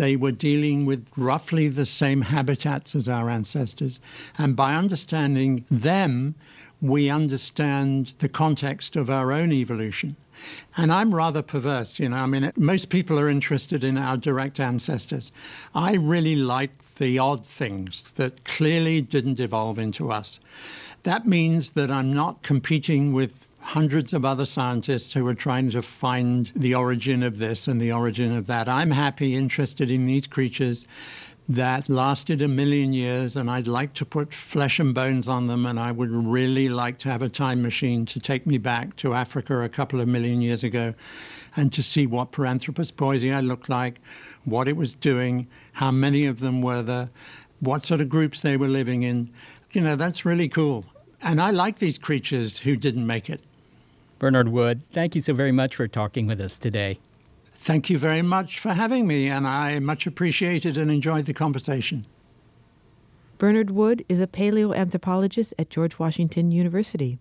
They 0.00 0.16
were 0.16 0.32
dealing 0.32 0.86
with 0.86 1.06
roughly 1.14 1.68
the 1.68 1.84
same 1.84 2.22
habitats 2.22 2.96
as 2.96 3.06
our 3.06 3.28
ancestors. 3.28 4.00
And 4.38 4.56
by 4.56 4.74
understanding 4.74 5.66
them, 5.70 6.34
we 6.80 7.10
understand 7.10 8.14
the 8.18 8.28
context 8.30 8.96
of 8.96 9.10
our 9.10 9.30
own 9.30 9.52
evolution. 9.52 10.16
And 10.78 10.90
I'm 10.90 11.14
rather 11.14 11.42
perverse, 11.42 12.00
you 12.00 12.08
know. 12.08 12.16
I 12.16 12.24
mean, 12.24 12.50
most 12.56 12.88
people 12.88 13.18
are 13.18 13.28
interested 13.28 13.84
in 13.84 13.98
our 13.98 14.16
direct 14.16 14.58
ancestors. 14.58 15.32
I 15.74 15.96
really 15.96 16.34
like 16.34 16.70
the 16.96 17.18
odd 17.18 17.46
things 17.46 18.10
that 18.16 18.44
clearly 18.44 19.02
didn't 19.02 19.38
evolve 19.38 19.78
into 19.78 20.10
us. 20.10 20.40
That 21.02 21.28
means 21.28 21.72
that 21.72 21.90
I'm 21.90 22.10
not 22.10 22.42
competing 22.42 23.12
with 23.12 23.34
hundreds 23.60 24.12
of 24.12 24.24
other 24.24 24.44
scientists 24.44 25.12
who 25.12 25.26
are 25.26 25.34
trying 25.34 25.70
to 25.70 25.82
find 25.82 26.50
the 26.56 26.74
origin 26.74 27.22
of 27.22 27.38
this 27.38 27.68
and 27.68 27.80
the 27.80 27.92
origin 27.92 28.36
of 28.36 28.46
that. 28.46 28.68
I'm 28.68 28.90
happy, 28.90 29.36
interested 29.36 29.90
in 29.90 30.06
these 30.06 30.26
creatures 30.26 30.86
that 31.48 31.88
lasted 31.88 32.42
a 32.42 32.48
million 32.48 32.92
years, 32.92 33.36
and 33.36 33.50
I'd 33.50 33.66
like 33.66 33.92
to 33.94 34.04
put 34.04 34.32
flesh 34.32 34.78
and 34.78 34.94
bones 34.94 35.26
on 35.28 35.46
them, 35.46 35.66
and 35.66 35.80
I 35.80 35.90
would 35.90 36.10
really 36.10 36.68
like 36.68 36.98
to 36.98 37.08
have 37.08 37.22
a 37.22 37.28
time 37.28 37.60
machine 37.60 38.06
to 38.06 38.20
take 38.20 38.46
me 38.46 38.56
back 38.56 38.96
to 38.96 39.14
Africa 39.14 39.60
a 39.60 39.68
couple 39.68 40.00
of 40.00 40.08
million 40.08 40.40
years 40.40 40.62
ago 40.62 40.94
and 41.56 41.72
to 41.72 41.82
see 41.82 42.06
what 42.06 42.32
Paranthropus 42.32 42.92
boisei 42.92 43.44
looked 43.44 43.68
like, 43.68 44.00
what 44.44 44.68
it 44.68 44.76
was 44.76 44.94
doing, 44.94 45.46
how 45.72 45.90
many 45.90 46.24
of 46.24 46.38
them 46.38 46.62
were 46.62 46.82
there, 46.82 47.10
what 47.58 47.84
sort 47.84 48.00
of 48.00 48.08
groups 48.08 48.40
they 48.40 48.56
were 48.56 48.68
living 48.68 49.02
in. 49.02 49.28
You 49.72 49.80
know, 49.80 49.96
that's 49.96 50.24
really 50.24 50.48
cool. 50.48 50.84
And 51.22 51.40
I 51.40 51.50
like 51.50 51.78
these 51.78 51.98
creatures 51.98 52.58
who 52.58 52.76
didn't 52.76 53.06
make 53.06 53.28
it. 53.28 53.42
Bernard 54.20 54.50
Wood, 54.50 54.82
thank 54.92 55.14
you 55.14 55.22
so 55.22 55.32
very 55.32 55.50
much 55.50 55.74
for 55.74 55.88
talking 55.88 56.26
with 56.26 56.42
us 56.42 56.58
today. 56.58 56.98
Thank 57.54 57.88
you 57.88 57.98
very 57.98 58.20
much 58.20 58.58
for 58.58 58.74
having 58.74 59.06
me, 59.06 59.28
and 59.28 59.46
I 59.46 59.78
much 59.78 60.06
appreciated 60.06 60.76
and 60.76 60.90
enjoyed 60.90 61.24
the 61.24 61.32
conversation. 61.32 62.06
Bernard 63.38 63.70
Wood 63.70 64.04
is 64.10 64.20
a 64.20 64.26
paleoanthropologist 64.26 65.54
at 65.58 65.70
George 65.70 65.98
Washington 65.98 66.50
University. 66.50 67.18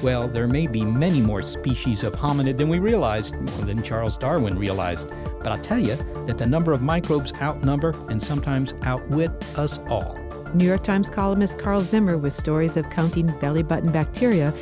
Well, 0.00 0.28
there 0.28 0.46
may 0.46 0.68
be 0.68 0.84
many 0.84 1.20
more 1.20 1.42
species 1.42 2.04
of 2.04 2.12
hominid 2.12 2.58
than 2.58 2.68
we 2.68 2.78
realized, 2.78 3.34
more 3.34 3.64
than 3.66 3.82
Charles 3.82 4.16
Darwin 4.16 4.56
realized. 4.56 5.10
But 5.48 5.56
I'll 5.56 5.64
tell 5.64 5.78
you 5.78 5.96
that 6.26 6.36
the 6.36 6.44
number 6.44 6.72
of 6.72 6.82
microbes 6.82 7.32
outnumber 7.40 7.94
and 8.10 8.22
sometimes 8.22 8.74
outwit 8.82 9.30
us 9.56 9.78
all. 9.88 10.14
New 10.52 10.66
York 10.66 10.84
Times 10.84 11.08
columnist 11.08 11.58
Carl 11.58 11.80
Zimmer 11.80 12.18
with 12.18 12.34
stories 12.34 12.76
of 12.76 12.90
counting 12.90 13.26
belly 13.38 13.62
button 13.62 13.90
bacteria 13.90 14.52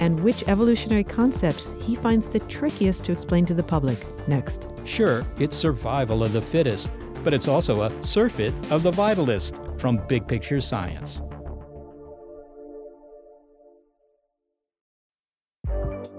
and 0.00 0.22
which 0.22 0.46
evolutionary 0.46 1.02
concepts 1.02 1.74
he 1.80 1.96
finds 1.96 2.26
the 2.26 2.40
trickiest 2.40 3.06
to 3.06 3.12
explain 3.12 3.46
to 3.46 3.54
the 3.54 3.62
public. 3.62 4.04
Next. 4.28 4.66
Sure, 4.84 5.24
it's 5.38 5.56
survival 5.56 6.22
of 6.22 6.34
the 6.34 6.42
fittest, 6.42 6.90
but 7.22 7.32
it's 7.32 7.48
also 7.48 7.80
a 7.80 8.02
surfeit 8.02 8.52
of 8.70 8.82
the 8.82 8.92
vitalist 8.92 9.80
from 9.80 10.06
Big 10.08 10.28
Picture 10.28 10.60
Science. 10.60 11.22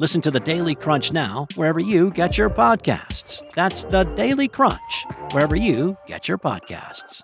Listen 0.00 0.22
to 0.22 0.30
the 0.30 0.40
Daily 0.40 0.74
Crunch 0.74 1.12
now, 1.12 1.46
wherever 1.56 1.78
you 1.78 2.10
get 2.12 2.38
your 2.38 2.48
podcasts. 2.48 3.42
That's 3.54 3.84
the 3.84 4.04
Daily 4.04 4.48
Crunch, 4.48 5.04
wherever 5.32 5.54
you 5.54 5.98
get 6.06 6.26
your 6.26 6.38
podcasts. 6.38 7.22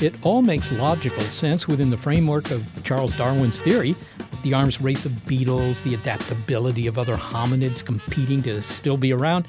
It 0.00 0.14
all 0.22 0.42
makes 0.42 0.70
logical 0.70 1.24
sense 1.24 1.66
within 1.66 1.90
the 1.90 1.96
framework 1.96 2.52
of 2.52 2.64
Charles 2.84 3.16
Darwin's 3.16 3.58
theory 3.58 3.96
The 4.44 4.54
arms 4.54 4.80
race 4.80 5.04
of 5.04 5.26
beetles, 5.26 5.82
the 5.82 5.94
adaptability 5.94 6.86
of 6.86 6.96
other 6.96 7.16
hominids 7.16 7.84
competing 7.84 8.40
to 8.44 8.62
still 8.62 8.96
be 8.96 9.12
around. 9.12 9.46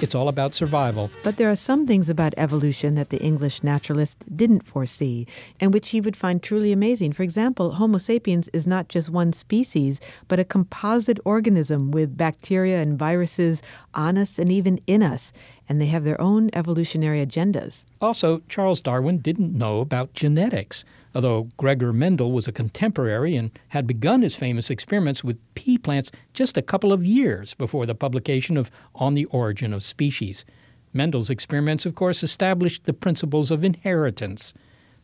It's 0.00 0.16
all 0.16 0.28
about 0.28 0.52
survival. 0.52 1.10
But 1.22 1.36
there 1.36 1.48
are 1.48 1.56
some 1.56 1.86
things 1.86 2.08
about 2.08 2.34
evolution 2.36 2.96
that 2.96 3.10
the 3.10 3.22
English 3.22 3.62
naturalist 3.62 4.18
didn't 4.36 4.66
foresee, 4.66 5.28
and 5.60 5.72
which 5.72 5.90
he 5.90 6.00
would 6.00 6.16
find 6.16 6.42
truly 6.42 6.72
amazing. 6.72 7.12
For 7.12 7.22
example, 7.22 7.74
Homo 7.74 7.98
sapiens 7.98 8.48
is 8.52 8.66
not 8.66 8.88
just 8.88 9.10
one 9.10 9.32
species, 9.32 10.00
but 10.26 10.40
a 10.40 10.44
composite 10.44 11.20
organism 11.24 11.92
with 11.92 12.16
bacteria 12.16 12.82
and 12.82 12.98
viruses 12.98 13.62
on 13.94 14.18
us 14.18 14.40
and 14.40 14.50
even 14.50 14.80
in 14.88 15.04
us, 15.04 15.32
and 15.68 15.80
they 15.80 15.86
have 15.86 16.02
their 16.02 16.20
own 16.20 16.50
evolutionary 16.52 17.24
agendas. 17.24 17.84
Also, 18.00 18.42
Charles 18.48 18.80
Darwin 18.80 19.18
didn't 19.18 19.56
know 19.56 19.80
about 19.80 20.14
genetics, 20.14 20.84
although 21.14 21.48
Gregor 21.56 21.92
Mendel 21.92 22.32
was 22.32 22.48
a 22.48 22.52
contemporary 22.52 23.36
and 23.36 23.50
had 23.68 23.86
begun 23.86 24.22
his 24.22 24.36
famous 24.36 24.70
experiments 24.70 25.22
with 25.22 25.38
pea 25.54 25.78
plants 25.78 26.10
just 26.32 26.56
a 26.56 26.62
couple 26.62 26.92
of 26.92 27.04
years 27.04 27.54
before 27.54 27.86
the 27.86 27.94
publication 27.94 28.56
of 28.56 28.70
On 28.94 29.14
the 29.14 29.26
Origin 29.26 29.72
of 29.72 29.82
Species. 29.82 30.44
Mendel's 30.92 31.30
experiments, 31.30 31.86
of 31.86 31.94
course, 31.94 32.22
established 32.22 32.84
the 32.84 32.92
principles 32.92 33.50
of 33.50 33.64
inheritance. 33.64 34.52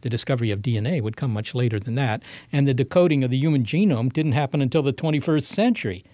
The 0.02 0.11
discovery 0.11 0.50
of 0.50 0.61
DNA 0.61 1.02
would 1.02 1.16
come 1.16 1.32
much 1.32 1.54
later 1.54 1.80
than 1.80 1.94
that, 1.96 2.22
and 2.52 2.68
the 2.68 2.74
decoding 2.74 3.24
of 3.24 3.30
the 3.30 3.38
human 3.38 3.64
genome 3.64 4.12
didn't 4.12 4.32
happen 4.32 4.62
until 4.62 4.82
the 4.82 4.92
21st 4.92 5.44
century. 5.44 6.04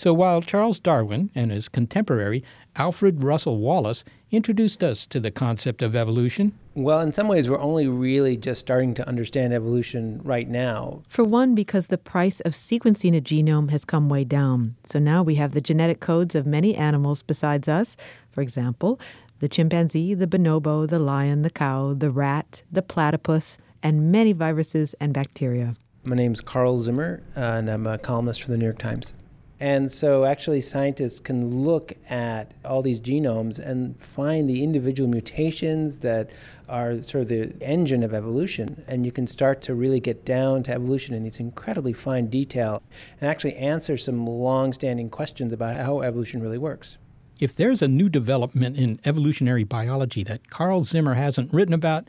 So 0.00 0.14
while 0.14 0.40
Charles 0.40 0.80
Darwin 0.80 1.28
and 1.34 1.50
his 1.50 1.68
contemporary 1.68 2.42
Alfred 2.74 3.22
Russel 3.22 3.58
Wallace 3.58 4.02
introduced 4.30 4.82
us 4.82 5.06
to 5.08 5.20
the 5.20 5.30
concept 5.30 5.82
of 5.82 5.94
evolution. 5.94 6.58
Well, 6.74 7.00
in 7.00 7.12
some 7.12 7.28
ways, 7.28 7.50
we're 7.50 7.60
only 7.60 7.86
really 7.86 8.38
just 8.38 8.62
starting 8.62 8.94
to 8.94 9.06
understand 9.06 9.52
evolution 9.52 10.22
right 10.24 10.48
now. 10.48 11.02
For 11.06 11.22
one, 11.22 11.54
because 11.54 11.88
the 11.88 11.98
price 11.98 12.40
of 12.40 12.52
sequencing 12.52 13.14
a 13.14 13.20
genome 13.20 13.68
has 13.72 13.84
come 13.84 14.08
way 14.08 14.24
down. 14.24 14.76
So 14.84 14.98
now 14.98 15.22
we 15.22 15.34
have 15.34 15.52
the 15.52 15.60
genetic 15.60 16.00
codes 16.00 16.34
of 16.34 16.46
many 16.46 16.74
animals 16.74 17.20
besides 17.20 17.68
us. 17.68 17.94
For 18.30 18.40
example, 18.40 18.98
the 19.40 19.50
chimpanzee, 19.50 20.14
the 20.14 20.26
bonobo, 20.26 20.88
the 20.88 20.98
lion, 20.98 21.42
the 21.42 21.50
cow, 21.50 21.92
the 21.92 22.10
rat, 22.10 22.62
the 22.72 22.80
platypus, 22.80 23.58
and 23.82 24.10
many 24.10 24.32
viruses 24.32 24.94
and 24.98 25.12
bacteria. 25.12 25.74
My 26.04 26.16
name's 26.16 26.40
Carl 26.40 26.78
Zimmer, 26.78 27.22
and 27.36 27.68
I'm 27.68 27.86
a 27.86 27.98
columnist 27.98 28.40
for 28.40 28.50
the 28.50 28.56
New 28.56 28.64
York 28.64 28.78
Times. 28.78 29.12
And 29.60 29.92
so, 29.92 30.24
actually, 30.24 30.62
scientists 30.62 31.20
can 31.20 31.64
look 31.64 31.92
at 32.08 32.54
all 32.64 32.80
these 32.80 32.98
genomes 32.98 33.58
and 33.58 34.00
find 34.02 34.48
the 34.48 34.64
individual 34.64 35.06
mutations 35.06 35.98
that 35.98 36.30
are 36.66 37.02
sort 37.02 37.22
of 37.22 37.28
the 37.28 37.52
engine 37.60 38.02
of 38.02 38.14
evolution. 38.14 38.82
And 38.88 39.04
you 39.04 39.12
can 39.12 39.26
start 39.26 39.60
to 39.62 39.74
really 39.74 40.00
get 40.00 40.24
down 40.24 40.62
to 40.62 40.72
evolution 40.72 41.14
in 41.14 41.24
these 41.24 41.38
incredibly 41.38 41.92
fine 41.92 42.28
detail 42.28 42.82
and 43.20 43.28
actually 43.28 43.54
answer 43.56 43.98
some 43.98 44.24
long 44.24 44.72
standing 44.72 45.10
questions 45.10 45.52
about 45.52 45.76
how 45.76 46.00
evolution 46.00 46.40
really 46.40 46.58
works. 46.58 46.96
If 47.38 47.54
there's 47.54 47.82
a 47.82 47.88
new 47.88 48.08
development 48.08 48.78
in 48.78 48.98
evolutionary 49.04 49.64
biology 49.64 50.24
that 50.24 50.48
Carl 50.48 50.84
Zimmer 50.84 51.14
hasn't 51.14 51.52
written 51.52 51.74
about, 51.74 52.06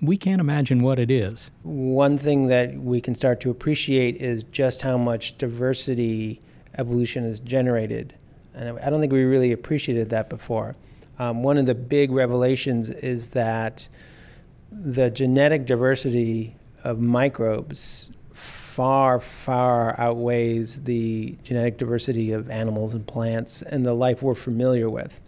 we 0.00 0.16
can't 0.16 0.40
imagine 0.40 0.82
what 0.82 0.98
it 0.98 1.10
is. 1.10 1.50
One 1.62 2.16
thing 2.16 2.46
that 2.46 2.74
we 2.78 3.02
can 3.02 3.14
start 3.14 3.40
to 3.40 3.50
appreciate 3.50 4.16
is 4.16 4.44
just 4.44 4.82
how 4.82 4.96
much 4.96 5.36
diversity 5.38 6.40
evolution 6.78 7.24
has 7.24 7.40
generated. 7.40 8.14
And 8.54 8.78
I 8.78 8.90
don't 8.90 9.00
think 9.00 9.12
we 9.12 9.24
really 9.24 9.52
appreciated 9.52 10.10
that 10.10 10.28
before. 10.28 10.76
Um, 11.18 11.42
one 11.42 11.58
of 11.58 11.66
the 11.66 11.74
big 11.74 12.10
revelations 12.10 12.90
is 12.90 13.30
that 13.30 13.88
the 14.70 15.10
genetic 15.10 15.66
diversity 15.66 16.56
of 16.84 17.00
microbes 17.00 18.10
far, 18.32 19.20
far 19.20 19.98
outweighs 19.98 20.82
the 20.82 21.36
genetic 21.42 21.78
diversity 21.78 22.32
of 22.32 22.50
animals 22.50 22.92
and 22.94 23.06
plants 23.06 23.62
and 23.62 23.86
the 23.86 23.94
life 23.94 24.22
we're 24.22 24.34
familiar 24.34 24.90
with. 24.90 25.20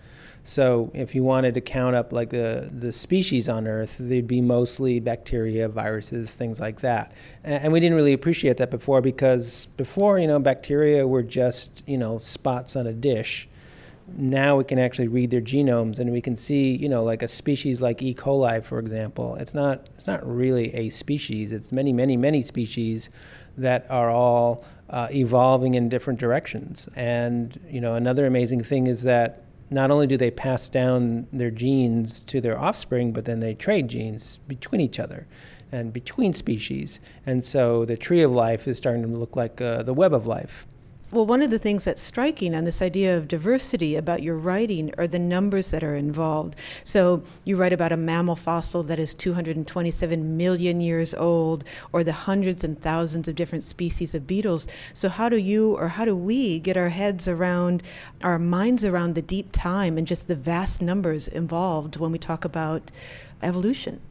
So 0.49 0.91
if 0.95 1.15
you 1.15 1.25
wanted 1.25 1.53
to 1.57 1.61
count 1.61 1.95
up 1.95 2.11
like 2.11 2.31
the, 2.31 2.71
the 2.73 2.91
species 2.91 3.51
on 3.51 3.69
Earth, 3.69 3.97
they'd 4.01 4.27
be 4.27 4.41
mostly 4.41 4.99
bacteria, 4.99 5.69
viruses, 5.69 6.33
things 6.33 6.59
like 6.59 6.81
that. 6.81 7.13
And, 7.45 7.65
and 7.65 7.73
we 7.73 7.81
didn't 7.81 7.97
really 7.97 8.15
appreciate 8.15 8.57
that 8.57 8.71
before 8.71 9.03
because 9.03 9.67
before, 9.77 10.19
you 10.19 10.27
know, 10.27 10.39
bacteria 10.39 11.07
were 11.07 11.23
just, 11.23 11.85
you 11.87 11.99
know, 11.99 12.17
spots 12.17 12.77
on 12.77 12.87
a 12.87 12.95
dish. 12.95 13.47
Now 14.17 14.57
we 14.57 14.65
can 14.65 14.79
actually 14.79 15.09
read 15.09 15.29
their 15.29 15.43
genomes 15.43 15.99
and 15.99 16.11
we 16.13 16.23
can 16.23 16.35
see, 16.35 16.75
you 16.75 16.89
know, 16.89 17.05
like 17.05 17.23
a 17.23 17.29
species 17.29 17.83
like 17.83 18.01
E. 18.01 18.15
coli, 18.15 18.65
for 18.65 18.79
example. 18.79 19.35
It's 19.35 19.53
not 19.53 19.87
it's 19.97 20.07
not 20.07 20.27
really 20.27 20.75
a 20.75 20.89
species. 20.89 21.53
It's 21.53 21.73
many, 21.73 21.93
many, 21.93 22.17
many 22.17 22.41
species 22.41 23.11
that 23.59 23.85
are 23.91 24.09
all 24.09 24.65
uh, 24.89 25.09
evolving 25.11 25.75
in 25.75 25.91
different 25.91 26.19
directions. 26.19 26.89
And 26.97 27.61
you 27.69 27.83
know, 27.83 27.97
another 27.97 28.25
amazing 28.25 28.65
thing 28.65 28.87
is 28.87 29.03
that 29.03 29.45
not 29.71 29.91
only 29.91 30.07
do 30.07 30.17
they 30.17 30.31
pass 30.31 30.69
down 30.69 31.27
their 31.33 31.51
genes 31.51 32.21
to 32.21 32.41
their 32.41 32.59
offspring, 32.59 33.13
but 33.13 33.25
then 33.25 33.41
they 33.41 33.55
trade 33.55 33.89
genes 33.89 34.39
between 34.49 34.81
each 34.81 34.99
other 34.99 35.27
and 35.71 35.93
between 35.93 36.33
species. 36.35 37.01
And 37.27 37.45
so 37.45 37.85
the 37.85 37.97
tree 37.97 38.23
of 38.23 38.33
life 38.33 38.67
is 38.67 38.79
starting 38.79 39.03
to 39.03 39.09
look 39.09 39.37
like 39.37 39.61
uh, 39.61 39.83
the 39.83 39.95
web 39.95 40.15
of 40.15 40.27
life. 40.27 40.67
Well, 41.11 41.25
one 41.25 41.41
of 41.41 41.49
the 41.49 41.59
things 41.59 41.85
that's 41.85 42.03
striking 42.03 42.55
on 42.55 42.65
this 42.65 42.83
idea 42.83 43.17
of 43.17 43.29
diversity 43.29 43.97
about 43.97 44.23
your 44.23 44.37
writing 44.37 44.93
are 44.99 45.07
the 45.07 45.19
numbers 45.19 45.71
that 45.71 45.83
are 45.83 45.95
involved. 45.95 46.55
So 46.85 47.23
you 47.45 47.57
write 47.57 47.73
about 47.73 47.93
a 47.93 47.97
mammal 47.97 48.37
fossil 48.37 48.83
that 48.83 48.99
is 48.99 49.15
227 49.15 50.37
million 50.37 50.83
years 50.83 51.15
old, 51.15 51.65
or 51.95 52.05
the 52.05 52.13
hundreds 52.13 52.63
and 52.63 52.79
thousands 52.79 53.27
of 53.27 53.37
different 53.37 53.65
species 53.65 54.15
of 54.15 54.27
beetles. 54.27 54.69
So, 54.93 55.09
how 55.09 55.31
do 55.31 55.39
you 55.39 55.79
or 55.79 55.89
how 55.89 56.05
do 56.05 56.15
we 56.15 56.59
get 56.59 56.77
our 56.77 56.91
heads 56.91 57.27
around, 57.27 57.83
our 58.23 58.39
minds 58.39 58.85
around 58.85 59.15
the 59.15 59.23
deep 59.23 59.49
time 59.51 59.97
and 59.97 60.07
just 60.07 60.29
the 60.29 60.37
vast 60.37 60.83
numbers 60.83 61.27
involved 61.27 61.97
when 61.97 62.13
we 62.13 62.19
talk 62.19 62.45
about 62.45 62.91
evolution? 63.43 64.03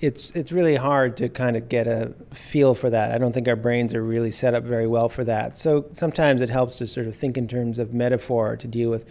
It's 0.00 0.30
it's 0.32 0.52
really 0.52 0.76
hard 0.76 1.16
to 1.16 1.28
kind 1.28 1.56
of 1.56 1.68
get 1.68 1.86
a 1.86 2.12
feel 2.34 2.74
for 2.74 2.90
that. 2.90 3.12
I 3.12 3.18
don't 3.18 3.32
think 3.32 3.48
our 3.48 3.56
brains 3.56 3.94
are 3.94 4.02
really 4.02 4.30
set 4.30 4.54
up 4.54 4.64
very 4.64 4.86
well 4.86 5.08
for 5.08 5.24
that. 5.24 5.58
So 5.58 5.86
sometimes 5.92 6.42
it 6.42 6.50
helps 6.50 6.76
to 6.78 6.86
sort 6.86 7.06
of 7.06 7.16
think 7.16 7.38
in 7.38 7.48
terms 7.48 7.78
of 7.78 7.94
metaphor 7.94 8.56
to 8.56 8.66
deal 8.66 8.90
with 8.90 9.10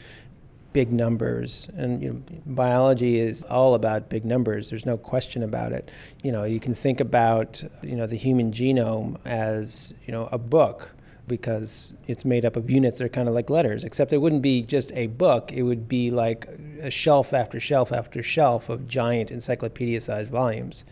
big 0.74 0.92
numbers. 0.92 1.70
And 1.78 2.04
you 2.04 2.10
know, 2.10 2.22
biology 2.46 3.18
is 3.18 3.44
all 3.44 3.74
about 3.74 4.10
big 4.10 4.26
numbers. 4.26 4.70
There's 4.70 4.86
no 4.86 4.98
question 4.98 5.42
about 5.42 5.72
it. 5.72 5.90
You 6.22 6.32
know, 6.32 6.44
you 6.44 6.60
can 6.60 6.76
think 6.76 7.00
about 7.00 7.64
you 7.82 7.96
know 7.96 8.06
the 8.06 8.18
human 8.18 8.52
genome 8.52 9.18
as 9.26 9.94
you 10.06 10.12
know 10.12 10.30
a 10.32 10.38
book 10.38 10.92
because 11.28 11.94
it's 12.08 12.24
made 12.24 12.46
up 12.46 12.56
of 12.56 12.70
units 12.70 12.98
that 12.98 13.06
are 13.06 13.10
kind 13.10 13.28
of 13.28 13.34
like 13.34 13.50
letters, 13.50 13.84
except 13.84 14.14
it 14.14 14.20
wouldn't 14.20 14.42
be 14.42 14.62
just 14.62 14.92
a 14.94 15.08
book. 15.08 15.52
It 15.52 15.64
would 15.64 15.88
be 15.88 16.12
like 16.12 16.48
a 16.82 16.92
shelf 16.92 17.34
after 17.34 17.60
shelf 17.60 17.92
after 17.92 18.22
shelf 18.22 18.70
of 18.70 18.88
giant 18.88 19.32
encyclopedia 19.32 20.02
sized 20.02 20.30
volumes. 20.30 20.86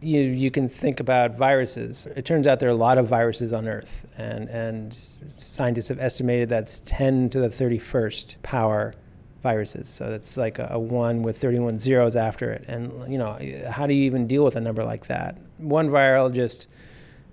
You, 0.00 0.20
you 0.20 0.50
can 0.50 0.68
think 0.68 0.98
about 0.98 1.36
viruses. 1.36 2.06
It 2.16 2.24
turns 2.24 2.46
out 2.48 2.58
there 2.58 2.68
are 2.68 2.72
a 2.72 2.76
lot 2.76 2.98
of 2.98 3.06
viruses 3.06 3.52
on 3.52 3.68
Earth, 3.68 4.04
and, 4.18 4.48
and 4.48 4.92
scientists 5.34 5.88
have 5.88 6.00
estimated 6.00 6.48
that's 6.48 6.80
10 6.80 7.30
to 7.30 7.40
the 7.40 7.48
31st 7.48 8.42
power 8.42 8.94
viruses. 9.42 9.88
So 9.88 10.10
that's 10.10 10.36
like 10.36 10.58
a, 10.58 10.70
a, 10.72 10.78
one 10.78 11.22
with 11.22 11.38
31 11.38 11.78
zeros 11.78 12.16
after 12.16 12.50
it. 12.50 12.64
And, 12.66 13.10
you 13.10 13.18
know, 13.18 13.38
how 13.70 13.86
do 13.86 13.94
you 13.94 14.04
even 14.04 14.26
deal 14.26 14.44
with 14.44 14.56
a 14.56 14.60
number 14.60 14.84
like 14.84 15.06
that? 15.06 15.38
One 15.58 15.88
virologist 15.88 16.66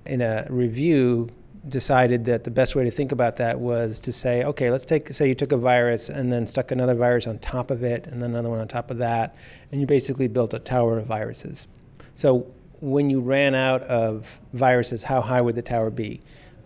in 0.06 0.22
a 0.22 0.46
review 0.50 1.30
decided 1.68 2.26
that 2.26 2.44
the 2.44 2.52
best 2.52 2.76
way 2.76 2.84
to 2.84 2.92
think 2.92 3.12
about 3.12 3.38
that 3.38 3.60
was 3.60 4.00
to 4.00 4.14
say, 4.14 4.44
okay, 4.44 4.72
let's 4.72 4.86
take, 4.86 5.14
say 5.14 5.28
you 5.28 5.36
took 5.36 5.52
a 5.52 5.58
virus 5.58 6.10
and 6.10 6.32
then 6.32 6.48
stuck 6.48 6.72
another 6.72 6.96
virus 6.96 7.28
on 7.28 7.38
top 7.40 7.70
of 7.70 7.84
it 7.84 8.08
and 8.08 8.24
then 8.24 8.32
another 8.32 8.50
one 8.50 8.60
on 8.60 8.68
top 8.68 8.90
of 8.90 8.98
that, 9.00 9.36
and 9.72 9.82
you 9.82 9.88
basically 9.88 10.28
built 10.28 10.54
a 10.54 10.60
tower 10.60 10.98
of 10.98 11.06
viruses. 11.06 11.68
So 12.16 12.48
when 12.80 13.10
you 13.10 13.20
ran 13.20 13.56
out 13.56 13.84
of 13.84 14.40
viruses, 14.54 15.04
how 15.04 15.22
high 15.22 15.42
would 15.42 15.56
the 15.56 15.62
tower 15.62 15.90
be? 15.90 16.22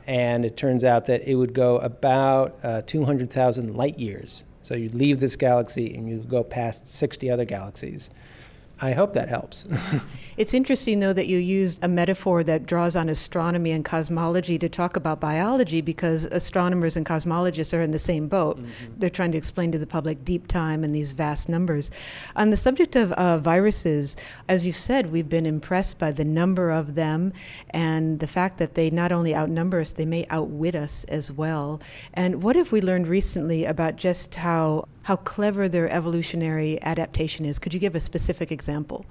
And 0.05 0.45
it 0.45 0.57
turns 0.57 0.83
out 0.83 1.05
that 1.07 1.27
it 1.27 1.35
would 1.35 1.53
go 1.53 1.77
about 1.77 2.57
uh, 2.63 2.81
200,000 2.83 3.75
light 3.75 3.97
years. 3.97 4.43
So 4.61 4.75
you'd 4.75 4.93
leave 4.93 5.19
this 5.19 5.35
galaxy 5.35 5.95
and 5.95 6.07
you 6.07 6.19
go 6.19 6.43
past 6.43 6.87
60 6.87 7.29
other 7.31 7.45
galaxies. 7.45 8.09
I 8.84 8.91
hope 8.91 9.13
that 9.13 9.29
helps. 9.29 9.65
it's 10.38 10.53
interesting, 10.53 10.99
though, 10.99 11.13
that 11.13 11.27
you 11.27 11.38
used 11.38 11.81
a 11.81 11.88
metaphor 11.88 12.43
that 12.43 12.65
draws 12.65 12.97
on 12.97 13.07
astronomy 13.07 13.71
and 13.71 13.86
cosmology 13.86 14.59
to 14.59 14.67
talk 14.67 14.97
about 14.97 15.21
biology 15.21 15.79
because 15.79 16.25
astronomers 16.25 16.97
and 16.97 17.05
cosmologists 17.05 17.73
are 17.73 17.81
in 17.81 17.91
the 17.91 17.97
same 17.97 18.27
boat. 18.27 18.57
Mm-hmm. 18.57 18.93
They're 18.97 19.09
trying 19.09 19.31
to 19.31 19.38
explain 19.38 19.71
to 19.71 19.77
the 19.77 19.88
public 19.88 20.25
deep 20.25 20.47
time 20.47 20.84
and 20.84 20.93
these 20.93 21.13
vast 21.13 21.47
numbers. 21.47 21.91
On 22.36 22.49
the 22.49 22.57
subject 22.57 22.97
of 22.97 23.13
uh, 23.13 23.38
viruses, 23.38 24.17
as 24.49 24.65
you 24.65 24.73
said, 24.73 25.13
we've 25.13 25.29
been 25.29 25.45
impressed 25.45 25.97
by 25.97 26.11
the 26.11 26.25
number 26.25 26.69
of 26.69 26.95
them 26.95 27.31
and 27.69 28.19
the 28.19 28.27
fact 28.27 28.57
that 28.57 28.73
they 28.73 28.89
not 28.89 29.13
only 29.13 29.34
outnumber 29.34 29.79
us, 29.79 29.91
they 29.91 30.05
may 30.05 30.27
outwit 30.29 30.75
us 30.75 31.05
as 31.05 31.31
well. 31.31 31.79
And 32.13 32.43
what 32.43 32.57
have 32.57 32.73
we 32.73 32.81
learned 32.81 33.07
recently 33.07 33.63
about 33.63 33.95
just 33.95 34.36
how 34.36 34.89
how 35.03 35.17
clever 35.17 35.69
their 35.69 35.89
evolutionary 35.89 36.81
adaptation 36.81 37.45
is. 37.45 37.59
Could 37.59 37.73
you 37.73 37.79
give 37.79 37.95
a 37.95 37.99
specific 37.99 38.51
example? 38.51 39.05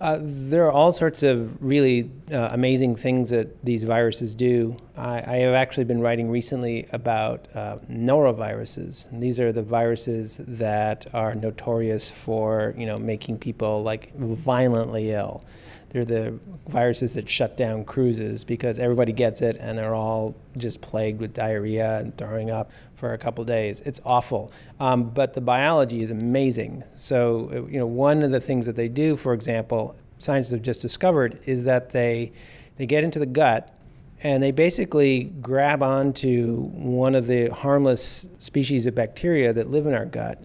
Uh, 0.00 0.18
there 0.20 0.66
are 0.66 0.72
all 0.72 0.92
sorts 0.92 1.22
of 1.22 1.62
really 1.62 2.10
uh, 2.32 2.48
amazing 2.50 2.96
things 2.96 3.30
that 3.30 3.64
these 3.64 3.84
viruses 3.84 4.34
do. 4.34 4.76
I, 4.96 5.18
I, 5.18 5.36
have 5.36 5.54
actually 5.54 5.84
been 5.84 6.00
writing 6.00 6.28
recently 6.28 6.88
about 6.90 7.46
uh, 7.54 7.78
noroviruses. 7.88 9.08
And 9.12 9.22
these 9.22 9.38
are 9.38 9.52
the 9.52 9.62
viruses 9.62 10.40
that 10.40 11.06
are 11.14 11.36
notorious 11.36 12.10
for, 12.10 12.74
you 12.76 12.84
know, 12.84 12.98
making 12.98 13.38
people 13.38 13.84
like 13.84 14.12
violently 14.16 15.12
ill. 15.12 15.44
They're 15.92 16.06
the 16.06 16.38
viruses 16.68 17.14
that 17.14 17.28
shut 17.28 17.56
down 17.56 17.84
cruises 17.84 18.44
because 18.44 18.78
everybody 18.78 19.12
gets 19.12 19.42
it 19.42 19.58
and 19.60 19.76
they're 19.76 19.94
all 19.94 20.34
just 20.56 20.80
plagued 20.80 21.20
with 21.20 21.34
diarrhea 21.34 21.98
and 21.98 22.16
throwing 22.16 22.50
up 22.50 22.70
for 22.96 23.12
a 23.12 23.18
couple 23.18 23.44
days. 23.44 23.82
It's 23.82 24.00
awful. 24.02 24.50
Um, 24.80 25.10
but 25.10 25.34
the 25.34 25.42
biology 25.42 26.02
is 26.02 26.10
amazing. 26.10 26.82
So, 26.96 27.68
you 27.70 27.78
know, 27.78 27.86
one 27.86 28.22
of 28.22 28.30
the 28.30 28.40
things 28.40 28.64
that 28.64 28.74
they 28.74 28.88
do, 28.88 29.18
for 29.18 29.34
example, 29.34 29.94
scientists 30.18 30.52
have 30.52 30.62
just 30.62 30.80
discovered 30.80 31.38
is 31.44 31.64
that 31.64 31.90
they, 31.90 32.32
they 32.78 32.86
get 32.86 33.04
into 33.04 33.18
the 33.18 33.26
gut 33.26 33.76
and 34.22 34.42
they 34.42 34.50
basically 34.50 35.24
grab 35.42 35.82
onto 35.82 36.68
one 36.68 37.14
of 37.14 37.26
the 37.26 37.48
harmless 37.48 38.26
species 38.38 38.86
of 38.86 38.94
bacteria 38.94 39.52
that 39.52 39.70
live 39.70 39.86
in 39.86 39.92
our 39.92 40.06
gut 40.06 40.42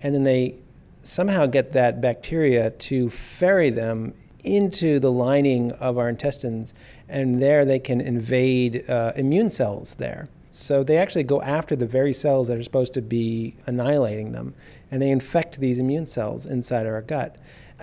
and 0.00 0.14
then 0.14 0.22
they 0.22 0.54
somehow 1.02 1.46
get 1.46 1.72
that 1.72 2.00
bacteria 2.00 2.70
to 2.70 3.10
ferry 3.10 3.70
them 3.70 4.14
into 4.56 4.98
the 4.98 5.12
lining 5.12 5.72
of 5.72 5.98
our 5.98 6.08
intestines, 6.08 6.74
and 7.08 7.40
there 7.40 7.64
they 7.64 7.78
can 7.78 8.00
invade 8.00 8.88
uh, 8.88 9.12
immune 9.16 9.50
cells 9.50 9.94
there. 9.96 10.28
So 10.52 10.82
they 10.82 10.96
actually 10.96 11.22
go 11.22 11.40
after 11.42 11.76
the 11.76 11.86
very 11.86 12.12
cells 12.12 12.48
that 12.48 12.58
are 12.58 12.62
supposed 12.62 12.92
to 12.94 13.02
be 13.02 13.54
annihilating 13.66 14.32
them, 14.32 14.54
and 14.90 15.00
they 15.00 15.10
infect 15.10 15.60
these 15.60 15.78
immune 15.78 16.06
cells 16.06 16.46
inside 16.46 16.86
our 16.86 17.02
gut. 17.02 17.36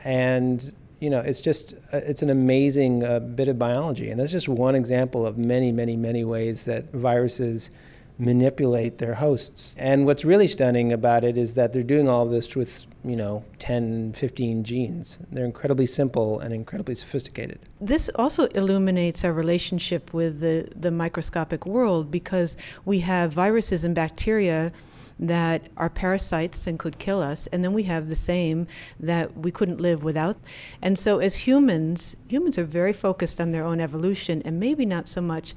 And 0.04 0.74
you 1.00 1.10
know, 1.10 1.20
it's 1.20 1.42
just 1.42 1.74
uh, 1.94 1.98
it's 1.98 2.22
an 2.22 2.30
amazing 2.30 3.04
uh, 3.04 3.20
bit 3.20 3.48
of 3.48 3.60
biology, 3.60 4.10
and 4.10 4.20
that's 4.20 4.32
just 4.32 4.50
one 4.50 4.76
example 4.76 5.26
of 5.26 5.38
many, 5.38 5.72
many, 5.72 5.96
many 5.96 6.24
ways 6.24 6.64
that 6.64 6.92
viruses 6.92 7.70
manipulate 8.18 8.98
their 8.98 9.16
hosts. 9.16 9.76
And 9.78 10.06
what's 10.06 10.24
really 10.24 10.48
stunning 10.48 10.94
about 10.94 11.24
it 11.24 11.38
is 11.38 11.54
that 11.56 11.74
they're 11.74 11.84
doing 11.84 12.08
all 12.08 12.24
of 12.24 12.32
this 12.32 12.56
with, 12.56 12.86
you 13.04 13.16
know, 13.16 13.44
10, 13.60 14.14
15 14.14 14.64
genes. 14.64 15.20
They're 15.32 15.46
incredibly 15.46 15.86
simple 15.86 16.40
and 16.40 16.54
incredibly 16.54 16.96
sophisticated. 16.96 17.60
This 17.82 18.10
also 18.16 18.46
illuminates 18.48 19.24
our 19.26 19.34
relationship 19.34 20.14
with 20.14 20.40
the, 20.40 20.70
the 20.76 20.92
microscopic 20.92 21.66
world 21.66 22.10
because 22.10 22.56
we 22.86 23.00
have 23.00 23.34
viruses 23.34 23.84
and 23.84 23.94
bacteria 23.94 24.72
that 25.18 25.70
are 25.78 25.90
parasites 25.90 26.68
and 26.68 26.78
could 26.78 26.98
kill 26.98 27.22
us, 27.22 27.48
and 27.48 27.64
then 27.64 27.74
we 27.74 27.84
have 27.84 28.10
the 28.10 28.16
same 28.16 28.68
that 29.00 29.38
we 29.38 29.50
couldn't 29.50 29.80
live 29.80 30.04
without. 30.04 30.38
And 30.82 31.00
so, 31.00 31.20
as 31.20 31.36
humans, 31.36 32.18
humans 32.28 32.58
are 32.58 32.66
very 32.66 32.92
focused 32.92 33.40
on 33.40 33.52
their 33.52 33.64
own 33.64 33.80
evolution 33.80 34.42
and 34.44 34.60
maybe 34.60 34.86
not 34.86 35.08
so 35.08 35.22
much 35.22 35.56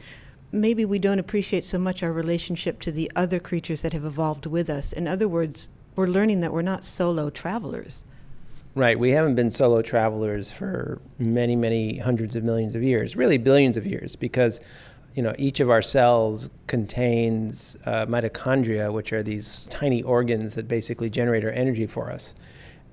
maybe 0.52 0.84
we 0.84 0.98
don't 0.98 1.18
appreciate 1.18 1.64
so 1.64 1.78
much 1.78 2.02
our 2.02 2.12
relationship 2.12 2.80
to 2.80 2.92
the 2.92 3.10
other 3.14 3.38
creatures 3.38 3.82
that 3.82 3.92
have 3.92 4.04
evolved 4.04 4.46
with 4.46 4.70
us. 4.70 4.92
In 4.92 5.06
other 5.06 5.28
words, 5.28 5.68
we're 5.96 6.06
learning 6.06 6.40
that 6.40 6.52
we're 6.52 6.62
not 6.62 6.84
solo 6.84 7.30
travelers. 7.30 8.04
Right. 8.74 8.98
We 8.98 9.10
haven't 9.10 9.34
been 9.34 9.50
solo 9.50 9.82
travelers 9.82 10.52
for 10.52 11.00
many, 11.18 11.56
many 11.56 11.98
hundreds 11.98 12.36
of 12.36 12.44
millions 12.44 12.74
of 12.76 12.82
years, 12.82 13.16
really 13.16 13.36
billions 13.38 13.76
of 13.76 13.84
years, 13.84 14.14
because 14.14 14.60
you 15.14 15.22
know 15.22 15.34
each 15.36 15.58
of 15.58 15.68
our 15.68 15.82
cells 15.82 16.48
contains 16.68 17.76
uh, 17.86 18.06
mitochondria, 18.06 18.92
which 18.92 19.12
are 19.12 19.22
these 19.22 19.66
tiny 19.70 20.02
organs 20.02 20.54
that 20.54 20.68
basically 20.68 21.10
generate 21.10 21.44
our 21.44 21.50
energy 21.50 21.86
for 21.86 22.10
us. 22.10 22.34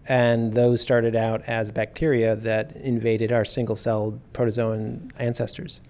And 0.08 0.54
those 0.54 0.82
started 0.82 1.16
out 1.16 1.44
as 1.44 1.72
bacteria 1.72 2.36
that 2.36 2.76
invaded 2.78 3.32
our 3.32 3.46
single-celled 3.46 4.20
protozoan 4.34 5.12
ancestors. 5.20 5.82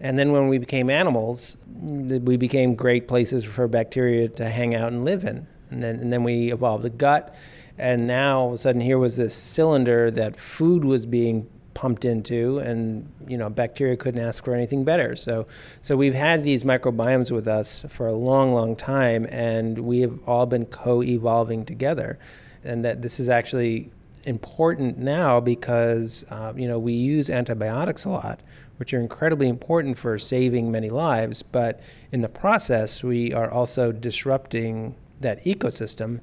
And 0.00 0.18
then 0.18 0.32
when 0.32 0.48
we 0.48 0.58
became 0.58 0.88
animals, 0.88 1.56
we 1.66 2.36
became 2.36 2.74
great 2.74 3.06
places 3.06 3.44
for 3.44 3.68
bacteria 3.68 4.28
to 4.28 4.48
hang 4.48 4.74
out 4.74 4.92
and 4.92 5.04
live 5.04 5.24
in. 5.24 5.46
And 5.70 5.82
then, 5.82 5.96
and 5.96 6.12
then 6.12 6.24
we 6.24 6.52
evolved 6.52 6.84
a 6.84 6.90
gut. 6.90 7.34
And 7.78 8.06
now 8.06 8.40
all 8.40 8.48
of 8.48 8.54
a 8.54 8.58
sudden, 8.58 8.80
here 8.80 8.98
was 8.98 9.16
this 9.16 9.34
cylinder 9.34 10.10
that 10.10 10.36
food 10.36 10.84
was 10.84 11.06
being 11.06 11.48
pumped 11.72 12.04
into, 12.04 12.58
and 12.58 13.10
you 13.26 13.38
know, 13.38 13.48
bacteria 13.48 13.96
couldn't 13.96 14.20
ask 14.20 14.44
for 14.44 14.54
anything 14.54 14.84
better. 14.84 15.16
So, 15.16 15.46
so 15.80 15.96
we've 15.96 16.14
had 16.14 16.44
these 16.44 16.64
microbiomes 16.64 17.30
with 17.30 17.48
us 17.48 17.86
for 17.88 18.06
a 18.06 18.12
long, 18.12 18.52
long 18.52 18.76
time, 18.76 19.26
and 19.30 19.78
we 19.78 20.00
have 20.00 20.18
all 20.28 20.46
been 20.46 20.66
co-evolving 20.66 21.64
together. 21.64 22.18
And 22.62 22.84
that 22.84 23.00
this 23.00 23.18
is 23.18 23.30
actually 23.30 23.90
important 24.24 24.98
now 24.98 25.40
because 25.40 26.26
uh, 26.28 26.52
you 26.54 26.68
know 26.68 26.78
we 26.78 26.92
use 26.92 27.30
antibiotics 27.30 28.04
a 28.04 28.10
lot 28.10 28.40
which 28.80 28.94
are 28.94 28.98
incredibly 28.98 29.46
important 29.46 29.98
for 29.98 30.18
saving 30.18 30.72
many 30.72 30.88
lives. 30.88 31.42
But 31.42 31.80
in 32.10 32.22
the 32.22 32.30
process, 32.30 33.04
we 33.04 33.30
are 33.30 33.50
also 33.50 33.92
disrupting 33.92 34.94
that 35.20 35.44
ecosystem. 35.44 36.20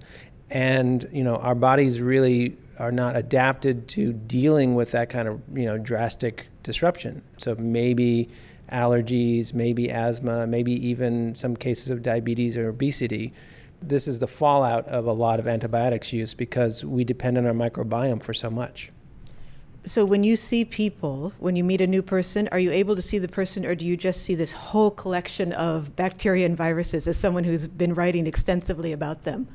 And, 0.49 1.08
you 1.14 1.24
know, 1.24 1.36
our 1.36 1.53
bodies 1.53 2.01
really 2.01 2.58
are 2.80 2.91
not 2.91 3.16
adapted 3.16 3.88
to 3.89 4.12
dealing 4.12 4.74
with 4.74 4.89
that 4.89 5.08
kind 5.08 5.28
of, 5.28 5.39
you 5.53 5.66
know, 5.66 5.78
drastic 5.78 6.47
disruption. 6.64 7.22
So 7.38 7.53
maybe 7.53 8.28
allergies, 8.72 9.53
maybe 9.53 9.91
asthma, 9.91 10.47
maybe 10.47 10.72
even 10.88 11.36
some 11.36 11.55
cases 11.55 11.91
of 11.91 12.01
diabetes 12.01 12.58
or 12.58 12.70
obesity. 12.70 13.34
This 13.84 14.08
is 14.08 14.18
the 14.18 14.28
fallout 14.28 14.88
of 14.88 15.05
a 15.05 15.14
lot 15.14 15.39
of 15.39 15.47
antibiotics 15.47 16.12
use 16.12 16.34
because 16.34 16.84
we 16.84 17.03
depend 17.03 17.38
on 17.38 17.45
our 17.45 17.53
microbiome 17.53 18.24
for 18.24 18.34
so 18.34 18.49
much. 18.49 18.91
So 19.88 20.04
when 20.04 20.24
you 20.26 20.36
see 20.36 20.66
people, 20.66 21.34
when 21.40 21.56
you 21.56 21.64
meet 21.64 21.80
a 21.80 21.88
new 21.88 22.02
person, 22.02 22.50
are 22.52 22.60
you 22.60 22.72
able 22.72 22.96
to 22.98 23.02
see 23.02 23.20
the 23.20 23.28
person 23.30 23.66
or 23.66 23.74
do 23.74 23.86
you 23.86 23.96
just 23.96 24.22
see 24.22 24.36
this 24.36 24.52
whole 24.52 24.92
collection 24.92 25.54
of 25.54 25.96
bacteria 25.96 26.46
and 26.46 26.58
viruses 26.58 27.08
as 27.08 27.18
someone 27.18 27.46
who's 27.46 27.68
been 27.68 27.94
writing 27.94 28.28
extensively 28.28 28.92
about 28.92 29.24
them? 29.24 29.48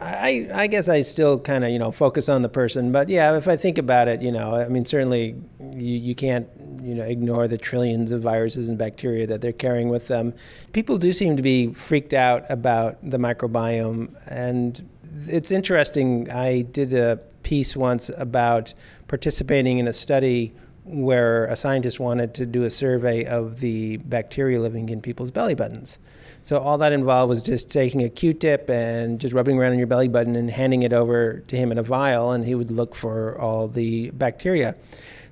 I, 0.00 0.48
I 0.54 0.66
guess 0.68 0.88
I 0.88 1.02
still 1.02 1.40
kind 1.40 1.64
of, 1.64 1.70
you 1.70 1.80
know, 1.80 1.90
focus 1.90 2.28
on 2.28 2.42
the 2.42 2.48
person. 2.48 2.92
But 2.92 3.08
yeah, 3.08 3.36
if 3.36 3.48
I 3.48 3.56
think 3.56 3.76
about 3.76 4.06
it, 4.06 4.22
you 4.22 4.30
know, 4.30 4.54
I 4.54 4.68
mean, 4.68 4.84
certainly 4.84 5.34
you, 5.58 5.98
you 5.98 6.14
can't, 6.14 6.48
you 6.80 6.94
know, 6.94 7.02
ignore 7.02 7.48
the 7.48 7.58
trillions 7.58 8.12
of 8.12 8.22
viruses 8.22 8.68
and 8.68 8.78
bacteria 8.78 9.26
that 9.26 9.40
they're 9.40 9.52
carrying 9.52 9.88
with 9.88 10.06
them. 10.06 10.32
People 10.72 10.96
do 10.96 11.12
seem 11.12 11.36
to 11.36 11.42
be 11.42 11.74
freaked 11.74 12.14
out 12.14 12.48
about 12.48 12.98
the 13.02 13.18
microbiome. 13.18 14.14
And 14.30 14.88
it's 15.26 15.50
interesting. 15.50 16.30
I 16.30 16.62
did 16.62 16.94
a 16.94 17.18
piece 17.42 17.76
once 17.76 18.10
about 18.16 18.74
participating 19.10 19.78
in 19.78 19.88
a 19.88 19.92
study 19.92 20.54
where 20.84 21.46
a 21.46 21.56
scientist 21.56 21.98
wanted 21.98 22.32
to 22.32 22.46
do 22.46 22.62
a 22.62 22.70
survey 22.70 23.24
of 23.24 23.58
the 23.58 23.96
bacteria 23.96 24.60
living 24.60 24.88
in 24.88 25.02
people's 25.02 25.32
belly 25.32 25.54
buttons. 25.54 25.98
So 26.44 26.58
all 26.58 26.78
that 26.78 26.92
involved 26.92 27.28
was 27.28 27.42
just 27.42 27.68
taking 27.68 28.04
a 28.04 28.08
Q-tip 28.08 28.70
and 28.70 29.20
just 29.20 29.34
rubbing 29.34 29.58
around 29.58 29.72
on 29.72 29.78
your 29.78 29.88
belly 29.88 30.06
button 30.06 30.36
and 30.36 30.48
handing 30.48 30.84
it 30.84 30.92
over 30.92 31.40
to 31.40 31.56
him 31.56 31.72
in 31.72 31.78
a 31.78 31.82
vial, 31.82 32.30
and 32.30 32.44
he 32.44 32.54
would 32.54 32.70
look 32.70 32.94
for 32.94 33.36
all 33.36 33.66
the 33.66 34.10
bacteria. 34.10 34.76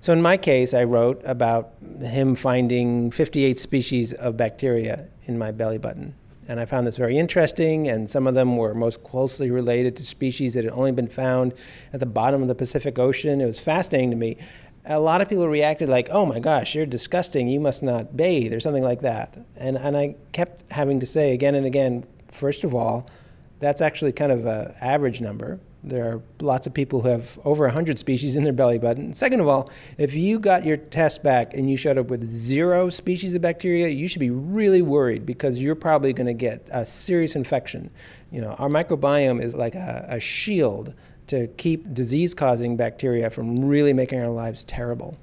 So 0.00 0.12
in 0.12 0.20
my 0.20 0.36
case, 0.36 0.74
I 0.74 0.82
wrote 0.82 1.22
about 1.24 1.74
him 2.00 2.34
finding 2.34 3.12
58 3.12 3.60
species 3.60 4.12
of 4.12 4.36
bacteria 4.36 5.06
in 5.26 5.38
my 5.38 5.52
belly 5.52 5.78
button. 5.78 6.14
And 6.48 6.58
I 6.58 6.64
found 6.64 6.86
this 6.86 6.96
very 6.96 7.18
interesting, 7.18 7.88
and 7.88 8.08
some 8.08 8.26
of 8.26 8.34
them 8.34 8.56
were 8.56 8.74
most 8.74 9.04
closely 9.04 9.50
related 9.50 9.94
to 9.96 10.02
species 10.02 10.54
that 10.54 10.64
had 10.64 10.72
only 10.72 10.92
been 10.92 11.06
found 11.06 11.52
at 11.92 12.00
the 12.00 12.06
bottom 12.06 12.40
of 12.40 12.48
the 12.48 12.54
Pacific 12.54 12.98
Ocean. 12.98 13.42
It 13.42 13.46
was 13.46 13.58
fascinating 13.58 14.10
to 14.10 14.16
me. 14.16 14.38
A 14.86 14.98
lot 14.98 15.20
of 15.20 15.28
people 15.28 15.46
reacted 15.46 15.90
like, 15.90 16.08
oh 16.10 16.24
my 16.24 16.40
gosh, 16.40 16.74
you're 16.74 16.86
disgusting, 16.86 17.48
you 17.48 17.60
must 17.60 17.82
not 17.82 18.16
bathe, 18.16 18.54
or 18.54 18.60
something 18.60 18.82
like 18.82 19.02
that. 19.02 19.38
And, 19.56 19.76
and 19.76 19.94
I 19.94 20.16
kept 20.32 20.72
having 20.72 21.00
to 21.00 21.06
say 21.06 21.34
again 21.34 21.54
and 21.54 21.66
again, 21.66 22.06
first 22.30 22.64
of 22.64 22.74
all, 22.74 23.10
that's 23.60 23.82
actually 23.82 24.12
kind 24.12 24.32
of 24.32 24.46
an 24.46 24.74
average 24.80 25.20
number. 25.20 25.60
There 25.84 26.12
are 26.12 26.22
lots 26.40 26.66
of 26.66 26.74
people 26.74 27.02
who 27.02 27.08
have 27.08 27.38
over 27.44 27.64
100 27.64 27.98
species 27.98 28.34
in 28.36 28.42
their 28.42 28.52
belly 28.52 28.78
button. 28.78 29.12
Second 29.14 29.40
of 29.40 29.48
all, 29.48 29.70
if 29.96 30.14
you 30.14 30.40
got 30.40 30.64
your 30.64 30.76
test 30.76 31.22
back 31.22 31.54
and 31.54 31.70
you 31.70 31.76
showed 31.76 31.98
up 31.98 32.08
with 32.08 32.28
zero 32.28 32.90
species 32.90 33.34
of 33.34 33.42
bacteria, 33.42 33.88
you 33.88 34.08
should 34.08 34.20
be 34.20 34.30
really 34.30 34.82
worried 34.82 35.24
because 35.24 35.58
you're 35.58 35.76
probably 35.76 36.12
going 36.12 36.26
to 36.26 36.34
get 36.34 36.66
a 36.72 36.84
serious 36.84 37.36
infection. 37.36 37.90
You 38.32 38.40
know, 38.40 38.50
our 38.54 38.68
microbiome 38.68 39.42
is 39.42 39.54
like 39.54 39.76
a, 39.76 40.06
a 40.08 40.20
shield 40.20 40.94
to 41.28 41.46
keep 41.46 41.94
disease 41.94 42.34
causing 42.34 42.76
bacteria 42.76 43.30
from 43.30 43.64
really 43.64 43.92
making 43.92 44.18
our 44.18 44.30
lives 44.30 44.64
terrible. 44.64 45.16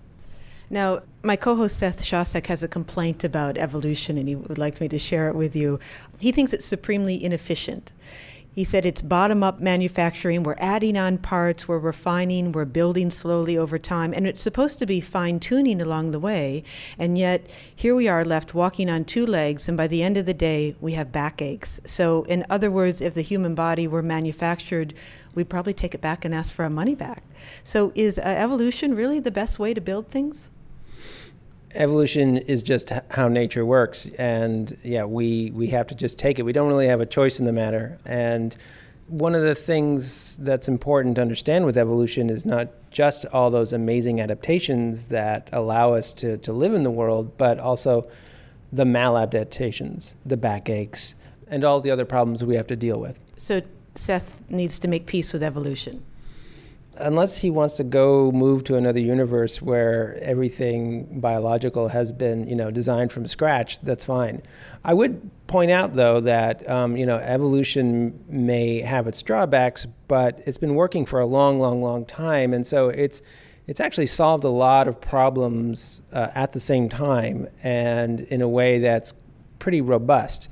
Now, 0.69 1.01
my 1.21 1.35
co 1.35 1.55
host 1.55 1.77
Seth 1.77 2.01
Shostak 2.03 2.47
has 2.47 2.63
a 2.63 2.67
complaint 2.67 3.23
about 3.23 3.57
evolution 3.57 4.17
and 4.17 4.27
he 4.27 4.35
would 4.35 4.57
like 4.57 4.79
me 4.81 4.87
to 4.87 4.97
share 4.97 5.27
it 5.27 5.35
with 5.35 5.55
you. 5.55 5.79
He 6.17 6.31
thinks 6.31 6.53
it's 6.53 6.65
supremely 6.65 7.23
inefficient. 7.23 7.91
He 8.55 8.63
said 8.63 8.85
it's 8.85 9.01
bottom 9.01 9.43
up 9.43 9.59
manufacturing. 9.59 10.43
We're 10.43 10.55
adding 10.59 10.95
on 10.95 11.17
parts, 11.17 11.67
we're 11.67 11.77
refining, 11.77 12.53
we're 12.53 12.63
building 12.63 13.09
slowly 13.09 13.57
over 13.57 13.77
time, 13.77 14.13
and 14.13 14.25
it's 14.25 14.41
supposed 14.41 14.79
to 14.79 14.85
be 14.85 15.01
fine 15.01 15.41
tuning 15.41 15.81
along 15.81 16.11
the 16.11 16.21
way. 16.21 16.63
And 16.97 17.17
yet, 17.17 17.45
here 17.75 17.93
we 17.93 18.07
are 18.07 18.23
left 18.23 18.53
walking 18.53 18.89
on 18.89 19.03
two 19.03 19.25
legs, 19.25 19.67
and 19.67 19.75
by 19.75 19.87
the 19.87 20.01
end 20.01 20.15
of 20.15 20.25
the 20.25 20.33
day, 20.33 20.73
we 20.79 20.93
have 20.93 21.11
backaches. 21.11 21.81
So, 21.85 22.23
in 22.23 22.45
other 22.49 22.71
words, 22.71 23.01
if 23.01 23.13
the 23.13 23.21
human 23.21 23.55
body 23.55 23.89
were 23.89 24.01
manufactured 24.01 24.93
we'd 25.33 25.49
probably 25.49 25.73
take 25.73 25.93
it 25.93 25.99
back 25.99 26.23
and 26.23 26.33
ask 26.33 26.53
for 26.53 26.63
our 26.63 26.69
money 26.69 26.95
back. 26.95 27.21
So, 27.65 27.91
is 27.93 28.17
uh, 28.17 28.21
evolution 28.21 28.95
really 28.95 29.19
the 29.19 29.31
best 29.31 29.59
way 29.59 29.73
to 29.73 29.81
build 29.81 30.07
things? 30.07 30.47
Evolution 31.75 32.37
is 32.37 32.63
just 32.63 32.91
how 33.11 33.27
nature 33.27 33.65
works, 33.65 34.07
and 34.17 34.77
yeah, 34.83 35.03
we 35.03 35.51
we 35.51 35.67
have 35.67 35.87
to 35.87 35.95
just 35.95 36.17
take 36.17 36.39
it. 36.39 36.43
We 36.43 36.53
don't 36.53 36.67
really 36.67 36.87
have 36.87 37.01
a 37.01 37.05
choice 37.05 37.39
in 37.39 37.45
the 37.45 37.51
matter, 37.51 37.99
and 38.05 38.55
one 39.07 39.35
of 39.35 39.43
the 39.43 39.55
things 39.55 40.35
that's 40.37 40.67
important 40.67 41.15
to 41.15 41.21
understand 41.21 41.65
with 41.65 41.77
evolution 41.77 42.29
is 42.29 42.45
not 42.45 42.69
just 42.89 43.25
all 43.27 43.51
those 43.51 43.71
amazing 43.71 44.19
adaptations 44.19 45.09
that 45.09 45.47
allow 45.51 45.93
us 45.93 46.11
to, 46.13 46.37
to 46.39 46.51
live 46.51 46.73
in 46.73 46.83
the 46.83 46.91
world, 46.91 47.37
but 47.37 47.59
also 47.59 48.09
the 48.73 48.83
maladaptations, 48.83 50.15
the 50.25 50.37
backaches, 50.37 51.13
and 51.47 51.63
all 51.63 51.81
the 51.81 51.91
other 51.91 52.05
problems 52.05 52.43
we 52.43 52.55
have 52.55 52.67
to 52.67 52.75
deal 52.75 52.99
with. 52.99 53.17
So 53.37 53.61
Seth 53.93 54.41
needs 54.49 54.79
to 54.79 54.87
make 54.87 55.05
peace 55.05 55.31
with 55.33 55.43
evolution. 55.43 56.03
Unless 56.97 57.37
he 57.37 57.49
wants 57.49 57.75
to 57.77 57.83
go 57.83 58.31
move 58.31 58.63
to 58.65 58.75
another 58.75 58.99
universe 58.99 59.61
where 59.61 60.17
everything 60.21 61.19
biological 61.19 61.89
has 61.89 62.11
been, 62.11 62.47
you 62.47 62.55
know, 62.55 62.71
designed 62.71 63.11
from 63.11 63.27
scratch, 63.27 63.79
that's 63.81 64.05
fine. 64.05 64.41
I 64.83 64.93
would 64.93 65.29
point 65.47 65.71
out, 65.71 65.95
though, 65.95 66.21
that 66.21 66.67
um, 66.69 66.95
you 66.97 67.05
know 67.05 67.17
evolution 67.17 68.23
may 68.27 68.81
have 68.81 69.07
its 69.07 69.21
drawbacks, 69.21 69.85
but 70.07 70.41
it's 70.45 70.57
been 70.57 70.75
working 70.75 71.05
for 71.05 71.19
a 71.19 71.25
long, 71.25 71.59
long, 71.59 71.81
long 71.81 72.05
time, 72.05 72.53
and 72.53 72.65
so 72.65 72.89
it's 72.89 73.21
it's 73.67 73.79
actually 73.79 74.07
solved 74.07 74.43
a 74.43 74.49
lot 74.49 74.87
of 74.87 75.01
problems 75.01 76.01
uh, 76.13 76.29
at 76.35 76.53
the 76.53 76.59
same 76.59 76.87
time 76.89 77.47
and 77.63 78.21
in 78.21 78.41
a 78.41 78.47
way 78.47 78.79
that's 78.79 79.13
pretty 79.59 79.81
robust 79.81 80.47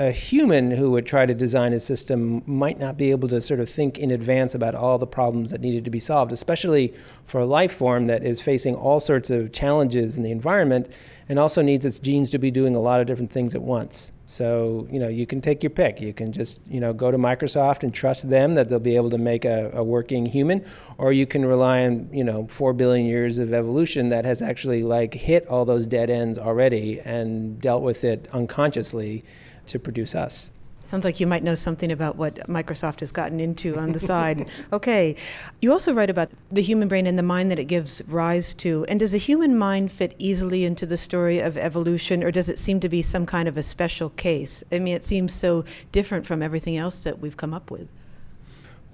a 0.00 0.10
human 0.12 0.70
who 0.70 0.90
would 0.90 1.04
try 1.04 1.26
to 1.26 1.34
design 1.34 1.74
a 1.74 1.78
system 1.78 2.42
might 2.46 2.80
not 2.80 2.96
be 2.96 3.10
able 3.10 3.28
to 3.28 3.42
sort 3.42 3.60
of 3.60 3.68
think 3.68 3.98
in 3.98 4.10
advance 4.10 4.54
about 4.54 4.74
all 4.74 4.96
the 4.96 5.06
problems 5.06 5.50
that 5.50 5.60
needed 5.60 5.84
to 5.84 5.90
be 5.90 6.00
solved, 6.00 6.32
especially 6.32 6.94
for 7.26 7.42
a 7.42 7.44
life 7.44 7.74
form 7.74 8.06
that 8.06 8.24
is 8.24 8.40
facing 8.40 8.74
all 8.74 8.98
sorts 8.98 9.28
of 9.28 9.52
challenges 9.52 10.16
in 10.16 10.22
the 10.22 10.30
environment 10.30 10.90
and 11.28 11.38
also 11.38 11.60
needs 11.60 11.84
its 11.84 11.98
genes 11.98 12.30
to 12.30 12.38
be 12.38 12.50
doing 12.50 12.74
a 12.74 12.80
lot 12.80 13.02
of 13.02 13.06
different 13.06 13.30
things 13.30 13.54
at 13.54 13.60
once. 13.60 14.10
So, 14.24 14.88
you 14.90 14.98
know, 14.98 15.08
you 15.08 15.26
can 15.26 15.42
take 15.42 15.62
your 15.62 15.70
pick. 15.70 16.00
You 16.00 16.14
can 16.14 16.32
just, 16.32 16.62
you 16.66 16.80
know, 16.80 16.94
go 16.94 17.10
to 17.10 17.18
Microsoft 17.18 17.82
and 17.82 17.92
trust 17.92 18.30
them 18.30 18.54
that 18.54 18.70
they'll 18.70 18.78
be 18.78 18.96
able 18.96 19.10
to 19.10 19.18
make 19.18 19.44
a, 19.44 19.70
a 19.74 19.84
working 19.84 20.24
human, 20.24 20.64
or 20.96 21.12
you 21.12 21.26
can 21.26 21.44
rely 21.44 21.84
on, 21.84 22.08
you 22.10 22.24
know, 22.24 22.46
four 22.46 22.72
billion 22.72 23.06
years 23.06 23.36
of 23.36 23.52
evolution 23.52 24.08
that 24.08 24.24
has 24.24 24.40
actually 24.40 24.82
like 24.82 25.12
hit 25.12 25.46
all 25.48 25.66
those 25.66 25.84
dead 25.84 26.08
ends 26.08 26.38
already 26.38 27.00
and 27.00 27.60
dealt 27.60 27.82
with 27.82 28.02
it 28.02 28.28
unconsciously 28.32 29.24
to 29.70 29.78
produce 29.78 30.14
us. 30.14 30.50
Sounds 30.90 31.04
like 31.04 31.20
you 31.20 31.26
might 31.28 31.44
know 31.44 31.54
something 31.54 31.92
about 31.92 32.16
what 32.16 32.34
Microsoft 32.48 32.98
has 32.98 33.12
gotten 33.12 33.38
into 33.38 33.76
on 33.78 33.92
the 33.92 34.00
side. 34.00 34.48
Okay. 34.72 35.14
You 35.60 35.70
also 35.70 35.94
write 35.94 36.10
about 36.10 36.30
the 36.50 36.62
human 36.62 36.88
brain 36.88 37.06
and 37.06 37.16
the 37.16 37.22
mind 37.22 37.48
that 37.52 37.60
it 37.60 37.66
gives 37.66 38.02
rise 38.08 38.54
to. 38.54 38.84
And 38.88 38.98
does 38.98 39.14
a 39.14 39.18
human 39.18 39.56
mind 39.56 39.92
fit 39.92 40.16
easily 40.18 40.64
into 40.64 40.86
the 40.86 40.96
story 40.96 41.38
of 41.38 41.56
evolution, 41.56 42.24
or 42.24 42.32
does 42.32 42.48
it 42.48 42.58
seem 42.58 42.80
to 42.80 42.88
be 42.88 43.02
some 43.02 43.24
kind 43.24 43.46
of 43.46 43.56
a 43.56 43.62
special 43.62 44.10
case? 44.10 44.64
I 44.72 44.80
mean, 44.80 44.96
it 44.96 45.04
seems 45.04 45.32
so 45.32 45.64
different 45.92 46.26
from 46.26 46.42
everything 46.42 46.76
else 46.76 47.04
that 47.04 47.20
we've 47.20 47.36
come 47.36 47.54
up 47.54 47.70
with. 47.70 47.88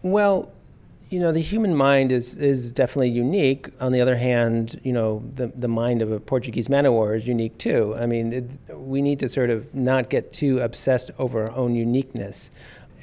Well, 0.02 0.52
you 1.09 1.20
know, 1.20 1.30
the 1.30 1.40
human 1.40 1.74
mind 1.74 2.11
is, 2.11 2.36
is 2.36 2.72
definitely 2.72 3.11
unique. 3.11 3.68
On 3.80 3.92
the 3.92 4.00
other 4.00 4.16
hand, 4.16 4.80
you 4.82 4.92
know, 4.92 5.22
the, 5.34 5.52
the 5.54 5.68
mind 5.68 6.02
of 6.02 6.11
a 6.11 6.18
Portuguese 6.18 6.68
man 6.68 6.84
o' 6.84 6.92
war 6.92 7.14
is 7.14 7.28
unique 7.28 7.59
too. 7.59 7.94
I 7.96 8.07
mean, 8.07 8.32
it, 8.32 8.76
we 8.76 9.00
need 9.00 9.20
to 9.20 9.28
sort 9.28 9.50
of 9.50 9.72
not 9.72 10.11
get 10.11 10.32
too 10.32 10.59
obsessed 10.59 11.12
over 11.18 11.44
our 11.44 11.52
own 11.52 11.76
uniqueness. 11.76 12.50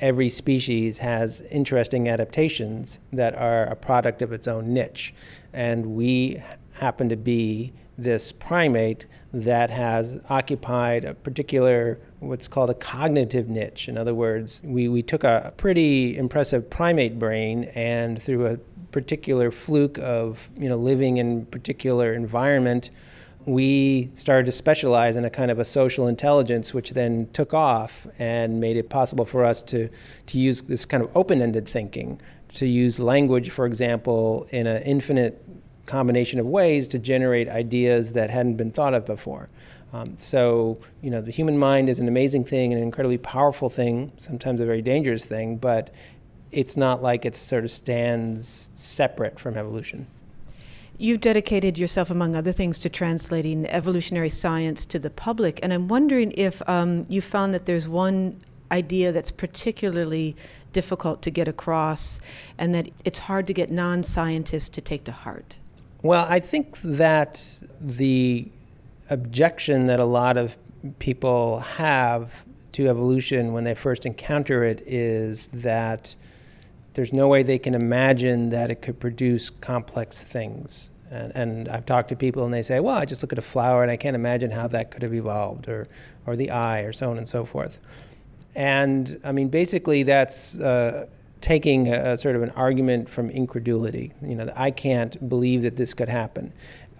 Every 0.01 0.29
species 0.29 0.97
has 0.97 1.41
interesting 1.41 2.09
adaptations 2.09 2.99
that 3.13 3.35
are 3.35 3.63
a 3.63 3.75
product 3.75 4.21
of 4.21 4.33
its 4.33 4.47
own 4.47 4.73
niche. 4.73 5.13
And 5.53 5.95
we 5.95 6.43
happen 6.73 7.07
to 7.07 7.15
be 7.15 7.71
this 7.97 8.31
primate 8.31 9.05
that 9.31 9.69
has 9.69 10.19
occupied 10.29 11.05
a 11.05 11.13
particular 11.13 11.99
what's 12.27 12.47
called 12.47 12.69
a 12.69 12.73
cognitive 12.73 13.49
niche. 13.49 13.87
In 13.87 13.97
other 13.97 14.13
words, 14.13 14.61
we, 14.63 14.87
we 14.87 15.01
took 15.01 15.23
a 15.23 15.53
pretty 15.57 16.17
impressive 16.17 16.69
primate 16.69 17.19
brain 17.19 17.65
and 17.75 18.21
through 18.21 18.47
a 18.47 18.57
particular 18.91 19.51
fluke 19.51 19.97
of 19.99 20.49
you 20.55 20.69
know 20.69 20.77
living 20.77 21.17
in 21.17 21.45
particular 21.47 22.13
environment, 22.13 22.89
we 23.45 24.09
started 24.13 24.45
to 24.45 24.51
specialize 24.51 25.17
in 25.17 25.25
a 25.25 25.29
kind 25.29 25.51
of 25.51 25.59
a 25.59 25.65
social 25.65 26.07
intelligence, 26.07 26.73
which 26.73 26.91
then 26.91 27.27
took 27.33 27.53
off 27.53 28.07
and 28.17 28.61
made 28.61 28.77
it 28.77 28.89
possible 28.89 29.25
for 29.25 29.43
us 29.43 29.61
to, 29.63 29.89
to 30.27 30.37
use 30.37 30.61
this 30.61 30.85
kind 30.85 31.03
of 31.03 31.15
open 31.15 31.41
ended 31.41 31.67
thinking, 31.67 32.21
to 32.53 32.65
use 32.65 32.99
language, 32.99 33.49
for 33.49 33.65
example, 33.65 34.47
in 34.51 34.65
an 34.67 34.81
infinite 34.83 35.43
combination 35.85 36.39
of 36.39 36.45
ways 36.45 36.87
to 36.87 36.99
generate 36.99 37.49
ideas 37.49 38.13
that 38.13 38.29
hadn't 38.29 38.55
been 38.55 38.71
thought 38.71 38.93
of 38.93 39.05
before. 39.05 39.49
Um, 39.93 40.17
so, 40.17 40.79
you 41.01 41.11
know, 41.11 41.21
the 41.21 41.31
human 41.31 41.57
mind 41.57 41.87
is 41.87 41.99
an 41.99 42.07
amazing 42.07 42.45
thing, 42.45 42.73
an 42.73 42.79
incredibly 42.79 43.19
powerful 43.19 43.69
thing, 43.69 44.11
sometimes 44.17 44.59
a 44.59 44.65
very 44.65 44.81
dangerous 44.81 45.25
thing, 45.25 45.57
but 45.57 45.93
it's 46.51 46.75
not 46.75 47.03
like 47.03 47.25
it 47.25 47.35
sort 47.35 47.63
of 47.63 47.71
stands 47.71 48.71
separate 48.73 49.39
from 49.39 49.55
evolution. 49.55 50.07
You've 50.97 51.21
dedicated 51.21 51.77
yourself, 51.77 52.09
among 52.09 52.35
other 52.35 52.51
things, 52.51 52.79
to 52.79 52.89
translating 52.89 53.67
evolutionary 53.67 54.29
science 54.29 54.85
to 54.87 54.99
the 54.99 55.09
public, 55.09 55.59
and 55.61 55.71
I'm 55.71 55.87
wondering 55.87 56.31
if 56.37 56.67
um, 56.67 57.05
you 57.07 57.21
found 57.21 57.53
that 57.53 57.65
there's 57.65 57.87
one 57.87 58.41
idea 58.71 59.11
that's 59.11 59.31
particularly 59.31 60.35
difficult 60.71 61.21
to 61.21 61.29
get 61.29 61.47
across 61.47 62.19
and 62.57 62.73
that 62.73 62.89
it's 63.05 63.19
hard 63.19 63.45
to 63.45 63.53
get 63.53 63.69
non 63.71 64.01
scientists 64.03 64.69
to 64.69 64.81
take 64.81 65.03
to 65.03 65.11
heart. 65.11 65.57
Well, 66.01 66.25
I 66.27 66.39
think 66.39 66.79
that 66.81 67.61
the 67.79 68.49
objection 69.13 69.87
that 69.87 69.99
a 69.99 70.05
lot 70.05 70.37
of 70.37 70.57
people 70.99 71.59
have 71.59 72.45
to 72.73 72.87
evolution 72.87 73.53
when 73.53 73.63
they 73.63 73.75
first 73.75 74.05
encounter 74.05 74.63
it 74.63 74.83
is 74.85 75.47
that 75.53 76.15
there's 76.93 77.13
no 77.13 77.27
way 77.27 77.43
they 77.43 77.59
can 77.59 77.73
imagine 77.73 78.49
that 78.49 78.69
it 78.69 78.81
could 78.81 78.99
produce 78.99 79.49
complex 79.49 80.23
things. 80.23 80.89
And, 81.09 81.31
and, 81.35 81.69
I've 81.69 81.85
talked 81.85 82.09
to 82.09 82.15
people 82.15 82.43
and 82.43 82.53
they 82.53 82.63
say, 82.63 82.79
well, 82.79 82.95
I 82.95 83.05
just 83.05 83.21
look 83.21 83.31
at 83.31 83.37
a 83.37 83.43
flower 83.43 83.83
and 83.83 83.91
I 83.91 83.97
can't 83.97 84.15
imagine 84.15 84.49
how 84.49 84.67
that 84.69 84.89
could 84.89 85.03
have 85.03 85.13
evolved, 85.13 85.67
or, 85.67 85.87
or 86.25 86.35
the 86.35 86.49
eye, 86.49 86.81
or 86.81 86.91
so 86.91 87.11
on 87.11 87.17
and 87.19 87.27
so 87.27 87.45
forth. 87.45 87.79
And 88.55 89.19
I 89.23 89.31
mean, 89.31 89.49
basically, 89.49 90.03
that's 90.03 90.59
uh, 90.59 91.05
taking 91.41 91.93
a, 91.93 92.13
a, 92.13 92.17
sort 92.17 92.35
of 92.35 92.41
an 92.41 92.49
argument 92.51 93.09
from 93.09 93.29
incredulity. 93.29 94.13
You 94.23 94.35
know, 94.35 94.51
I 94.55 94.71
can't 94.71 95.29
believe 95.29 95.61
that 95.63 95.77
this 95.77 95.93
could 95.93 96.09
happen, 96.09 96.51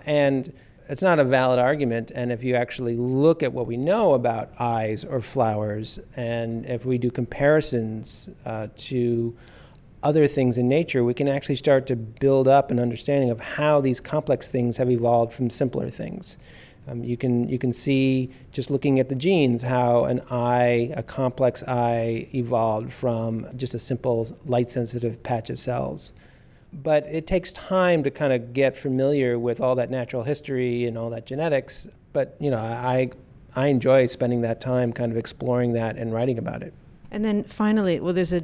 and 0.06 0.54
it's 0.90 1.02
not 1.02 1.20
a 1.20 1.24
valid 1.24 1.60
argument. 1.60 2.12
And 2.14 2.32
if 2.32 2.44
you 2.44 2.56
actually 2.56 2.96
look 2.96 3.44
at 3.44 3.54
what 3.54 3.68
we 3.68 3.78
know 3.78 4.14
about 4.14 4.50
eyes 4.60 5.06
or 5.06 5.22
flowers, 5.22 6.00
and 6.16 6.66
if 6.66 6.86
we 6.86 6.98
do 6.98 7.12
comparisons 7.12 8.30
uh, 8.46 8.68
to 8.78 9.36
other 10.02 10.28
things 10.28 10.58
in 10.58 10.68
nature, 10.68 11.04
we 11.04 11.14
can 11.14 11.28
actually 11.28 11.56
start 11.56 11.88
to 11.88 11.96
build 11.96 12.48
up 12.48 12.72
an 12.72 12.80
understanding 12.80 13.30
of 13.30 13.40
how 13.40 13.80
these 13.80 14.00
complex 14.00 14.52
things 14.52 14.78
have 14.78 14.92
evolved 14.92 15.34
from 15.34 15.50
simpler 15.50 15.90
things. 15.90 16.38
Um, 16.86 17.02
you 17.04 17.16
can 17.16 17.48
you 17.48 17.58
can 17.58 17.72
see 17.72 18.30
just 18.52 18.70
looking 18.70 19.00
at 19.00 19.08
the 19.08 19.16
genes 19.16 19.64
how 19.64 20.04
an 20.04 20.22
eye, 20.30 20.92
a 20.96 21.02
complex 21.02 21.64
eye, 21.64 22.28
evolved 22.36 22.92
from 22.92 23.48
just 23.56 23.74
a 23.74 23.80
simple 23.80 24.38
light-sensitive 24.46 25.24
patch 25.24 25.50
of 25.50 25.60
cells. 25.62 26.12
But 26.82 27.06
it 27.06 27.28
takes 27.28 27.52
time 27.52 28.04
to 28.04 28.12
kind 28.12 28.34
of 28.34 28.54
get 28.54 28.76
familiar 28.76 29.38
with 29.38 29.62
all 29.62 29.76
that 29.76 29.92
natural 29.92 30.24
history 30.24 30.86
and 30.86 30.98
all 30.98 31.10
that 31.12 31.26
genetics. 31.26 31.88
But 32.14 32.36
you 32.40 32.50
know, 32.50 32.58
I 32.58 33.12
I 33.56 33.68
enjoy 33.68 34.08
spending 34.08 34.42
that 34.42 34.60
time 34.60 34.94
kind 34.94 35.12
of 35.12 35.18
exploring 35.18 35.74
that 35.74 35.98
and 35.98 36.14
writing 36.14 36.38
about 36.38 36.64
it. 36.64 36.74
And 37.12 37.24
then 37.24 37.44
finally, 37.44 38.00
well, 38.00 38.14
there's 38.14 38.34
a 38.34 38.44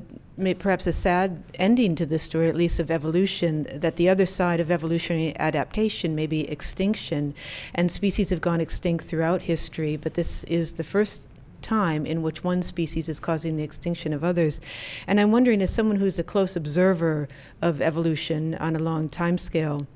perhaps 0.60 0.88
a 0.88 0.94
sad 0.94 1.44
ending 1.56 1.96
to 1.96 2.06
this 2.06 2.24
story, 2.24 2.48
at 2.48 2.56
least 2.56 2.80
of 2.80 2.90
evolution, 2.90 3.68
that 3.74 3.98
the 3.98 4.08
other 4.08 4.26
side 4.26 4.60
of 4.60 4.72
evolutionary 4.72 5.38
adaptation 5.38 6.16
may 6.16 6.28
be 6.28 6.50
extinction. 6.50 7.34
And 7.74 7.92
species 7.92 8.30
have 8.30 8.40
gone 8.40 8.62
extinct 8.62 9.06
throughout 9.06 9.42
history, 9.42 9.98
but 9.98 10.14
this 10.14 10.44
is 10.46 10.74
the 10.74 10.84
first 10.84 11.24
time 11.62 12.06
in 12.06 12.22
which 12.22 12.44
one 12.44 12.62
species 12.64 13.10
is 13.10 13.20
causing 13.20 13.56
the 13.56 13.64
extinction 13.64 14.14
of 14.14 14.24
others. 14.24 14.60
And 15.08 15.20
I'm 15.20 15.32
wondering, 15.32 15.62
as 15.62 15.74
someone 15.74 15.98
who's 15.98 16.20
a 16.20 16.24
close 16.24 16.56
observer 16.56 17.28
of 17.62 17.82
evolution 17.82 18.56
on 18.56 18.76
a 18.76 18.80
long 18.80 19.10
time 19.10 19.38
scale, 19.38 19.88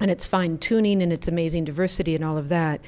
and 0.00 0.10
its 0.10 0.24
fine 0.24 0.58
tuning 0.58 1.02
and 1.02 1.12
its 1.12 1.28
amazing 1.28 1.64
diversity 1.64 2.14
and 2.14 2.24
all 2.24 2.38
of 2.38 2.48
that, 2.48 2.80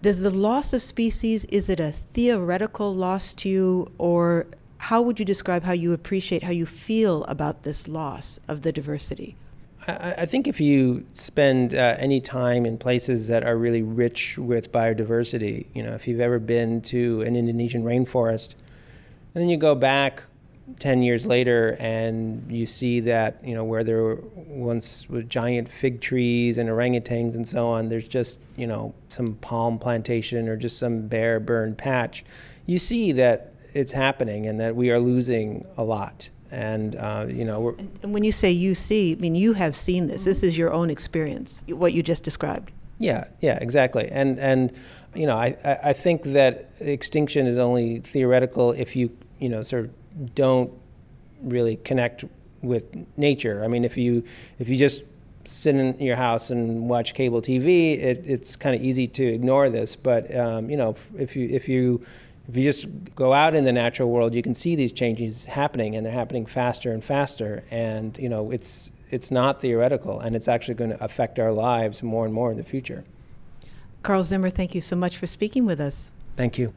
does 0.00 0.20
the 0.20 0.30
loss 0.30 0.72
of 0.72 0.82
species 0.82 1.44
is 1.44 1.68
it 1.68 1.78
a 1.78 1.92
theoretical 1.92 2.92
loss 2.94 3.32
to 3.34 3.48
you 3.48 3.92
or 3.98 4.46
how 4.78 5.00
would 5.00 5.20
you 5.20 5.24
describe 5.24 5.62
how 5.62 5.72
you 5.72 5.92
appreciate, 5.92 6.42
how 6.42 6.50
you 6.50 6.66
feel 6.66 7.22
about 7.24 7.62
this 7.62 7.86
loss 7.86 8.40
of 8.48 8.62
the 8.62 8.72
diversity? 8.72 9.36
I, 9.86 10.14
I 10.18 10.26
think 10.26 10.46
if 10.46 10.60
you 10.60 11.04
spend 11.12 11.74
uh, 11.74 11.96
any 11.98 12.20
time 12.20 12.66
in 12.66 12.78
places 12.78 13.28
that 13.28 13.44
are 13.44 13.56
really 13.56 13.82
rich 13.82 14.38
with 14.38 14.72
biodiversity, 14.72 15.66
you 15.74 15.82
know, 15.82 15.94
if 15.94 16.06
you've 16.06 16.20
ever 16.20 16.38
been 16.38 16.80
to 16.82 17.22
an 17.22 17.36
Indonesian 17.36 17.84
rainforest, 17.84 18.54
and 19.34 19.42
then 19.42 19.48
you 19.48 19.56
go 19.56 19.74
back 19.74 20.24
10 20.78 21.02
years 21.02 21.26
later 21.26 21.76
and 21.80 22.50
you 22.50 22.66
see 22.66 23.00
that 23.00 23.38
you 23.44 23.54
know 23.54 23.64
where 23.64 23.82
there 23.82 24.02
were 24.02 24.22
once 24.46 25.08
was 25.08 25.24
giant 25.24 25.68
fig 25.68 26.00
trees 26.00 26.56
and 26.56 26.68
orangutans 26.68 27.34
and 27.34 27.46
so 27.46 27.68
on 27.68 27.88
there's 27.88 28.06
just 28.06 28.38
you 28.56 28.66
know 28.66 28.94
some 29.08 29.34
palm 29.36 29.78
plantation 29.78 30.48
or 30.48 30.56
just 30.56 30.78
some 30.78 31.08
bare 31.08 31.40
burned 31.40 31.76
patch 31.76 32.24
you 32.64 32.78
see 32.78 33.12
that 33.12 33.52
it's 33.74 33.92
happening 33.92 34.46
and 34.46 34.60
that 34.60 34.76
we 34.76 34.90
are 34.90 35.00
losing 35.00 35.66
a 35.76 35.82
lot 35.82 36.28
and 36.52 36.96
uh, 36.96 37.26
you 37.28 37.44
know 37.44 37.74
and 38.02 38.12
when 38.12 38.22
you 38.22 38.30
say 38.30 38.50
you 38.50 38.74
see 38.74 39.12
i 39.12 39.16
mean 39.16 39.34
you 39.34 39.54
have 39.54 39.74
seen 39.74 40.06
this 40.06 40.24
this 40.24 40.42
is 40.42 40.56
your 40.56 40.72
own 40.72 40.90
experience 40.90 41.62
what 41.66 41.92
you 41.92 42.02
just 42.02 42.22
described 42.22 42.70
yeah 42.98 43.24
yeah 43.40 43.58
exactly 43.60 44.08
and 44.10 44.38
and 44.38 44.72
you 45.14 45.26
know 45.26 45.36
i 45.36 45.56
i 45.82 45.92
think 45.92 46.22
that 46.24 46.70
extinction 46.80 47.46
is 47.46 47.58
only 47.58 47.98
theoretical 48.00 48.72
if 48.72 48.94
you 48.94 49.10
you 49.38 49.48
know 49.48 49.62
sort 49.62 49.86
of 49.86 50.34
don't 50.34 50.70
really 51.42 51.76
connect 51.76 52.24
with 52.62 52.84
nature. 53.16 53.62
I 53.64 53.68
mean, 53.68 53.84
if 53.84 53.96
you 53.96 54.24
if 54.58 54.68
you 54.68 54.76
just 54.76 55.02
sit 55.44 55.74
in 55.74 55.98
your 55.98 56.16
house 56.16 56.50
and 56.50 56.88
watch 56.88 57.14
cable 57.14 57.42
TV, 57.42 57.98
it, 58.00 58.24
it's 58.24 58.54
kind 58.54 58.76
of 58.76 58.82
easy 58.82 59.08
to 59.08 59.24
ignore 59.24 59.68
this. 59.68 59.96
But 59.96 60.34
um, 60.34 60.70
you 60.70 60.76
know, 60.76 60.96
if 61.18 61.36
you 61.36 61.48
if 61.48 61.68
you 61.68 62.04
if 62.48 62.56
you 62.56 62.62
just 62.62 62.86
go 63.14 63.32
out 63.32 63.54
in 63.54 63.64
the 63.64 63.72
natural 63.72 64.10
world, 64.10 64.34
you 64.34 64.42
can 64.42 64.54
see 64.54 64.74
these 64.74 64.92
changes 64.92 65.46
happening, 65.46 65.94
and 65.94 66.04
they're 66.04 66.12
happening 66.12 66.46
faster 66.46 66.92
and 66.92 67.04
faster. 67.04 67.62
And 67.70 68.18
you 68.18 68.28
know, 68.28 68.50
it's 68.50 68.90
it's 69.10 69.30
not 69.30 69.60
theoretical, 69.60 70.18
and 70.20 70.34
it's 70.34 70.48
actually 70.48 70.74
going 70.74 70.90
to 70.90 71.04
affect 71.04 71.38
our 71.38 71.52
lives 71.52 72.02
more 72.02 72.24
and 72.24 72.34
more 72.34 72.50
in 72.50 72.56
the 72.56 72.64
future. 72.64 73.04
Carl 74.02 74.22
Zimmer, 74.24 74.50
thank 74.50 74.74
you 74.74 74.80
so 74.80 74.96
much 74.96 75.16
for 75.16 75.26
speaking 75.26 75.64
with 75.64 75.80
us. 75.80 76.10
Thank 76.36 76.58
you. 76.58 76.74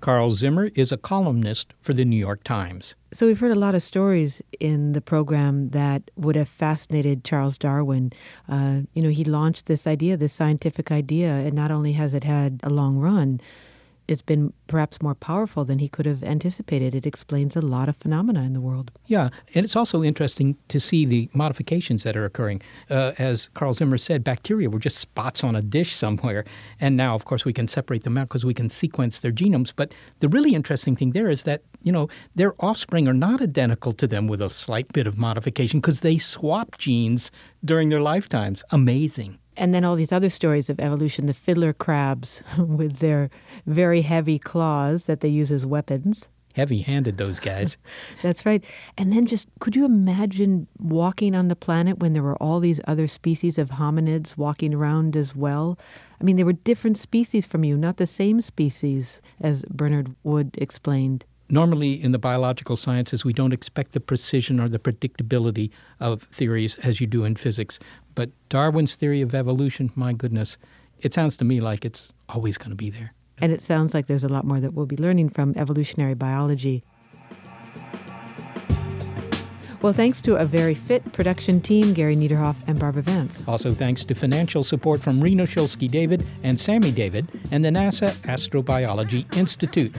Carl 0.00 0.30
Zimmer 0.30 0.70
is 0.76 0.92
a 0.92 0.96
columnist 0.96 1.74
for 1.80 1.92
the 1.92 2.04
New 2.04 2.16
York 2.16 2.44
Times. 2.44 2.94
So, 3.12 3.26
we've 3.26 3.40
heard 3.40 3.50
a 3.50 3.58
lot 3.58 3.74
of 3.74 3.82
stories 3.82 4.40
in 4.60 4.92
the 4.92 5.00
program 5.00 5.70
that 5.70 6.10
would 6.14 6.36
have 6.36 6.48
fascinated 6.48 7.24
Charles 7.24 7.58
Darwin. 7.58 8.12
Uh, 8.48 8.82
you 8.94 9.02
know, 9.02 9.08
he 9.08 9.24
launched 9.24 9.66
this 9.66 9.88
idea, 9.88 10.16
this 10.16 10.32
scientific 10.32 10.92
idea, 10.92 11.30
and 11.30 11.54
not 11.54 11.72
only 11.72 11.94
has 11.94 12.14
it 12.14 12.22
had 12.22 12.60
a 12.62 12.70
long 12.70 12.98
run, 12.98 13.40
it's 14.08 14.22
been 14.22 14.54
perhaps 14.66 15.02
more 15.02 15.14
powerful 15.14 15.66
than 15.66 15.78
he 15.78 15.88
could 15.88 16.06
have 16.06 16.24
anticipated. 16.24 16.94
It 16.94 17.06
explains 17.06 17.54
a 17.56 17.60
lot 17.60 17.90
of 17.90 17.96
phenomena 17.96 18.42
in 18.42 18.54
the 18.54 18.60
world. 18.60 18.90
Yeah, 19.06 19.28
and 19.54 19.64
it's 19.64 19.76
also 19.76 20.02
interesting 20.02 20.56
to 20.68 20.80
see 20.80 21.04
the 21.04 21.28
modifications 21.34 22.02
that 22.04 22.16
are 22.16 22.24
occurring. 22.24 22.62
Uh, 22.88 23.12
as 23.18 23.50
Carl 23.52 23.74
Zimmer 23.74 23.98
said, 23.98 24.24
bacteria 24.24 24.70
were 24.70 24.78
just 24.78 24.96
spots 24.96 25.44
on 25.44 25.54
a 25.54 25.62
dish 25.62 25.94
somewhere, 25.94 26.44
and 26.80 26.96
now, 26.96 27.14
of 27.14 27.26
course, 27.26 27.44
we 27.44 27.52
can 27.52 27.68
separate 27.68 28.04
them 28.04 28.16
out 28.16 28.28
because 28.28 28.46
we 28.46 28.54
can 28.54 28.70
sequence 28.70 29.20
their 29.20 29.32
genomes. 29.32 29.72
But 29.76 29.92
the 30.20 30.28
really 30.28 30.54
interesting 30.54 30.96
thing 30.96 31.12
there 31.12 31.28
is 31.28 31.42
that 31.42 31.62
you 31.82 31.92
know 31.92 32.08
their 32.34 32.54
offspring 32.64 33.06
are 33.06 33.14
not 33.14 33.42
identical 33.42 33.92
to 33.92 34.06
them 34.06 34.26
with 34.26 34.40
a 34.40 34.48
slight 34.48 34.90
bit 34.92 35.06
of 35.06 35.18
modification 35.18 35.80
because 35.80 36.00
they 36.00 36.16
swap 36.16 36.78
genes 36.78 37.30
during 37.62 37.90
their 37.90 38.00
lifetimes. 38.00 38.64
Amazing 38.70 39.38
and 39.58 39.74
then 39.74 39.84
all 39.84 39.96
these 39.96 40.12
other 40.12 40.30
stories 40.30 40.70
of 40.70 40.80
evolution 40.80 41.26
the 41.26 41.34
fiddler 41.34 41.72
crabs 41.72 42.42
with 42.58 42.98
their 42.98 43.28
very 43.66 44.02
heavy 44.02 44.38
claws 44.38 45.04
that 45.04 45.20
they 45.20 45.28
use 45.28 45.50
as 45.52 45.66
weapons. 45.66 46.28
Heavy 46.54 46.80
handed, 46.80 47.18
those 47.18 47.38
guys. 47.38 47.76
That's 48.22 48.44
right. 48.46 48.64
And 48.96 49.12
then 49.12 49.26
just 49.26 49.48
could 49.60 49.76
you 49.76 49.84
imagine 49.84 50.66
walking 50.78 51.34
on 51.36 51.48
the 51.48 51.56
planet 51.56 51.98
when 51.98 52.14
there 52.14 52.22
were 52.22 52.40
all 52.42 52.58
these 52.58 52.80
other 52.86 53.06
species 53.06 53.58
of 53.58 53.70
hominids 53.70 54.36
walking 54.36 54.74
around 54.74 55.16
as 55.16 55.36
well? 55.36 55.78
I 56.20 56.24
mean, 56.24 56.36
they 56.36 56.44
were 56.44 56.52
different 56.52 56.98
species 56.98 57.46
from 57.46 57.62
you, 57.62 57.76
not 57.76 57.96
the 57.96 58.06
same 58.06 58.40
species, 58.40 59.20
as 59.40 59.64
Bernard 59.70 60.14
Wood 60.24 60.56
explained. 60.58 61.24
Normally, 61.50 62.02
in 62.02 62.12
the 62.12 62.18
biological 62.18 62.76
sciences, 62.76 63.24
we 63.24 63.32
don't 63.32 63.54
expect 63.54 63.92
the 63.92 64.00
precision 64.00 64.60
or 64.60 64.68
the 64.68 64.78
predictability 64.78 65.70
of 65.98 66.24
theories 66.24 66.76
as 66.80 67.00
you 67.00 67.06
do 67.06 67.24
in 67.24 67.36
physics. 67.36 67.78
But 68.14 68.30
Darwin's 68.50 68.94
theory 68.94 69.22
of 69.22 69.34
evolution, 69.34 69.90
my 69.94 70.12
goodness, 70.12 70.58
it 71.00 71.14
sounds 71.14 71.36
to 71.38 71.44
me 71.44 71.60
like 71.60 71.84
it's 71.84 72.12
always 72.28 72.58
going 72.58 72.70
to 72.70 72.76
be 72.76 72.90
there. 72.90 73.12
And 73.40 73.52
it 73.52 73.62
sounds 73.62 73.94
like 73.94 74.06
there's 74.06 74.24
a 74.24 74.28
lot 74.28 74.44
more 74.44 74.60
that 74.60 74.74
we'll 74.74 74.86
be 74.86 74.96
learning 74.96 75.30
from 75.30 75.54
evolutionary 75.56 76.14
biology. 76.14 76.84
Well, 79.80 79.92
thanks 79.92 80.20
to 80.22 80.34
a 80.34 80.44
very 80.44 80.74
fit 80.74 81.12
production 81.12 81.60
team, 81.60 81.94
Gary 81.94 82.16
Niederhoff 82.16 82.56
and 82.66 82.80
Barbara 82.80 83.02
Vance. 83.02 83.46
Also, 83.46 83.70
thanks 83.70 84.04
to 84.06 84.14
financial 84.14 84.64
support 84.64 85.00
from 85.00 85.20
Reno 85.20 85.44
Shulsky 85.44 85.88
David 85.88 86.26
and 86.42 86.58
Sammy 86.58 86.90
David 86.90 87.28
and 87.52 87.64
the 87.64 87.68
NASA 87.68 88.10
Astrobiology 88.22 89.24
Institute. 89.36 89.94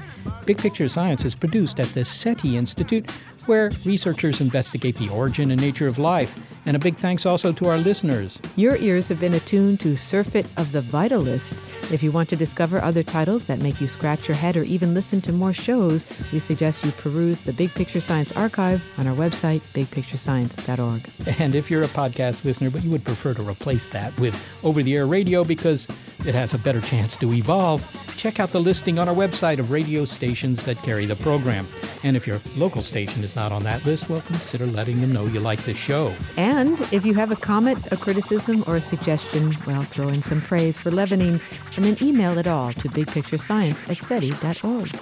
Big 0.46 0.58
Picture 0.58 0.90
Science 0.90 1.24
is 1.24 1.34
produced 1.34 1.80
at 1.80 1.88
the 1.94 2.04
SETI 2.04 2.58
Institute, 2.58 3.10
where 3.46 3.72
researchers 3.86 4.42
investigate 4.42 4.98
the 4.98 5.08
origin 5.10 5.52
and 5.52 5.62
nature 5.62 5.88
of 5.88 5.98
life 5.98 6.36
and 6.70 6.76
a 6.76 6.80
big 6.80 6.98
thanks 6.98 7.26
also 7.26 7.52
to 7.52 7.68
our 7.68 7.80
listeners. 7.80 8.40
Your 8.56 8.76
ears 8.76 9.08
have 9.08 9.20
been 9.20 9.34
attuned 9.34 9.80
to 9.80 9.96
Surfeit 9.96 10.46
of 10.56 10.72
the 10.72 10.82
Vitalist. 10.82 11.54
If 11.92 12.04
you 12.04 12.12
want 12.12 12.30
to 12.30 12.36
discover 12.36 12.80
other 12.80 13.02
titles 13.02 13.48
that 13.48 13.58
make 13.58 13.82
you 13.82 13.88
scratch 13.88 14.28
your 14.28 14.38
head 14.38 14.56
or 14.56 14.62
even 14.62 14.94
listen 14.94 15.20
to 15.22 15.34
more 15.34 15.52
shows, 15.52 16.06
we 16.32 16.38
suggest 16.38 16.86
you 16.86 16.92
peruse 16.92 17.42
the 17.42 17.54
Big 17.54 17.72
Picture 17.72 18.00
Science 18.00 18.32
archive 18.34 18.84
on 19.00 19.08
our 19.08 19.16
website, 19.16 19.62
bigpicturescience.org. 19.74 21.10
And 21.40 21.56
if 21.56 21.72
you're 21.72 21.82
a 21.82 21.88
podcast 21.88 22.46
listener, 22.46 22.70
but 22.70 22.84
you 22.84 22.92
would 22.92 23.04
prefer 23.04 23.34
to 23.34 23.42
replace 23.42 23.88
that 23.88 24.16
with 24.20 24.40
over 24.64 24.84
the 24.84 24.96
air 24.96 25.08
radio 25.08 25.44
because 25.44 25.88
it 26.26 26.36
has 26.36 26.54
a 26.54 26.58
better 26.58 26.82
chance 26.82 27.16
to 27.18 27.34
evolve, 27.34 27.84
check 28.18 28.40
out 28.40 28.52
the 28.52 28.60
listing 28.60 29.00
on 29.00 29.08
our 29.08 29.16
website 29.16 29.60
of 29.60 29.72
radio 29.72 30.06
stations 30.06 30.64
that 30.66 30.78
carry 30.84 31.06
the 31.06 31.16
program. 31.16 31.68
And 32.04 32.18
if 32.18 32.28
your 32.28 32.42
local 32.58 32.82
station 32.82 33.24
is 33.24 33.36
not 33.36 33.52
on 33.52 33.64
that 33.64 33.86
list, 33.86 34.10
well, 34.10 34.22
consider 34.22 34.66
letting 34.66 35.02
them 35.02 35.14
know 35.14 35.26
you 35.26 35.40
like 35.40 35.62
the 35.64 35.74
show. 35.74 36.14
And 36.38 36.80
if 36.94 37.06
you 37.06 37.14
have 37.14 37.32
a 37.32 37.36
comment, 37.36 37.92
a 37.92 37.98
criticism, 37.98 38.64
or 38.68 38.76
a 38.76 38.82
suggestion, 38.82 39.56
well, 39.66 39.84
throw 39.84 40.10
in 40.10 40.22
some 40.22 40.42
praise 40.42 40.78
for 40.78 40.92
leavening 40.92 41.40
and 41.76 41.86
then 41.86 41.98
email 42.02 42.38
it 42.38 42.48
all 42.48 42.74
to 42.74 42.90
bigpicturescience 42.90 43.90
at 43.90 44.04
SETI.org. 44.04 45.00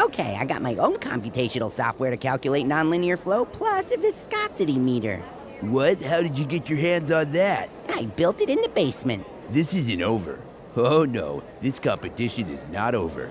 Okay, 0.00 0.36
I 0.38 0.44
got 0.44 0.62
my 0.62 0.74
own 0.76 0.96
computational 0.98 1.72
software 1.72 2.10
to 2.10 2.16
calculate 2.16 2.66
nonlinear 2.66 3.18
flow 3.18 3.44
plus 3.44 3.90
a 3.90 3.96
viscosity 3.96 4.78
meter. 4.78 5.22
What? 5.70 6.02
How 6.02 6.20
did 6.20 6.38
you 6.38 6.44
get 6.44 6.68
your 6.68 6.78
hands 6.78 7.10
on 7.10 7.32
that? 7.32 7.70
I 7.88 8.04
built 8.04 8.40
it 8.40 8.50
in 8.50 8.60
the 8.60 8.68
basement. 8.68 9.24
This 9.50 9.74
isn't 9.74 10.02
over. 10.02 10.38
Oh 10.76 11.04
no, 11.04 11.42
this 11.62 11.78
competition 11.78 12.50
is 12.50 12.66
not 12.68 12.94
over. 12.94 13.30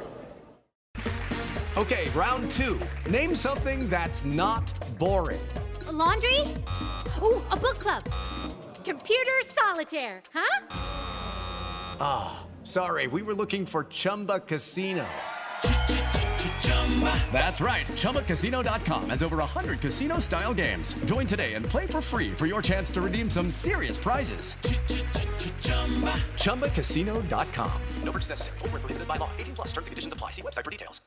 Okay, 1.76 2.10
round 2.12 2.50
two. 2.52 2.80
Name 3.10 3.36
something 3.36 3.90
that's 3.90 4.24
not 4.26 4.72
boring. 4.98 5.42
A 5.88 5.92
laundry? 5.92 6.40
Ooh, 7.22 7.42
a 7.52 7.58
book 7.58 7.80
club. 7.80 8.04
Computer 8.84 9.32
solitaire, 9.48 10.22
huh? 10.34 10.68
Ah, 12.00 12.44
oh, 12.44 12.48
sorry, 12.64 13.08
we 13.08 13.22
were 13.22 13.34
looking 13.34 13.66
for 13.66 13.84
Chumba 13.86 14.40
Casino. 14.40 15.06
That's 17.32 17.60
right. 17.60 17.88
ChumbaCasino.com 17.88 19.10
has 19.10 19.24
over 19.24 19.38
100 19.38 19.82
casino 19.82 20.20
style 20.20 20.54
games. 20.54 20.94
Join 21.06 21.26
today 21.26 21.56
and 21.56 21.66
play 21.66 21.88
for 21.88 22.02
free 22.02 22.30
for 22.30 22.46
your 22.46 22.62
chance 22.62 22.92
to 22.92 23.02
redeem 23.02 23.30
some 23.32 23.50
serious 23.50 23.98
prizes. 23.98 24.56
ChumbaCasino.com. 26.36 27.82
No 28.04 28.12
purchase 28.12 28.30
necessary. 28.30 28.60
Full 28.60 28.70
prohibited 28.70 29.08
by 29.08 29.16
law. 29.16 29.32
18 29.40 29.56
plus 29.56 29.68
terms 29.70 29.88
and 29.88 29.92
conditions 29.92 30.14
apply. 30.14 30.30
See 30.30 30.44
website 30.44 30.64
for 30.64 30.72
details. 30.72 31.02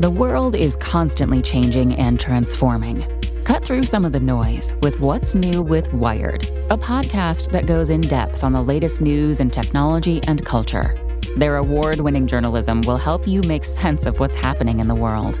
The 0.00 0.10
world 0.10 0.56
is 0.56 0.76
constantly 0.76 1.42
changing 1.42 1.94
and 1.96 2.18
transforming. 2.18 3.20
Cut 3.44 3.64
through 3.64 3.82
some 3.82 4.04
of 4.04 4.12
the 4.12 4.20
noise 4.20 4.72
with 4.82 4.98
What's 5.00 5.34
New 5.34 5.60
with 5.60 5.92
Wired, 5.92 6.44
a 6.70 6.78
podcast 6.78 7.50
that 7.52 7.66
goes 7.66 7.90
in 7.90 8.00
depth 8.00 8.44
on 8.44 8.52
the 8.52 8.62
latest 8.62 9.00
news 9.00 9.40
and 9.40 9.52
technology 9.52 10.22
and 10.26 10.42
culture. 10.44 11.09
Their 11.36 11.56
award 11.56 12.00
winning 12.00 12.26
journalism 12.26 12.80
will 12.82 12.96
help 12.96 13.26
you 13.26 13.40
make 13.42 13.64
sense 13.64 14.06
of 14.06 14.18
what's 14.18 14.36
happening 14.36 14.80
in 14.80 14.88
the 14.88 14.94
world. 14.94 15.38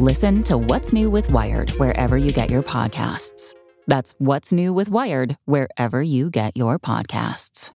Listen 0.00 0.42
to 0.44 0.58
What's 0.58 0.92
New 0.92 1.10
with 1.10 1.32
Wired 1.32 1.70
wherever 1.72 2.18
you 2.18 2.30
get 2.30 2.50
your 2.50 2.62
podcasts. 2.62 3.54
That's 3.86 4.14
What's 4.18 4.52
New 4.52 4.72
with 4.72 4.88
Wired 4.88 5.36
wherever 5.44 6.02
you 6.02 6.30
get 6.30 6.56
your 6.56 6.78
podcasts. 6.78 7.70